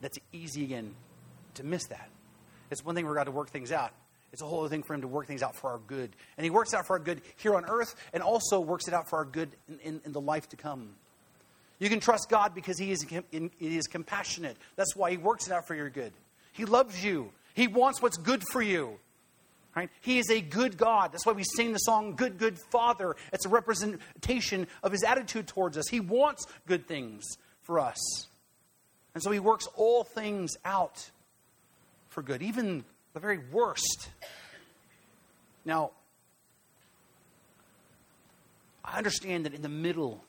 That's 0.00 0.18
easy 0.32 0.62
again 0.62 0.94
to 1.54 1.64
miss 1.64 1.86
that. 1.88 2.08
It's 2.70 2.84
one 2.84 2.94
thing 2.94 3.04
for 3.04 3.14
God 3.14 3.24
to 3.24 3.32
work 3.32 3.50
things 3.50 3.72
out. 3.72 3.92
It's 4.32 4.42
a 4.42 4.46
whole 4.46 4.60
other 4.60 4.68
thing 4.68 4.82
for 4.82 4.94
him 4.94 5.00
to 5.00 5.08
work 5.08 5.26
things 5.26 5.42
out 5.42 5.56
for 5.56 5.70
our 5.70 5.78
good. 5.78 6.10
And 6.36 6.44
he 6.44 6.50
works 6.50 6.74
out 6.74 6.86
for 6.86 6.94
our 6.94 6.98
good 6.98 7.22
here 7.36 7.54
on 7.54 7.64
earth 7.64 7.94
and 8.12 8.22
also 8.22 8.60
works 8.60 8.86
it 8.86 8.94
out 8.94 9.08
for 9.08 9.16
our 9.16 9.24
good 9.24 9.48
in, 9.68 9.78
in, 9.80 10.00
in 10.04 10.12
the 10.12 10.20
life 10.20 10.48
to 10.50 10.56
come. 10.56 10.90
You 11.78 11.88
can 11.88 12.00
trust 12.00 12.28
God 12.28 12.54
because 12.54 12.78
he 12.78 12.90
is, 12.90 13.04
he 13.30 13.76
is 13.76 13.86
compassionate. 13.86 14.56
That's 14.76 14.94
why 14.94 15.10
he 15.10 15.16
works 15.16 15.46
it 15.46 15.52
out 15.52 15.66
for 15.66 15.74
your 15.74 15.90
good. 15.90 16.12
He 16.52 16.64
loves 16.64 17.02
you. 17.02 17.32
He 17.54 17.66
wants 17.66 18.02
what's 18.02 18.18
good 18.18 18.42
for 18.52 18.60
you. 18.60 18.98
Right? 19.76 19.90
He 20.00 20.18
is 20.18 20.30
a 20.30 20.40
good 20.40 20.78
God. 20.78 21.12
That's 21.12 21.26
why 21.26 21.34
we 21.34 21.44
sing 21.44 21.72
the 21.72 21.78
song 21.78 22.16
Good, 22.16 22.38
Good 22.38 22.58
Father. 22.58 23.14
It's 23.30 23.44
a 23.44 23.50
representation 23.50 24.68
of 24.82 24.90
his 24.90 25.04
attitude 25.04 25.46
towards 25.46 25.76
us. 25.76 25.86
He 25.88 26.00
wants 26.00 26.46
good 26.66 26.88
things 26.88 27.24
for 27.60 27.78
us. 27.78 27.98
And 29.14 29.22
so 29.22 29.30
he 29.30 29.38
works 29.38 29.68
all 29.76 30.02
things 30.02 30.52
out 30.64 31.10
for 32.08 32.22
good, 32.22 32.42
even 32.42 32.84
the 33.12 33.20
very 33.20 33.38
worst. 33.52 34.08
Now, 35.66 35.90
I 38.82 38.96
understand 38.96 39.44
that 39.44 39.52
in 39.52 39.60
the 39.60 39.68
middle 39.68 40.24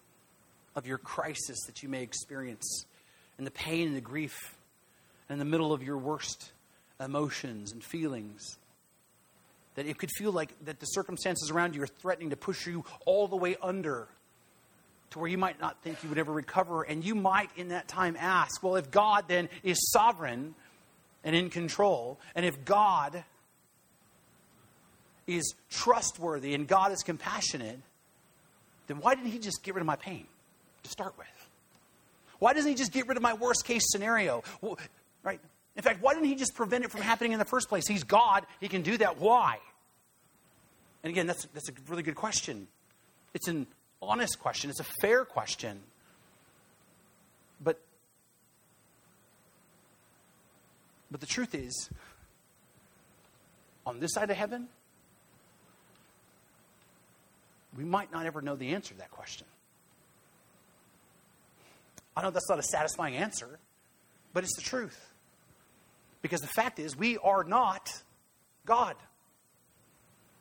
of 0.76 0.88
your 0.88 0.98
crisis 0.98 1.58
that 1.68 1.82
you 1.82 1.88
may 1.88 2.04
experience, 2.04 2.86
and 3.38 3.48
the 3.48 3.52
pain 3.52 3.88
and 3.88 3.96
the 3.96 4.02
grief, 4.02 4.58
and 5.30 5.36
in 5.36 5.40
the 5.40 5.50
middle 5.50 5.72
of 5.72 5.84
your 5.84 5.98
worst 5.98 6.52
emotions 7.00 7.72
and 7.72 7.84
feelings, 7.84 8.58
that 9.78 9.86
it 9.86 10.00
could 10.00 10.10
feel 10.10 10.32
like 10.32 10.50
that 10.66 10.80
the 10.80 10.88
circumstances 10.88 11.52
around 11.52 11.76
you 11.76 11.84
are 11.84 11.88
threatening 11.88 12.32
to 12.32 12.36
push 12.36 12.66
you 12.66 12.84
all 13.06 13.28
the 13.28 13.36
way 13.36 13.56
under 13.62 14.08
to 15.12 15.20
where 15.20 15.30
you 15.30 15.38
might 15.38 15.62
not 15.62 15.82
think 15.84 16.02
you 16.02 16.10
would 16.10 16.18
ever 16.18 16.34
recover. 16.34 16.82
And 16.82 17.06
you 17.06 17.14
might 17.14 17.52
in 17.56 17.70
that 17.70 17.88
time 17.88 18.18
ask, 18.20 18.64
well, 18.64 18.76
if 18.76 18.90
God 18.90 19.26
then 19.28 19.50
is 19.62 19.78
sovereign, 19.92 20.56
and 21.24 21.36
in 21.36 21.50
control, 21.50 22.20
and 22.36 22.44
if 22.44 22.66
God 22.66 23.24
is 25.28 25.54
trustworthy 25.70 26.56
and 26.56 26.68
God 26.68 26.92
is 26.92 27.04
compassionate, 27.04 27.80
then 28.88 28.98
why 28.98 29.14
didn't 29.14 29.32
He 29.32 29.40
just 29.40 29.62
get 29.62 29.76
rid 29.76 29.82
of 29.82 29.88
my 29.88 29.96
pain 29.96 30.26
to 30.84 30.90
start 30.90 31.14
with? 31.18 31.28
Why 32.40 32.54
doesn't 32.54 32.70
He 32.70 32.76
just 32.76 32.94
get 32.94 33.08
rid 33.08 33.18
of 33.18 33.24
my 33.24 33.34
worst 33.34 33.64
case 33.64 33.84
scenario? 33.92 34.44
Well, 34.62 34.80
right? 35.22 35.40
In 35.78 35.84
fact, 35.84 36.02
why 36.02 36.14
didn't 36.14 36.28
He 36.28 36.36
just 36.36 36.56
prevent 36.56 36.84
it 36.84 36.92
from 36.92 37.02
happening 37.02 37.32
in 37.32 37.40
the 37.40 37.46
first 37.46 37.70
place? 37.70 37.88
He's 37.88 38.04
God, 38.04 38.46
He 38.60 38.68
can 38.68 38.82
do 38.82 38.98
that. 38.98 39.20
Why? 39.20 39.60
And 41.04 41.12
again, 41.12 41.28
that's, 41.28 41.46
that's 41.54 41.70
a 41.70 41.74
really 41.88 42.04
good 42.04 42.16
question. 42.16 42.68
It's 43.34 43.48
an 43.48 43.68
honest 44.02 44.40
question, 44.40 44.70
it's 44.70 44.80
a 44.80 44.88
fair 45.02 45.24
question. 45.24 45.80
But 47.64 47.80
But 51.10 51.22
the 51.22 51.28
truth 51.28 51.56
is, 51.56 51.90
on 53.86 54.00
this 54.00 54.14
side 54.14 54.30
of 54.30 54.36
heaven, 54.36 54.68
we 57.78 57.86
might 57.86 58.12
not 58.12 58.26
ever 58.26 58.42
know 58.42 58.56
the 58.56 58.74
answer 58.74 58.94
to 58.94 59.00
that 59.00 59.12
question. 59.12 59.48
I 62.16 62.24
know 62.24 62.32
that's 62.32 62.50
not 62.50 62.60
a 62.60 62.64
satisfying 62.64 63.16
answer, 63.16 63.60
but 64.34 64.44
it's 64.44 64.56
the 64.56 64.64
truth. 64.64 65.14
Because 66.28 66.42
the 66.42 66.48
fact 66.48 66.78
is, 66.78 66.94
we 66.94 67.18
are 67.20 67.46
not 67.46 67.90
God. 68.66 68.98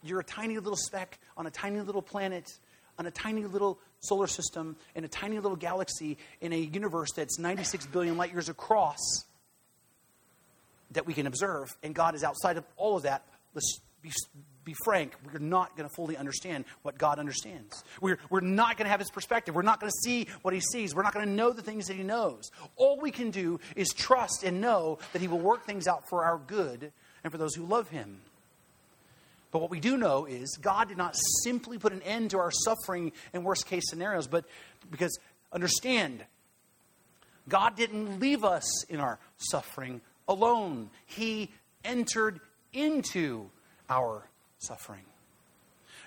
You're 0.03 0.19
a 0.19 0.25
tiny 0.25 0.57
little 0.59 0.77
speck 0.77 1.21
on 1.37 1.47
a 1.47 1.51
tiny 1.51 1.81
little 1.81 2.03
planet, 2.03 2.51
on 2.99 3.07
a 3.07 3.13
tiny 3.13 3.45
little 3.45 3.79
solar 4.01 4.27
system, 4.27 4.75
in 4.97 5.05
a 5.05 5.09
tiny 5.09 5.39
little 5.39 5.55
galaxy, 5.55 6.19
in 6.41 6.53
a 6.53 6.57
universe 6.57 7.13
that's 7.13 7.39
96 7.39 7.87
billion 7.87 8.17
light 8.17 8.33
years 8.33 8.49
across 8.49 8.99
that 10.91 11.07
we 11.07 11.15
can 11.15 11.29
observe, 11.29 11.77
and 11.85 11.95
God 11.95 12.17
is 12.17 12.25
outside 12.25 12.57
of 12.57 12.65
all 12.77 12.97
of 12.97 13.05
that. 13.05 13.23
Let's 13.55 13.79
be, 14.03 14.11
be 14.67 14.75
frank, 14.85 15.13
we're 15.25 15.39
not 15.39 15.77
going 15.77 15.89
to 15.89 15.95
fully 15.95 16.17
understand 16.17 16.65
what 16.83 16.99
God 16.99 17.21
understands. 17.21 17.85
We're, 18.01 18.19
we're 18.31 18.41
not 18.41 18.77
going 18.77 18.87
to 18.87 18.91
have 18.91 18.99
his 18.99 19.13
perspective. 19.13 19.55
We're 19.55 19.63
not 19.63 19.79
going 19.79 19.91
to 19.91 19.99
see 20.05 20.27
what 20.43 20.53
he 20.53 20.61
sees. 20.61 20.93
We're 20.93 21.05
not 21.05 21.15
going 21.15 21.25
to 21.25 21.33
know 21.33 21.53
the 21.53 21.63
things 21.63 21.87
that 21.87 21.95
he 21.95 22.03
knows. 22.03 22.51
All 22.75 22.99
we 23.01 23.13
can 23.13 23.31
do 23.31 23.61
is 23.77 23.91
trust 23.91 24.43
and 24.43 24.61
know 24.61 24.99
that 25.13 25.23
he 25.23 25.29
will 25.29 25.39
work 25.39 25.65
things 25.65 25.87
out 25.87 26.09
for 26.11 26.25
our 26.25 26.39
good 26.49 26.91
and 27.23 27.31
for 27.31 27.39
those 27.39 27.55
who 27.55 27.65
love 27.65 27.89
him. 27.91 28.19
But 29.53 29.61
what 29.61 29.71
we 29.71 29.79
do 29.79 29.97
know 29.97 30.27
is 30.27 30.59
God 30.61 30.89
did 30.89 30.99
not 30.99 31.15
simply 31.45 31.79
put 31.79 31.93
an 31.93 32.03
end 32.03 32.33
to 32.33 32.39
our 32.39 32.51
suffering 32.51 33.13
in 33.33 33.45
worst 33.45 33.67
case 33.67 33.85
scenarios, 33.89 34.27
but 34.27 34.47
because, 34.91 35.17
understand, 35.53 36.25
God 37.49 37.77
didn't 37.77 38.19
leave 38.19 38.43
us 38.43 38.85
in 38.87 38.99
our 38.99 39.21
suffering 39.37 40.01
alone. 40.27 40.91
He 41.07 41.53
entered 41.85 42.41
into 42.73 43.49
our 43.89 44.25
suffering. 44.59 45.05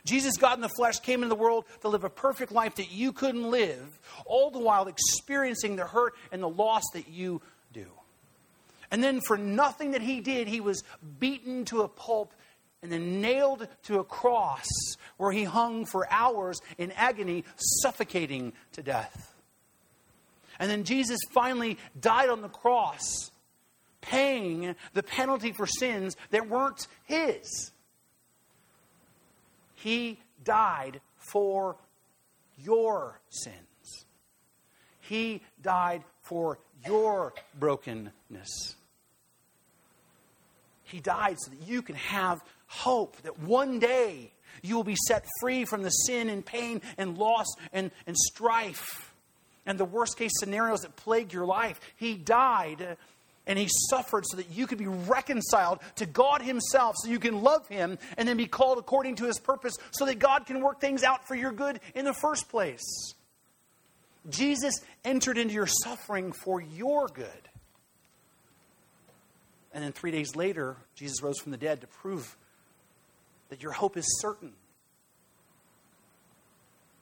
Jesus, 0.05 0.37
God 0.37 0.57
in 0.57 0.61
the 0.61 0.69
flesh, 0.69 0.99
came 0.99 1.23
into 1.23 1.35
the 1.35 1.41
world 1.41 1.65
to 1.81 1.89
live 1.89 2.03
a 2.03 2.09
perfect 2.09 2.51
life 2.51 2.75
that 2.75 2.91
you 2.91 3.11
couldn't 3.11 3.49
live, 3.49 3.99
all 4.25 4.49
the 4.49 4.59
while 4.59 4.87
experiencing 4.87 5.75
the 5.75 5.85
hurt 5.85 6.13
and 6.31 6.41
the 6.41 6.49
loss 6.49 6.83
that 6.93 7.09
you 7.09 7.41
do. 7.73 7.85
And 8.91 9.03
then, 9.03 9.21
for 9.21 9.37
nothing 9.37 9.91
that 9.91 10.01
he 10.01 10.19
did, 10.19 10.47
he 10.47 10.61
was 10.61 10.83
beaten 11.19 11.65
to 11.65 11.81
a 11.81 11.87
pulp 11.87 12.33
and 12.81 12.91
then 12.91 13.21
nailed 13.21 13.67
to 13.83 13.99
a 13.99 14.03
cross 14.03 14.67
where 15.17 15.31
he 15.31 15.43
hung 15.43 15.85
for 15.85 16.11
hours 16.11 16.59
in 16.77 16.91
agony, 16.93 17.43
suffocating 17.81 18.53
to 18.71 18.81
death. 18.81 19.35
And 20.59 20.71
then 20.71 20.83
Jesus 20.83 21.19
finally 21.31 21.77
died 21.99 22.29
on 22.29 22.41
the 22.41 22.49
cross 22.49 23.31
paying 24.01 24.75
the 24.93 25.03
penalty 25.03 25.51
for 25.51 25.67
sins 25.67 26.15
that 26.31 26.49
weren't 26.49 26.87
his. 27.03 27.71
He 29.83 30.19
died 30.43 31.01
for 31.17 31.77
your 32.57 33.19
sins. 33.29 34.05
He 35.01 35.41
died 35.61 36.03
for 36.21 36.59
your 36.85 37.33
brokenness. 37.57 38.75
He 40.83 40.99
died 40.99 41.37
so 41.39 41.51
that 41.51 41.67
you 41.67 41.81
can 41.81 41.95
have 41.95 42.39
hope 42.67 43.17
that 43.21 43.39
one 43.39 43.79
day 43.79 44.31
you 44.61 44.75
will 44.75 44.83
be 44.83 44.97
set 45.07 45.25
free 45.39 45.65
from 45.65 45.83
the 45.83 45.89
sin 45.89 46.29
and 46.29 46.45
pain 46.45 46.81
and 46.97 47.17
loss 47.17 47.47
and, 47.71 47.91
and 48.05 48.17
strife 48.17 49.13
and 49.65 49.79
the 49.79 49.85
worst 49.85 50.17
case 50.17 50.31
scenarios 50.39 50.81
that 50.81 50.95
plague 50.95 51.31
your 51.31 51.45
life. 51.45 51.79
He 51.95 52.15
died 52.15 52.97
and 53.49 53.57
he 53.57 53.67
suffered 53.89 54.25
so 54.27 54.37
that 54.37 54.51
you 54.51 54.67
could 54.67 54.77
be 54.77 54.87
reconciled 54.87 55.79
to 55.95 56.05
God 56.05 56.43
himself, 56.43 56.95
so 56.97 57.09
you 57.09 57.19
can 57.19 57.41
love 57.41 57.67
him 57.67 57.97
and 58.15 58.29
then 58.29 58.37
be 58.37 58.45
called 58.45 58.77
according 58.77 59.15
to 59.15 59.25
his 59.25 59.39
purpose, 59.39 59.75
so 59.89 60.05
that 60.05 60.19
God 60.19 60.45
can 60.45 60.61
work 60.61 60.79
things 60.79 61.03
out 61.03 61.27
for 61.27 61.33
your 61.33 61.51
good 61.51 61.79
in 61.95 62.05
the 62.05 62.13
first 62.13 62.47
place. 62.47 62.83
Jesus 64.29 64.75
entered 65.03 65.39
into 65.39 65.55
your 65.55 65.65
suffering 65.65 66.31
for 66.31 66.61
your 66.61 67.07
good. 67.07 67.49
And 69.73 69.83
then 69.83 69.93
three 69.93 70.11
days 70.11 70.35
later, 70.35 70.77
Jesus 70.93 71.23
rose 71.23 71.39
from 71.39 71.51
the 71.51 71.57
dead 71.57 71.81
to 71.81 71.87
prove 71.87 72.37
that 73.49 73.63
your 73.63 73.71
hope 73.71 73.97
is 73.97 74.05
certain. 74.21 74.53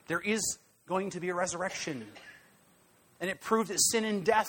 There 0.08 0.22
is 0.22 0.58
going 0.88 1.10
to 1.10 1.20
be 1.20 1.28
a 1.28 1.34
resurrection. 1.34 2.08
And 3.20 3.30
it 3.30 3.42
proved 3.42 3.70
that 3.70 3.82
sin 3.82 4.06
and 4.06 4.24
death 4.24 4.48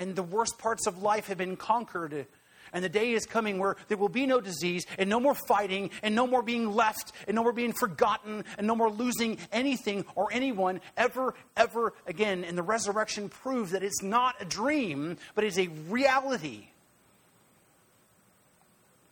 and 0.00 0.16
the 0.16 0.22
worst 0.24 0.58
parts 0.58 0.88
of 0.88 1.02
life 1.02 1.28
have 1.28 1.38
been 1.38 1.56
conquered. 1.56 2.26
And 2.72 2.84
the 2.84 2.88
day 2.88 3.12
is 3.12 3.26
coming 3.26 3.58
where 3.58 3.76
there 3.88 3.98
will 3.98 4.08
be 4.08 4.26
no 4.26 4.40
disease 4.40 4.86
and 4.96 5.10
no 5.10 5.20
more 5.20 5.34
fighting 5.34 5.90
and 6.02 6.14
no 6.14 6.26
more 6.26 6.42
being 6.42 6.72
left 6.72 7.12
and 7.26 7.34
no 7.34 7.42
more 7.42 7.52
being 7.52 7.72
forgotten 7.72 8.44
and 8.56 8.66
no 8.66 8.74
more 8.74 8.90
losing 8.90 9.38
anything 9.52 10.04
or 10.14 10.28
anyone 10.32 10.80
ever, 10.96 11.34
ever 11.56 11.92
again. 12.06 12.44
And 12.44 12.56
the 12.56 12.62
resurrection 12.62 13.28
proves 13.28 13.72
that 13.72 13.82
it's 13.82 14.02
not 14.02 14.36
a 14.40 14.44
dream, 14.44 15.18
but 15.34 15.44
it's 15.44 15.58
a 15.58 15.66
reality. 15.88 16.68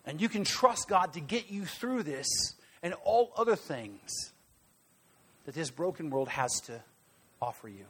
And 0.07 0.21
you 0.21 0.29
can 0.29 0.45
trust 0.45 0.89
God 0.89 1.13
to 1.15 1.21
get 1.21 1.51
you 1.51 1.67
through 1.67 2.05
this 2.05 2.29
and 2.83 2.95
all 3.05 3.33
other 3.37 3.57
things 3.57 4.33
that 5.45 5.55
this 5.55 5.71
broken 5.71 6.11
world 6.11 6.29
has 6.29 6.53
to 6.67 6.81
offer 7.43 7.69
you. 7.69 7.85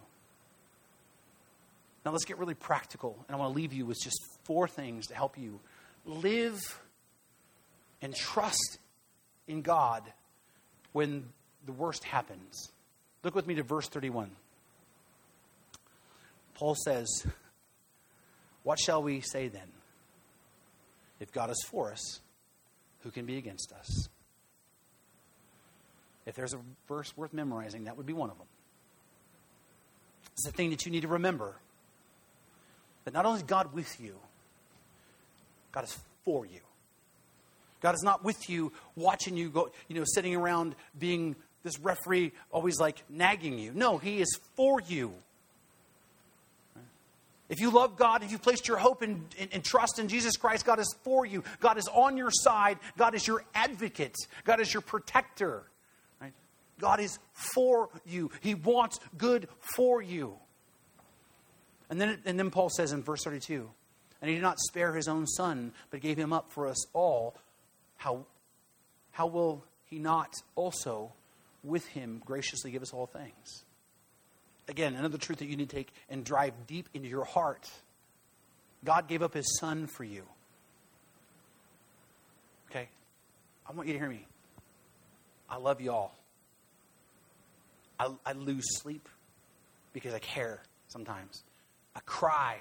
Now, 2.08 2.12
let's 2.12 2.24
get 2.24 2.38
really 2.38 2.54
practical, 2.54 3.22
and 3.28 3.36
I 3.36 3.38
want 3.38 3.52
to 3.52 3.54
leave 3.54 3.74
you 3.74 3.84
with 3.84 3.98
just 4.02 4.18
four 4.44 4.66
things 4.66 5.08
to 5.08 5.14
help 5.14 5.36
you 5.36 5.60
live 6.06 6.80
and 8.00 8.16
trust 8.16 8.78
in 9.46 9.60
God 9.60 10.02
when 10.92 11.28
the 11.66 11.72
worst 11.72 12.04
happens. 12.04 12.72
Look 13.22 13.34
with 13.34 13.46
me 13.46 13.56
to 13.56 13.62
verse 13.62 13.90
31. 13.90 14.30
Paul 16.54 16.74
says, 16.82 17.26
What 18.62 18.78
shall 18.78 19.02
we 19.02 19.20
say 19.20 19.48
then? 19.48 19.68
If 21.20 21.30
God 21.30 21.50
is 21.50 21.62
for 21.68 21.92
us, 21.92 22.20
who 23.00 23.10
can 23.10 23.26
be 23.26 23.36
against 23.36 23.70
us? 23.78 24.08
If 26.24 26.36
there's 26.36 26.54
a 26.54 26.60
verse 26.88 27.14
worth 27.18 27.34
memorizing, 27.34 27.84
that 27.84 27.98
would 27.98 28.06
be 28.06 28.14
one 28.14 28.30
of 28.30 28.38
them. 28.38 28.46
It's 30.32 30.46
the 30.46 30.52
thing 30.52 30.70
that 30.70 30.86
you 30.86 30.90
need 30.90 31.02
to 31.02 31.08
remember 31.08 31.56
that 33.08 33.14
not 33.14 33.24
only 33.24 33.38
is 33.38 33.42
God 33.44 33.72
with 33.72 33.98
you, 33.98 34.14
God 35.72 35.84
is 35.84 35.98
for 36.26 36.44
you. 36.44 36.60
God 37.80 37.94
is 37.94 38.02
not 38.02 38.22
with 38.22 38.50
you, 38.50 38.70
watching 38.96 39.34
you 39.34 39.48
go, 39.48 39.70
you 39.88 39.96
know, 39.96 40.04
sitting 40.04 40.36
around 40.36 40.74
being 40.98 41.34
this 41.62 41.78
referee, 41.80 42.32
always 42.50 42.78
like 42.78 43.02
nagging 43.08 43.58
you. 43.58 43.72
No, 43.74 43.96
He 43.96 44.20
is 44.20 44.38
for 44.56 44.82
you. 44.82 45.14
If 47.48 47.60
you 47.60 47.70
love 47.70 47.96
God, 47.96 48.22
if 48.22 48.30
you 48.30 48.36
placed 48.36 48.68
your 48.68 48.76
hope 48.76 49.00
and, 49.00 49.24
trust 49.64 49.98
in 49.98 50.08
Jesus 50.08 50.36
Christ, 50.36 50.66
God 50.66 50.78
is 50.78 50.94
for 51.02 51.24
you. 51.24 51.44
God 51.60 51.78
is 51.78 51.88
on 51.88 52.18
your 52.18 52.30
side. 52.30 52.78
God 52.98 53.14
is 53.14 53.26
your 53.26 53.42
advocate. 53.54 54.16
God 54.44 54.60
is 54.60 54.74
your 54.74 54.82
protector. 54.82 55.62
Right? 56.20 56.34
God 56.78 57.00
is 57.00 57.18
for 57.32 57.88
you. 58.04 58.30
He 58.42 58.54
wants 58.54 59.00
good 59.16 59.48
for 59.74 60.02
you. 60.02 60.34
And 61.90 62.00
then, 62.00 62.18
and 62.24 62.38
then 62.38 62.50
Paul 62.50 62.68
says 62.68 62.92
in 62.92 63.02
verse 63.02 63.24
32 63.24 63.68
And 64.20 64.28
he 64.28 64.36
did 64.36 64.42
not 64.42 64.58
spare 64.60 64.94
his 64.94 65.08
own 65.08 65.26
son, 65.26 65.72
but 65.90 66.00
gave 66.00 66.16
him 66.16 66.32
up 66.32 66.50
for 66.52 66.66
us 66.68 66.86
all. 66.92 67.34
How, 67.96 68.26
how 69.10 69.26
will 69.26 69.64
he 69.86 69.98
not 69.98 70.32
also 70.54 71.12
with 71.64 71.86
him 71.88 72.22
graciously 72.24 72.70
give 72.70 72.82
us 72.82 72.92
all 72.92 73.06
things? 73.06 73.64
Again, 74.68 74.94
another 74.94 75.18
truth 75.18 75.38
that 75.38 75.46
you 75.46 75.56
need 75.56 75.70
to 75.70 75.76
take 75.76 75.92
and 76.10 76.24
drive 76.24 76.52
deep 76.66 76.88
into 76.92 77.08
your 77.08 77.24
heart. 77.24 77.68
God 78.84 79.08
gave 79.08 79.22
up 79.22 79.34
his 79.34 79.58
son 79.58 79.86
for 79.86 80.04
you. 80.04 80.24
Okay? 82.70 82.88
I 83.66 83.72
want 83.72 83.88
you 83.88 83.94
to 83.94 83.98
hear 83.98 84.10
me. 84.10 84.26
I 85.48 85.56
love 85.56 85.80
y'all. 85.80 86.12
I, 87.98 88.10
I 88.24 88.32
lose 88.32 88.78
sleep 88.78 89.08
because 89.92 90.12
I 90.12 90.18
care 90.18 90.62
sometimes. 90.88 91.42
I 91.98 92.00
cry 92.06 92.58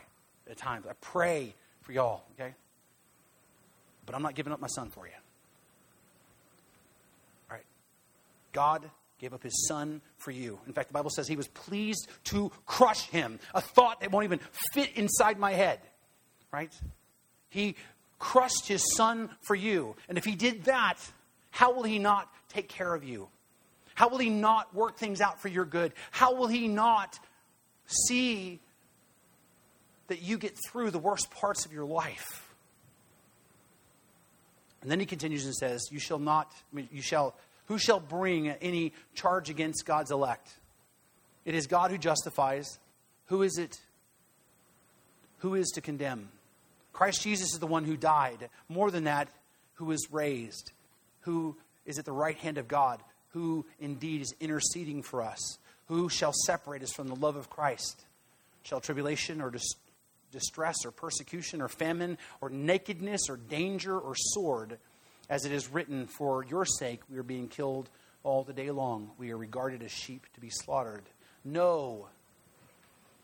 at 0.50 0.58
times. 0.58 0.88
I 0.90 0.94
pray 1.00 1.54
for 1.84 1.92
y'all, 1.92 2.24
okay? 2.34 2.56
But 4.08 4.16
I'm 4.16 4.24
not 4.24 4.34
giving 4.34 4.52
up 4.52 4.60
my 4.60 4.68
son 4.68 4.90
for 4.90 5.06
you. 5.06 5.14
All 7.52 7.56
right. 7.58 7.66
God 8.52 8.90
gave 9.20 9.36
up 9.36 9.44
his 9.44 9.68
son 9.68 10.02
for 10.18 10.32
you. 10.32 10.60
In 10.66 10.74
fact, 10.74 10.88
the 10.88 10.94
Bible 10.94 11.12
says 11.12 11.28
he 11.28 11.36
was 11.36 11.48
pleased 11.50 12.08
to 12.26 12.52
crush 12.66 13.08
him. 13.10 13.40
A 13.54 13.62
thought 13.62 14.02
that 14.02 14.12
won't 14.12 14.24
even 14.24 14.40
fit 14.74 14.90
inside 14.96 15.38
my 15.38 15.52
head, 15.52 15.80
right? 16.52 16.74
He 17.50 17.76
crushed 18.18 18.68
his 18.68 18.96
son 18.96 19.30
for 19.42 19.56
you. 19.56 19.96
And 20.10 20.18
if 20.18 20.26
he 20.26 20.34
did 20.34 20.64
that, 20.64 20.96
how 21.52 21.74
will 21.74 21.84
he 21.84 22.00
not 22.00 22.28
take 22.50 22.70
care 22.70 22.96
of 22.96 23.04
you? 23.04 23.28
How 23.94 24.10
will 24.10 24.18
he 24.18 24.32
not 24.32 24.74
work 24.74 24.98
things 24.98 25.22
out 25.22 25.42
for 25.42 25.48
your 25.48 25.66
good? 25.66 25.94
How 26.10 26.34
will 26.34 26.48
he 26.48 26.68
not 26.68 27.20
see 27.86 28.62
that 30.08 30.22
you 30.22 30.38
get 30.38 30.58
through 30.70 30.92
the 30.92 31.00
worst 31.00 31.32
parts 31.32 31.66
of 31.66 31.74
your 31.74 31.86
life? 31.86 32.48
And 34.82 34.92
then 34.92 35.00
he 35.00 35.06
continues 35.06 35.46
and 35.46 35.56
says, 35.56 35.88
You 35.92 36.00
shall 36.00 36.20
not, 36.20 36.52
you 36.74 37.02
shall 37.02 37.36
who 37.68 37.78
shall 37.78 38.00
bring 38.00 38.50
any 38.50 38.94
charge 39.14 39.50
against 39.50 39.86
God's 39.86 40.12
elect? 40.12 40.50
It 41.46 41.54
is 41.54 41.68
God 41.68 41.92
who 41.92 41.98
justifies. 41.98 42.80
Who 43.28 43.42
is 43.42 43.58
it? 43.58 43.80
Who 45.40 45.56
is 45.56 45.68
to 45.76 45.82
condemn? 45.82 46.30
Christ 46.94 47.22
Jesus 47.22 47.54
is 47.54 47.60
the 47.60 47.68
one 47.68 47.84
who 47.84 47.98
died. 47.98 48.50
More 48.70 48.90
than 48.90 49.04
that, 49.04 49.28
who 49.76 49.92
is 49.92 50.08
raised, 50.12 50.72
who 51.22 51.56
is 51.86 52.00
at 52.00 52.06
the 52.06 52.12
right 52.12 52.38
hand 52.38 52.58
of 52.58 52.68
God, 52.68 53.02
who 53.30 53.66
indeed 53.80 54.22
is 54.22 54.34
interceding 54.40 55.04
for 55.04 55.22
us. 55.22 55.58
Who 55.90 56.10
shall 56.10 56.34
separate 56.34 56.84
us 56.84 56.92
from 56.92 57.08
the 57.08 57.16
love 57.16 57.36
of 57.36 57.50
Christ? 57.50 58.02
Shall 58.64 58.82
tribulation 58.82 59.42
or 59.42 59.52
dis- 59.52 59.76
distress 60.32 60.86
or 60.86 60.92
persecution 60.92 61.62
or 61.62 61.68
famine 61.68 62.18
or 62.42 62.50
nakedness 62.50 63.30
or 63.30 63.38
danger 63.38 63.98
or 63.98 64.14
sword? 64.16 64.78
As 65.30 65.46
it 65.46 65.52
is 65.52 65.70
written, 65.70 66.08
For 66.08 66.46
your 66.46 66.66
sake 66.66 67.02
we 67.10 67.18
are 67.18 67.24
being 67.24 67.48
killed 67.48 67.90
all 68.24 68.44
the 68.44 68.54
day 68.54 68.72
long. 68.72 69.12
We 69.18 69.32
are 69.32 69.38
regarded 69.38 69.84
as 69.84 69.92
sheep 69.92 70.26
to 70.34 70.42
be 70.42 70.50
slaughtered. 70.50 71.04
No, 71.44 72.08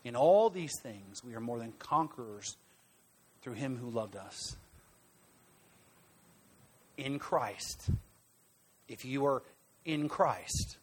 in 0.04 0.16
all 0.16 0.50
these 0.50 0.78
things 0.82 1.24
we 1.24 1.34
are 1.34 1.40
more 1.40 1.58
than 1.58 1.72
conquerors 1.78 2.56
through 3.42 3.54
him 3.54 3.76
who 3.76 3.90
loved 3.90 4.16
us. 4.16 4.56
In 6.96 7.18
Christ, 7.18 7.90
if 8.88 9.04
you 9.04 9.26
are 9.26 9.42
in 9.84 10.08
Christ, 10.08 10.76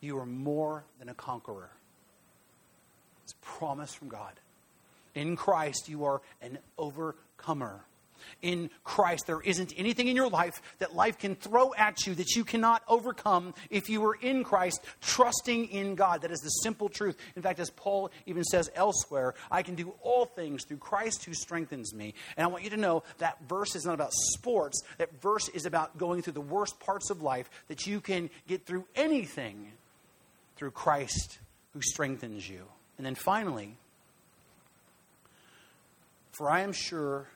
you 0.00 0.18
are 0.18 0.26
more 0.26 0.84
than 0.98 1.08
a 1.08 1.14
conqueror. 1.14 1.70
It's 3.24 3.32
a 3.32 3.46
promise 3.58 3.92
from 3.92 4.08
God. 4.08 4.32
In 5.18 5.34
Christ, 5.34 5.88
you 5.88 6.04
are 6.04 6.22
an 6.40 6.58
overcomer 6.78 7.80
in 8.40 8.70
Christ. 8.84 9.26
There 9.26 9.40
isn't 9.40 9.72
anything 9.76 10.06
in 10.06 10.14
your 10.14 10.28
life 10.28 10.62
that 10.78 10.94
life 10.94 11.18
can 11.18 11.34
throw 11.34 11.74
at 11.74 12.06
you 12.06 12.14
that 12.14 12.36
you 12.36 12.44
cannot 12.44 12.82
overcome 12.86 13.52
if 13.68 13.88
you 13.88 14.04
are 14.04 14.14
in 14.14 14.44
Christ, 14.44 14.80
trusting 15.00 15.70
in 15.70 15.96
God. 15.96 16.22
That 16.22 16.30
is 16.30 16.38
the 16.38 16.50
simple 16.50 16.88
truth. 16.88 17.16
In 17.34 17.42
fact, 17.42 17.58
as 17.58 17.70
Paul 17.70 18.12
even 18.26 18.44
says 18.44 18.70
elsewhere, 18.76 19.34
I 19.50 19.62
can 19.62 19.74
do 19.74 19.92
all 20.02 20.24
things 20.24 20.64
through 20.64 20.76
Christ 20.76 21.24
who 21.24 21.34
strengthens 21.34 21.92
me. 21.92 22.14
And 22.36 22.44
I 22.44 22.48
want 22.48 22.62
you 22.62 22.70
to 22.70 22.76
know 22.76 23.02
that 23.18 23.38
verse 23.48 23.74
is 23.74 23.84
not 23.84 23.94
about 23.94 24.12
sports, 24.12 24.82
that 24.98 25.20
verse 25.20 25.48
is 25.48 25.66
about 25.66 25.98
going 25.98 26.22
through 26.22 26.34
the 26.34 26.40
worst 26.40 26.78
parts 26.78 27.10
of 27.10 27.22
life, 27.22 27.50
that 27.66 27.88
you 27.88 28.00
can 28.00 28.30
get 28.46 28.66
through 28.66 28.84
anything 28.94 29.72
through 30.54 30.70
Christ 30.70 31.38
who 31.72 31.80
strengthens 31.82 32.48
you. 32.48 32.66
And 32.96 33.06
then 33.06 33.16
finally, 33.16 33.76
for 36.38 36.48
I 36.48 36.60
am 36.60 36.70
sure 36.70 37.26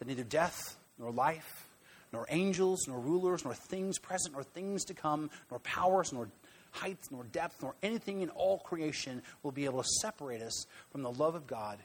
that 0.00 0.08
neither 0.08 0.24
death 0.24 0.76
nor 0.98 1.12
life, 1.12 1.68
nor 2.12 2.26
angels, 2.30 2.80
nor 2.88 2.98
rulers, 2.98 3.44
nor 3.44 3.54
things 3.54 4.00
present, 4.00 4.34
nor 4.34 4.42
things 4.42 4.84
to 4.86 4.94
come, 4.94 5.30
nor 5.52 5.60
powers, 5.60 6.12
nor 6.12 6.28
height, 6.72 6.98
nor 7.12 7.22
depth, 7.30 7.62
nor 7.62 7.76
anything 7.84 8.22
in 8.22 8.30
all 8.30 8.58
creation 8.58 9.22
will 9.44 9.52
be 9.52 9.66
able 9.66 9.80
to 9.80 9.88
separate 10.00 10.42
us 10.42 10.66
from 10.90 11.02
the 11.02 11.12
love 11.12 11.36
of 11.36 11.46
God 11.46 11.78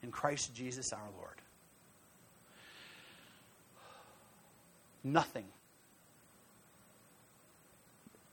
in 0.00 0.12
Christ 0.12 0.54
Jesus 0.54 0.92
our 0.92 1.00
Lord. 1.18 1.34
Nothing. 5.02 5.46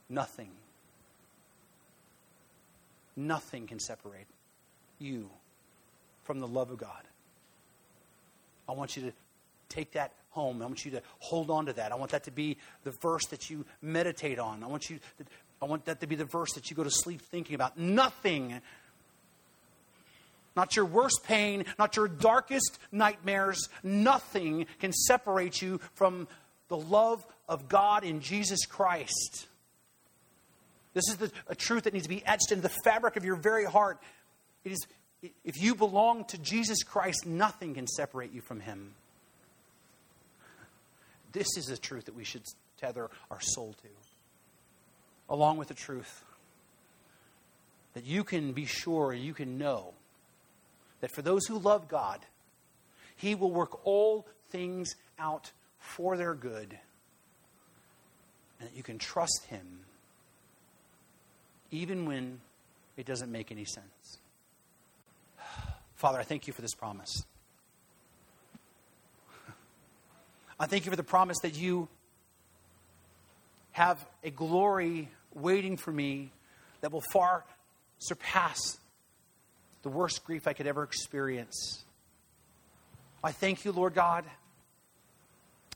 Nothing. 0.09 0.51
Nothing 3.15 3.65
can 3.65 3.79
separate 3.79 4.27
you 4.99 5.27
from 6.23 6.39
the 6.39 6.47
love 6.47 6.69
of 6.69 6.77
God. 6.77 7.01
I 8.67 8.73
want 8.73 8.97
you 8.97 9.03
to 9.03 9.13
take 9.69 9.91
that 9.93 10.13
home. 10.29 10.61
I 10.61 10.65
want 10.65 10.85
you 10.85 10.91
to 10.91 11.01
hold 11.19 11.49
on 11.49 11.65
to 11.67 11.73
that. 11.73 11.91
I 11.91 11.95
want 11.95 12.11
that 12.11 12.25
to 12.25 12.31
be 12.31 12.57
the 12.83 12.91
verse 12.91 13.25
that 13.27 13.49
you 13.49 13.65
meditate 13.81 14.39
on. 14.39 14.63
I 14.63 14.67
want 14.67 14.89
you 14.89 14.99
to, 15.17 15.25
I 15.61 15.65
want 15.65 15.85
that 15.85 16.01
to 16.01 16.07
be 16.07 16.15
the 16.15 16.25
verse 16.25 16.53
that 16.53 16.69
you 16.69 16.75
go 16.75 16.83
to 16.83 16.91
sleep 16.91 17.21
thinking 17.21 17.55
about. 17.55 17.77
Nothing 17.77 18.61
not 20.55 20.75
your 20.75 20.85
worst 20.85 21.21
pain, 21.23 21.65
not 21.77 21.95
your 21.95 22.07
darkest 22.07 22.79
nightmares, 22.91 23.67
nothing 23.83 24.67
can 24.79 24.93
separate 24.93 25.61
you 25.61 25.79
from 25.93 26.27
the 26.69 26.77
love 26.77 27.25
of 27.47 27.67
God 27.67 28.03
in 28.03 28.21
Jesus 28.21 28.65
Christ. 28.65 29.47
This 30.93 31.09
is 31.09 31.17
the, 31.17 31.31
a 31.47 31.55
truth 31.55 31.83
that 31.83 31.93
needs 31.93 32.05
to 32.05 32.09
be 32.09 32.25
etched 32.25 32.51
into 32.51 32.61
the 32.61 32.73
fabric 32.83 33.17
of 33.17 33.25
your 33.25 33.35
very 33.35 33.65
heart. 33.65 33.99
It 34.63 34.71
is, 34.71 34.87
if 35.21 35.61
you 35.61 35.75
belong 35.75 36.25
to 36.25 36.37
Jesus 36.37 36.83
Christ, 36.83 37.25
nothing 37.25 37.73
can 37.75 37.87
separate 37.87 38.31
you 38.31 38.41
from 38.41 38.59
Him. 38.59 38.93
This 41.31 41.57
is 41.57 41.65
the 41.65 41.77
truth 41.77 42.05
that 42.05 42.15
we 42.15 42.23
should 42.23 42.43
tether 42.77 43.09
our 43.31 43.41
soul 43.41 43.75
to, 43.81 43.89
along 45.29 45.57
with 45.57 45.67
the 45.67 45.73
truth 45.73 46.23
that 47.95 48.05
you 48.05 48.23
can 48.23 48.51
be 48.51 48.65
sure, 48.65 49.13
you 49.13 49.33
can 49.33 49.57
know 49.57 49.93
that 50.99 51.11
for 51.11 51.21
those 51.21 51.45
who 51.47 51.57
love 51.57 51.87
God, 51.87 52.19
He 53.15 53.33
will 53.33 53.51
work 53.51 53.85
all 53.85 54.27
things 54.49 54.95
out 55.17 55.51
for 55.79 56.17
their 56.17 56.35
good, 56.35 56.77
and 58.59 58.69
that 58.69 58.75
you 58.75 58.83
can 58.83 58.99
trust 58.99 59.45
Him 59.47 59.79
even 61.71 62.05
when 62.05 62.39
it 62.97 63.05
doesn't 63.05 63.31
make 63.31 63.51
any 63.51 63.65
sense. 63.65 64.19
Father, 66.05 66.19
I 66.19 66.23
thank 66.23 66.45
you 66.45 66.53
for 66.53 66.61
this 66.61 66.75
promise. 66.75 67.25
I 70.59 70.67
thank 70.67 70.85
you 70.85 70.91
for 70.91 70.95
the 70.95 71.01
promise 71.01 71.39
that 71.39 71.57
you 71.57 71.87
have 73.71 74.05
a 74.23 74.29
glory 74.29 75.09
waiting 75.33 75.77
for 75.77 75.91
me 75.91 76.31
that 76.81 76.91
will 76.91 77.01
far 77.11 77.43
surpass 77.97 78.77
the 79.81 79.89
worst 79.89 80.23
grief 80.25 80.47
I 80.47 80.53
could 80.53 80.67
ever 80.67 80.83
experience. 80.83 81.83
I 83.23 83.31
thank 83.31 83.65
you, 83.65 83.71
Lord 83.71 83.95
God, 83.95 84.25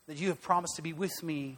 that 0.06 0.18
you 0.18 0.28
have 0.28 0.40
promised 0.44 0.76
to 0.76 0.84
be 0.84 0.94
with 0.94 1.24
me 1.24 1.58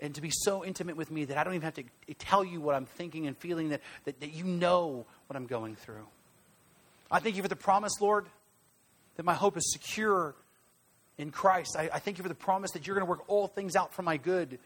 and 0.00 0.14
to 0.14 0.22
be 0.22 0.30
so 0.32 0.64
intimate 0.64 0.96
with 0.96 1.10
me 1.10 1.26
that 1.26 1.36
I 1.36 1.44
don't 1.44 1.52
even 1.52 1.66
have 1.66 1.74
to 1.74 1.84
tell 2.14 2.46
you 2.46 2.62
what 2.62 2.74
I'm 2.74 2.86
thinking 2.86 3.26
and 3.26 3.36
feeling, 3.36 3.68
that, 3.68 3.82
that, 4.06 4.20
that 4.20 4.32
you 4.32 4.44
know 4.44 5.04
what 5.26 5.36
I'm 5.36 5.46
going 5.46 5.76
through. 5.76 6.06
I 7.10 7.20
thank 7.20 7.36
you 7.36 7.42
for 7.42 7.48
the 7.48 7.56
promise, 7.56 8.00
Lord, 8.00 8.26
that 9.16 9.24
my 9.24 9.34
hope 9.34 9.56
is 9.56 9.72
secure 9.72 10.34
in 11.16 11.30
Christ. 11.30 11.76
I, 11.76 11.90
I 11.92 11.98
thank 11.98 12.18
you 12.18 12.22
for 12.22 12.28
the 12.28 12.34
promise 12.34 12.72
that 12.72 12.86
you're 12.86 12.94
going 12.94 13.06
to 13.06 13.10
work 13.10 13.24
all 13.28 13.48
things 13.48 13.76
out 13.76 13.94
for 13.94 14.02
my 14.02 14.16
good. 14.16 14.58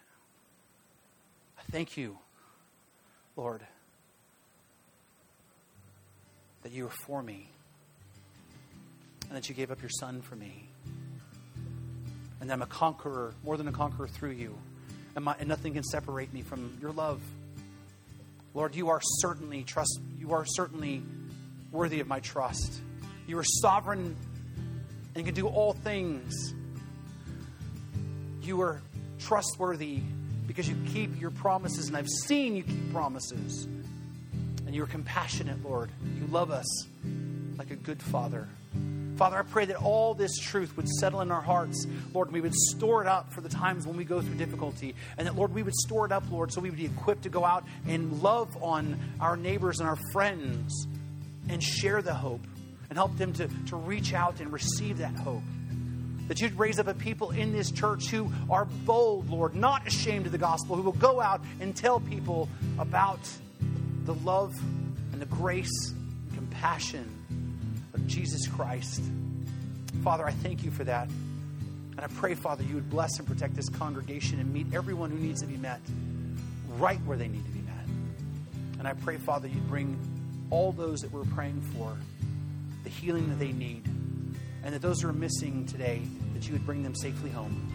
I 1.59 1.63
thank 1.71 1.97
you, 1.97 2.19
Lord, 3.37 3.63
that 6.63 6.73
you 6.73 6.87
are 6.87 6.95
for 7.07 7.23
me 7.23 7.49
and 9.29 9.37
that 9.37 9.49
you 9.49 9.55
gave 9.55 9.71
up 9.71 9.81
your 9.81 9.91
son 9.91 10.21
for 10.21 10.37
me. 10.37 10.69
And 12.41 12.51
that 12.51 12.55
I'm 12.55 12.63
a 12.63 12.67
conqueror, 12.67 13.35
more 13.45 13.57
than 13.57 13.69
a 13.69 13.73
conqueror 13.73 14.09
through 14.09 14.33
you 14.33 14.59
and, 15.15 15.25
my, 15.25 15.35
and 15.39 15.49
nothing 15.49 15.75
can 15.75 15.85
separate 15.85 16.33
me 16.33 16.43
from 16.43 16.77
your 16.81 16.93
love. 16.93 17.21
Lord, 18.55 18.75
you 18.75 18.89
are 18.89 19.01
certainly 19.21 19.63
trust. 19.63 20.01
You 20.19 20.33
are 20.33 20.45
certainly 20.47 21.03
worthy 21.73 22.01
of 22.01 22.07
my 22.07 22.21
trust. 22.21 22.81
You 23.27 23.39
are 23.39 23.45
sovereign 23.45 24.15
and 25.15 25.25
can 25.25 25.35
do 25.35 25.49
all 25.49 25.73
things. 25.73 26.55
You 28.43 28.61
are 28.61 28.81
trustworthy 29.19 30.01
because 30.47 30.69
you 30.69 30.77
keep 30.93 31.21
your 31.21 31.31
promises, 31.31 31.89
and 31.89 31.97
I've 31.97 32.09
seen 32.09 32.57
you 32.57 32.63
keep 32.63 32.93
promises. 32.93 33.67
And 34.67 34.75
you're 34.75 34.87
compassionate, 34.87 35.65
Lord. 35.65 35.91
You 36.19 36.27
love 36.27 36.51
us 36.51 36.67
like 37.59 37.71
a 37.71 37.77
good 37.77 38.03
father. 38.03 38.49
Father, 39.17 39.37
I 39.37 39.43
pray 39.43 39.67
that 39.67 39.77
all 39.77 40.15
this 40.15 40.37
truth 40.39 40.77
would 40.77 40.89
settle 40.89 41.21
in 41.21 41.31
our 41.31 41.41
hearts, 41.41 41.87
Lord, 42.15 42.33
we 42.33 42.41
would 42.41 42.55
store 42.55 43.03
it 43.03 43.07
up 43.09 43.33
for 43.33 43.41
the 43.43 43.49
times 43.49 43.87
when 43.87 43.97
we 43.97 44.05
go 44.05 44.21
through 44.21 44.35
difficulty. 44.35 44.95
And 45.19 45.27
that, 45.27 45.37
Lord, 45.37 45.55
we 45.55 45.63
would 45.63 45.75
store 45.75 46.07
it 46.07 46.13
up, 46.13 46.25
Lord, 46.31 46.53
so 46.53 46.61
we 46.61 46.71
would 46.71 46.79
be 46.79 46.87
equipped 46.87 47.23
to 47.25 47.29
go 47.29 47.45
out 47.45 47.65
and 47.87 48.23
love 48.23 48.57
on 48.63 48.99
our 49.21 49.37
neighbors 49.37 49.81
and 49.81 49.89
our 49.89 49.99
friends 50.13 50.87
and 51.49 51.63
share 51.63 52.03
the 52.03 52.15
hope 52.15 52.41
and 52.89 52.99
help 52.99 53.17
them 53.17 53.33
to, 53.33 53.49
to 53.69 53.77
reach 53.77 54.13
out 54.13 54.41
and 54.41 54.53
receive 54.53 54.99
that 54.99 55.15
hope. 55.15 55.43
That 56.29 56.41
you'd 56.41 56.59
raise 56.59 56.79
up 56.79 56.87
a 56.87 56.95
people 56.95 57.31
in 57.31 57.53
this 57.53 57.71
church 57.71 58.09
who 58.09 58.31
are 58.49 58.65
bold, 58.65 59.29
Lord, 59.31 59.55
not 59.55 59.87
ashamed 59.87 60.27
of 60.27 60.33
the 60.33 60.39
gospel, 60.39 60.77
who 60.77 60.83
will 60.83 60.93
go 60.93 61.21
out 61.21 61.41
and 61.61 61.75
tell 61.75 62.01
people 62.01 62.49
about 62.79 63.21
the 64.05 64.15
love 64.15 64.55
and 65.13 65.21
the 65.21 65.27
grace 65.27 65.91
and 65.91 66.35
compassion 66.35 67.09
of 67.95 68.07
Jesus 68.07 68.47
Christ. 68.47 69.03
Father, 70.03 70.27
I 70.27 70.33
thank 70.33 70.65
you 70.65 70.71
for 70.71 70.85
that. 70.85 71.09
And 71.09 72.01
I 72.01 72.09
pray, 72.09 72.35
Father, 72.35 72.63
you 72.65 72.75
would 72.75 72.91
bless 72.91 73.19
and 73.19 73.29
protect 73.29 73.55
this 73.55 73.69
congregation 73.69 74.41
and 74.41 74.53
meet 74.53 74.67
everyone 74.73 75.11
who 75.11 75.19
needs 75.19 75.41
to 75.43 75.47
be 75.47 75.57
met 75.57 75.81
right 76.79 76.99
where 77.05 77.17
they 77.17 77.29
need 77.29 77.45
to 77.45 77.51
be 77.51 77.61
met. 77.61 77.87
And 78.79 78.89
I 78.89 78.95
pray, 78.95 79.19
Father, 79.19 79.49
you'd 79.49 79.69
bring 79.69 79.99
all 80.53 80.71
those 80.71 81.01
that 81.01 81.11
we're 81.11 81.25
praying 81.25 81.63
for 81.75 81.97
the 82.85 82.91
healing 82.91 83.29
that 83.31 83.39
they 83.39 83.53
need. 83.53 83.87
And 84.65 84.73
that 84.73 84.83
those 84.83 85.01
who 85.01 85.09
are 85.09 85.15
missing 85.15 85.67
today, 85.67 86.03
that 86.35 86.47
you 86.47 86.53
would 86.53 86.65
bring 86.65 86.85
them 86.85 86.95
safely 86.95 87.31
home 87.31 87.73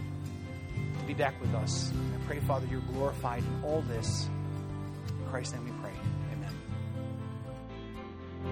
to 0.99 1.05
be 1.05 1.13
back 1.13 1.41
with 1.41 1.53
us. 1.55 1.91
I 1.91 2.25
pray, 2.25 2.39
Father, 2.39 2.67
you're 2.71 2.81
glorified 2.81 3.43
in 3.43 3.63
all 3.63 3.81
this. 3.81 4.29
In 5.09 5.25
Christ's 5.29 5.55
name 5.55 5.65
we 5.65 5.71
pray. 5.81 5.91
Amen. 6.31 6.53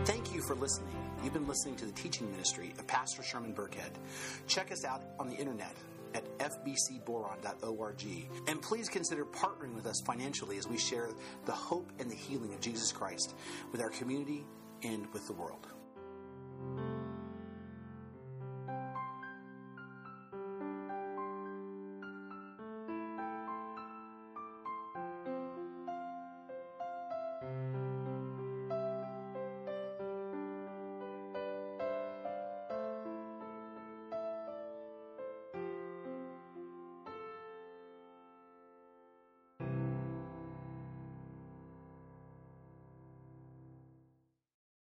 Thank 0.04 0.34
you 0.34 0.42
for 0.48 0.56
listening. 0.56 0.96
You've 1.24 1.34
been 1.34 1.48
listening 1.48 1.76
to 1.78 1.86
the 1.86 1.94
teaching 1.94 2.30
ministry 2.32 2.74
of 2.78 2.88
Pastor 2.88 3.24
Sherman 3.24 3.54
Burkhead. 3.54 3.92
Check 4.48 4.72
us 4.72 4.84
out 4.84 5.02
on 5.18 5.30
the 5.30 5.36
internet 5.36 5.74
at 6.16 6.26
fbcboron.org. 6.40 8.06
And 8.48 8.62
please 8.62 8.90
consider 8.90 9.26
partnering 9.26 9.76
with 9.76 9.86
us 9.86 10.02
financially 10.06 10.58
as 10.58 10.68
we 10.68 10.78
share 10.78 11.10
the 11.46 11.52
hope 11.52 11.92
and 12.00 12.10
the 12.10 12.16
healing 12.16 12.54
of 12.54 12.62
Jesus 12.62 12.92
Christ 12.92 13.36
with 13.72 13.82
our 13.82 13.90
community 13.90 14.46
and 14.84 15.12
with 15.14 15.28
the 15.28 15.34
world. 15.34 15.68